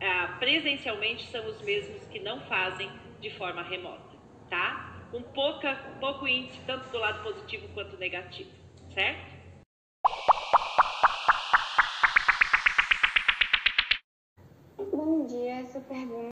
[0.00, 2.90] ah, presencialmente são os mesmos que não fazem
[3.20, 4.16] de forma remota,
[4.50, 5.06] tá?
[5.12, 8.50] Com pouca, pouco índice, tanto do lado positivo quanto negativo,
[8.92, 9.30] certo?
[14.90, 16.31] Bom dia, essa pergunta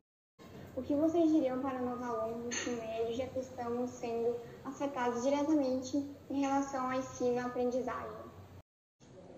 [0.77, 5.23] o que vocês diriam para nós alunos do ensino médio, já que estamos sendo afetados
[5.23, 8.31] diretamente em relação ao ensino e aprendizagem?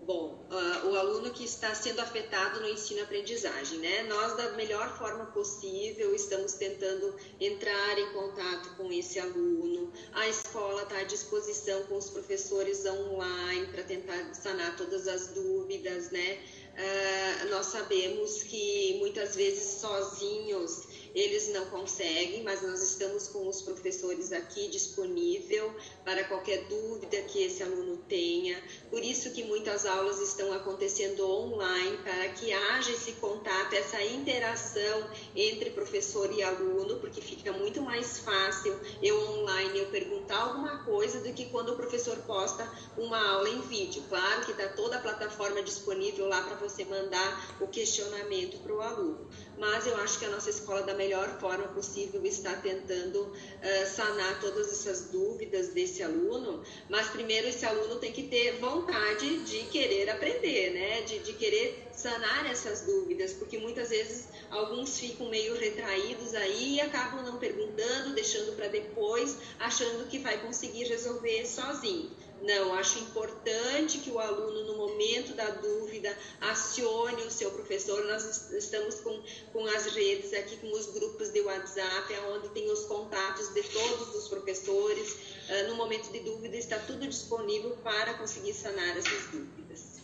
[0.05, 4.03] Bom, uh, o aluno que está sendo afetado no ensino-aprendizagem, né?
[4.03, 9.93] Nós, da melhor forma possível, estamos tentando entrar em contato com esse aluno.
[10.13, 16.11] A escola está à disposição com os professores online para tentar sanar todas as dúvidas,
[16.11, 16.41] né?
[16.73, 23.63] Uh, nós sabemos que muitas vezes sozinhos eles não conseguem, mas nós estamos com os
[23.63, 25.75] professores aqui disponível
[26.05, 28.63] para qualquer dúvida que esse aluno tenha.
[28.91, 35.11] Por isso que muitas aulas estão acontecendo online para que haja esse contato, essa interação
[35.37, 41.21] entre professor e aluno, porque fica muito mais fácil eu online eu perguntar alguma coisa
[41.21, 44.03] do que quando o professor posta uma aula em vídeo.
[44.09, 48.81] Claro que está toda a plataforma disponível lá para você mandar o questionamento para o
[48.81, 49.29] aluno
[49.59, 54.41] mas eu acho que a nossa escola, da melhor forma possível, está tentando uh, sanar
[54.41, 60.11] todas essas dúvidas desse aluno, mas primeiro esse aluno tem que ter vontade de querer
[60.11, 61.03] aprender, né?
[61.03, 66.81] De, de querer sanar essas dúvidas, porque muitas vezes alguns ficam meio retraídos aí e
[66.81, 72.11] acabam não perguntando, deixando para depois, achando que vai conseguir resolver sozinho.
[72.43, 78.05] Não, acho importante que o aluno, no momento da dúvida, acione o seu professor.
[78.07, 82.85] Nós estamos com, com as redes aqui, com os grupos de WhatsApp, onde tem os
[82.87, 85.17] contatos de todos os professores.
[85.49, 90.03] Ah, no momento de dúvida, está tudo disponível para conseguir sanar essas dúvidas.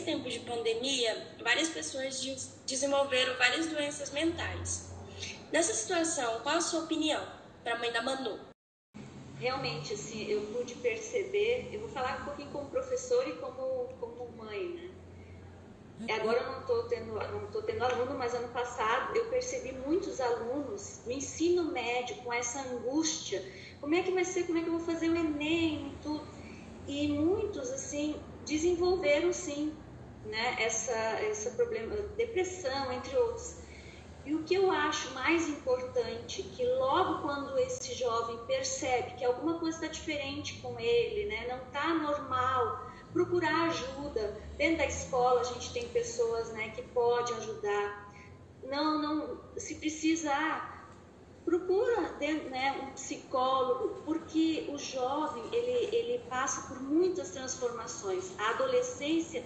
[0.00, 2.20] esse tempo de pandemia, várias pessoas
[2.66, 4.90] desenvolveram várias doenças mentais.
[5.52, 7.24] Nessa situação, qual a sua opinião
[7.62, 8.38] para a mãe da Manu?
[9.38, 14.30] realmente, assim, eu pude perceber, eu vou falar um pouquinho como professor e como, como
[14.36, 16.14] mãe, né?
[16.14, 21.00] Agora eu não estou tendo, não tendo aluno, mas ano passado eu percebi muitos alunos
[21.06, 23.42] no ensino médio com essa angústia.
[23.80, 24.44] Como é que vai ser?
[24.44, 26.26] Como é que eu vou fazer o Enem e tudo?
[26.86, 29.72] E muitos, assim, desenvolveram, sim,
[30.24, 33.56] né, essa, essa problema, depressão, entre outros.
[34.24, 39.58] E o que eu acho mais importante, que logo quando esse jovem percebe que alguma
[39.58, 44.36] coisa está diferente com ele, né, não está normal, procurar ajuda.
[44.56, 48.10] Dentro da escola a gente tem pessoas né, que podem ajudar.
[48.62, 50.86] Não, não, se precisar,
[51.44, 58.38] procura né, um psicólogo, porque o jovem ele, ele passa por muitas transformações.
[58.38, 59.42] A adolescência,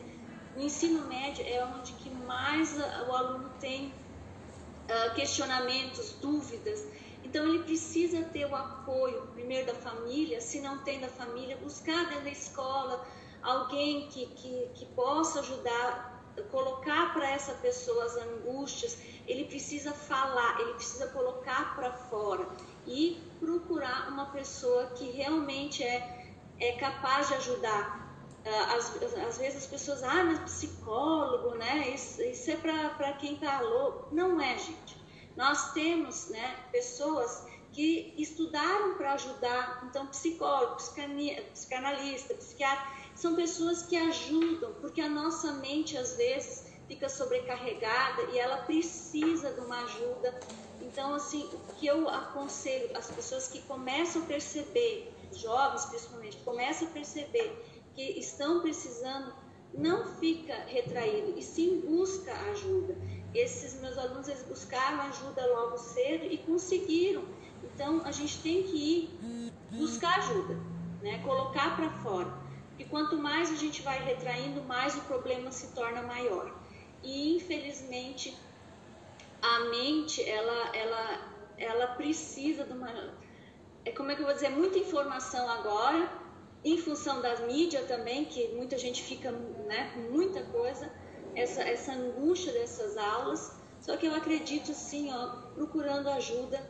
[0.57, 6.87] no ensino médio, é onde que mais o aluno tem uh, questionamentos, dúvidas.
[7.25, 12.09] Então ele precisa ter o apoio primeiro da família, se não tem da família, buscar
[12.09, 13.05] dentro da escola
[13.43, 16.15] alguém que, que, que possa ajudar,
[16.51, 22.47] colocar para essa pessoa as angústias, ele precisa falar, ele precisa colocar para fora
[22.87, 28.04] e procurar uma pessoa que realmente é, é capaz de ajudar.
[28.47, 31.89] Ah, às, às vezes as pessoas, ah, mas psicólogo, né?
[31.91, 34.15] Isso, isso é para quem está louco.
[34.15, 35.03] Não é, gente.
[35.37, 43.97] Nós temos né, pessoas que estudaram para ajudar, então psicólogo, psicanalista, psiquiatra, são pessoas que
[43.97, 50.39] ajudam, porque a nossa mente às vezes fica sobrecarregada e ela precisa de uma ajuda.
[50.81, 56.87] Então, assim, o que eu aconselho as pessoas que começam a perceber, jovens principalmente, começam
[56.87, 59.33] a perceber que estão precisando,
[59.73, 62.97] não fica retraído e sim busca ajuda.
[63.35, 67.25] Esses meus alunos eles buscaram ajuda logo cedo e conseguiram.
[67.63, 70.55] Então, a gente tem que ir buscar ajuda,
[71.03, 71.19] né?
[71.25, 72.33] Colocar para fora.
[72.79, 76.53] E quanto mais a gente vai retraindo, mais o problema se torna maior.
[77.03, 78.37] E infelizmente
[79.43, 82.89] a mente ela ela ela precisa de uma
[83.85, 86.11] é como é que eu vou dizer muita informação agora
[86.65, 89.31] em função das mídias também que muita gente fica
[89.67, 90.91] né com muita coisa
[91.35, 96.61] essa essa angústia dessas aulas só que eu acredito sim ó procurando ajuda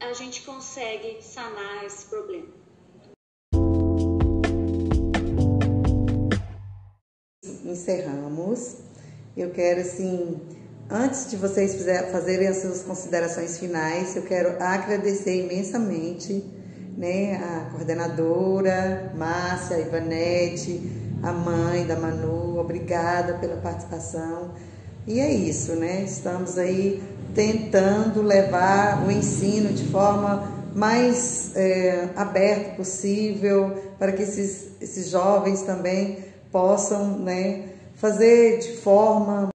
[0.00, 2.64] a gente consegue sanar esse problema
[7.74, 8.76] encerramos.
[9.36, 10.40] Eu quero, assim,
[10.88, 11.76] antes de vocês
[12.10, 16.44] fazerem as suas considerações finais, eu quero agradecer imensamente
[16.96, 20.80] né, a coordenadora, Márcia, Ivanete,
[21.22, 24.52] a mãe da Manu, obrigada pela participação.
[25.06, 26.02] E é isso, né?
[26.02, 27.02] Estamos aí
[27.34, 35.62] tentando levar o ensino de forma mais é, aberta possível para que esses, esses jovens
[35.62, 36.18] também
[36.50, 39.48] possam né, fazer de forma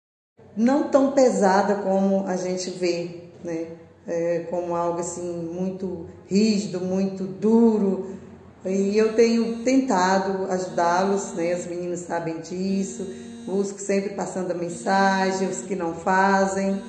[0.55, 3.67] não tão pesada como a gente vê, né?
[4.11, 5.21] É, como algo assim
[5.53, 8.17] muito rígido, muito duro.
[8.65, 11.55] E eu tenho tentado ajudá-los, né?
[11.55, 13.05] Os meninos sabem disso.
[13.45, 16.81] Busco sempre passando a mensagem, os que não fazem.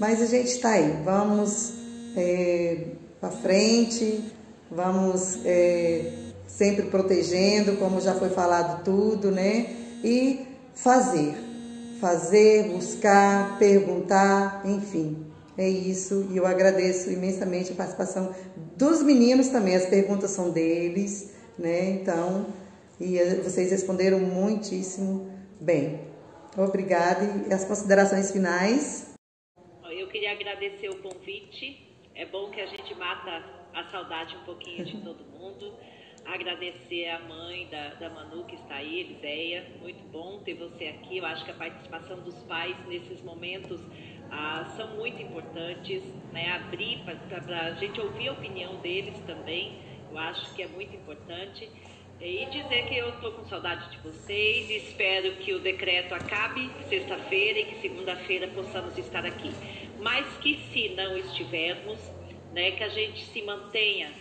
[0.00, 0.96] Mas a gente está aí.
[1.04, 1.74] Vamos
[2.16, 2.86] é,
[3.20, 4.24] para frente,
[4.70, 6.10] vamos é,
[6.46, 9.76] sempre protegendo, como já foi falado tudo, né?
[10.02, 11.34] E fazer,
[12.00, 15.31] fazer, buscar, perguntar, enfim.
[15.56, 18.34] É isso, e eu agradeço imensamente a participação
[18.76, 21.90] dos meninos também, as perguntas são deles, né?
[21.90, 22.46] Então,
[22.98, 25.30] e vocês responderam muitíssimo
[25.60, 26.00] bem.
[26.56, 27.24] Obrigada.
[27.48, 29.14] E as considerações finais?
[29.90, 31.88] Eu queria agradecer o convite.
[32.14, 35.74] É bom que a gente mata a saudade um pouquinho de todo mundo.
[36.24, 39.66] Agradecer a mãe da, da Manu que está aí, Eliséia.
[39.80, 41.18] Muito bom ter você aqui.
[41.18, 43.80] Eu acho que a participação dos pais nesses momentos
[44.32, 46.02] ah, são muito importantes,
[46.32, 46.52] né?
[46.52, 49.78] Abrir para a gente ouvir a opinião deles também.
[50.10, 51.68] Eu acho que é muito importante.
[52.18, 56.70] E dizer que eu estou com saudade de vocês e espero que o decreto acabe
[56.88, 59.52] sexta-feira e que segunda-feira possamos estar aqui.
[60.00, 61.98] Mas que se não estivermos,
[62.52, 64.12] né, que a gente se mantenha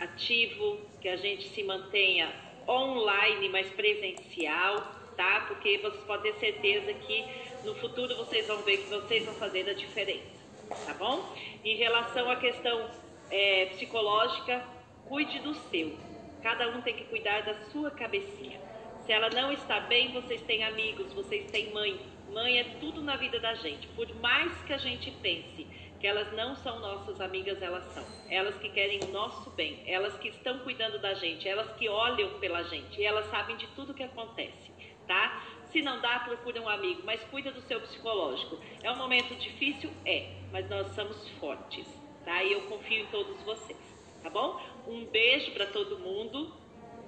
[0.00, 2.32] ativo, que a gente se mantenha
[2.66, 5.44] online, mas presencial, tá?
[5.46, 7.24] Porque vocês podem ter certeza que
[7.64, 10.40] no futuro vocês vão ver que vocês vão fazer a diferença,
[10.86, 11.24] tá bom?
[11.64, 12.90] Em relação à questão
[13.30, 14.64] é, psicológica,
[15.06, 15.96] cuide do seu.
[16.42, 18.60] Cada um tem que cuidar da sua cabecinha.
[19.04, 22.00] Se ela não está bem, vocês têm amigos, vocês têm mãe.
[22.32, 23.86] Mãe é tudo na vida da gente.
[23.88, 25.66] Por mais que a gente pense
[26.00, 28.04] que elas não são nossas amigas, elas são.
[28.30, 32.38] Elas que querem o nosso bem, elas que estão cuidando da gente, elas que olham
[32.38, 34.72] pela gente, elas sabem de tudo que acontece,
[35.06, 35.44] tá?
[35.72, 38.58] Se não dá, procura um amigo, mas cuida do seu psicológico.
[38.82, 39.90] É um momento difícil?
[40.04, 41.86] É, mas nós somos fortes,
[42.24, 42.42] tá?
[42.42, 43.78] E eu confio em todos vocês,
[44.22, 44.60] tá bom?
[44.86, 46.52] Um beijo para todo mundo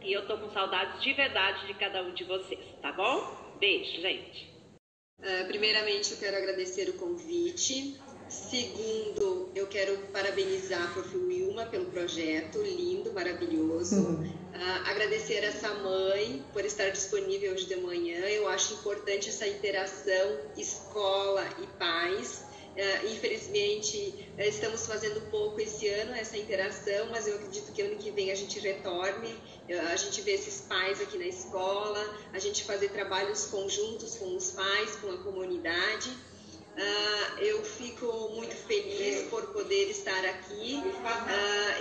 [0.01, 3.57] e eu tô com saudades de verdade de cada um de vocês, tá bom?
[3.59, 4.51] Beijo, gente.
[5.19, 8.01] Uh, primeiramente, eu quero agradecer o convite.
[8.33, 11.15] Segundo, eu quero parabenizar a Prof.
[11.15, 13.97] Wilma pelo projeto, lindo, maravilhoso.
[13.97, 14.25] Uhum.
[14.25, 18.21] Uh, agradecer essa mãe por estar disponível hoje de manhã.
[18.21, 22.47] Eu acho importante essa interação escola e pais.
[22.75, 27.97] Uh, infelizmente, uh, estamos fazendo pouco esse ano essa interação, mas eu acredito que ano
[27.97, 32.03] que vem a gente retorne, uh, a gente vê esses pais aqui na escola,
[32.33, 36.11] a gente fazer trabalhos conjuntos com os pais, com a comunidade.
[37.39, 40.81] Eu fico muito feliz por poder estar aqui.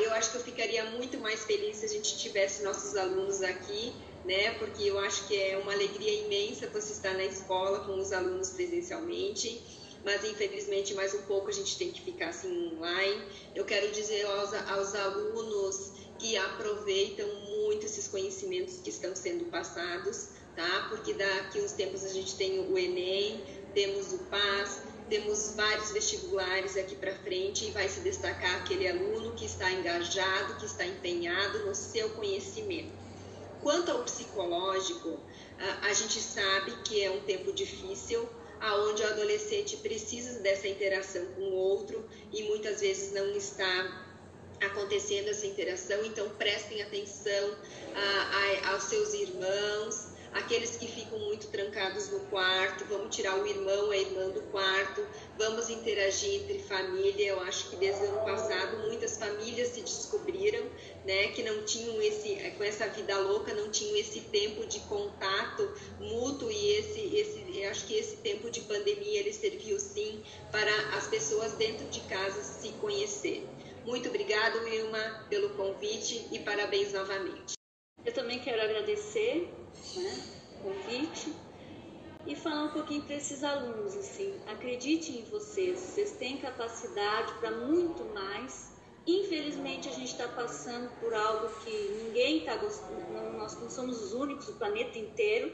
[0.04, 3.94] eu acho que eu ficaria muito mais feliz se a gente tivesse nossos alunos aqui,
[4.26, 4.52] né?
[4.60, 8.50] Porque eu acho que é uma alegria imensa você estar na escola com os alunos
[8.50, 9.62] presencialmente
[10.04, 13.22] mas infelizmente mais um pouco a gente tem que ficar assim online.
[13.56, 20.30] Eu quero dizer aos, aos alunos que aproveitam muito esses conhecimentos que estão sendo passados,
[20.56, 20.88] tá?
[20.90, 23.44] Porque daqui uns tempos a gente tem o Enem,
[23.74, 29.34] temos o PAS, temos vários vestibulares aqui para frente e vai se destacar aquele aluno
[29.34, 32.92] que está engajado, que está empenhado no seu conhecimento.
[33.62, 35.20] Quanto ao psicológico,
[35.82, 38.28] a gente sabe que é um tempo difícil,
[38.60, 44.08] aonde o adolescente precisa dessa interação com o outro e muitas vezes não está
[44.62, 47.58] acontecendo essa interação, então prestem atenção
[47.96, 53.46] a, a, aos seus irmãos, aqueles que ficam muito trancados no quarto, vamos tirar o
[53.46, 55.06] irmão, a irmã do quarto,
[55.38, 57.28] vamos interagir entre família.
[57.28, 60.66] Eu acho que desde o ano passado muitas famílias se descobriram,
[61.06, 65.72] né, que não tinham esse, com essa vida louca, não tinham esse tempo de contato
[66.00, 70.98] mútuo e esse, esse, eu acho que esse tempo de pandemia ele serviu sim para
[70.98, 73.46] as pessoas dentro de casa se conhecer.
[73.86, 77.54] Muito obrigado, Wilma, pelo convite e parabéns novamente.
[78.06, 79.50] Eu também quero agradecer
[79.96, 80.24] né,
[80.62, 81.34] convite
[82.26, 87.52] e falar um pouquinho para esses alunos assim, acredite em vocês, vocês têm capacidade para
[87.52, 88.72] muito mais.
[89.08, 91.72] Infelizmente a gente está passando por algo que
[92.04, 95.52] ninguém está gostando, nós não somos os únicos, o planeta inteiro,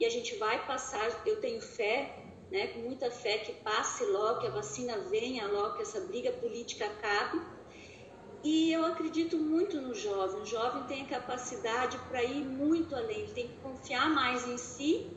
[0.00, 1.22] e a gente vai passar.
[1.24, 5.76] Eu tenho fé, né, com muita fé que passe logo, que a vacina venha logo,
[5.76, 7.40] que essa briga política acabe
[8.42, 10.42] e eu acredito muito no jovem.
[10.42, 14.56] O jovem tem a capacidade para ir muito além, ele tem que confiar mais em
[14.56, 15.10] si,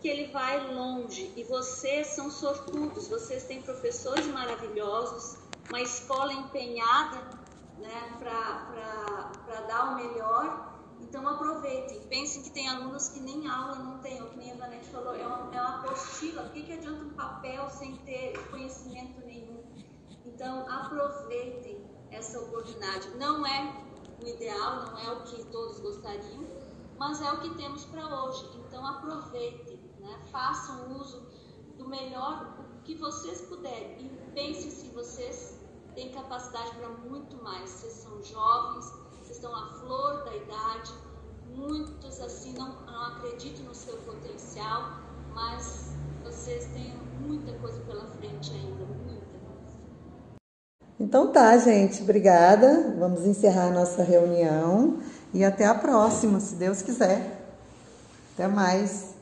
[0.00, 1.32] que ele vai longe.
[1.36, 5.38] E vocês são sortudos, vocês têm professores maravilhosos,
[5.68, 7.18] uma escola empenhada
[7.78, 10.74] né, para dar o melhor.
[11.00, 14.56] Então aproveitem, pensem que tem alunos que nem aula não tem, ou que nem a
[14.56, 18.32] Vanete falou, é uma, é uma apostila, o que, que adianta um papel sem ter
[18.50, 19.62] conhecimento nenhum?
[20.24, 23.08] Então aproveitem, essa oportunidade.
[23.16, 23.84] Não é
[24.22, 26.46] o ideal, não é o que todos gostariam,
[26.98, 28.48] mas é o que temos para hoje.
[28.56, 30.20] Então aproveitem, né?
[30.30, 31.26] façam uso
[31.76, 35.58] do melhor que vocês puderem e pensem se vocês
[35.94, 37.70] têm capacidade para muito mais.
[37.70, 40.94] Vocês são jovens, vocês estão à flor da idade,
[41.46, 45.00] muitos assim não, não acreditam no seu potencial,
[45.34, 48.86] mas vocês têm muita coisa pela frente ainda,
[50.98, 52.94] então tá, gente, obrigada.
[52.98, 54.98] Vamos encerrar a nossa reunião
[55.34, 57.42] e até a próxima, se Deus quiser.
[58.34, 59.15] Até mais.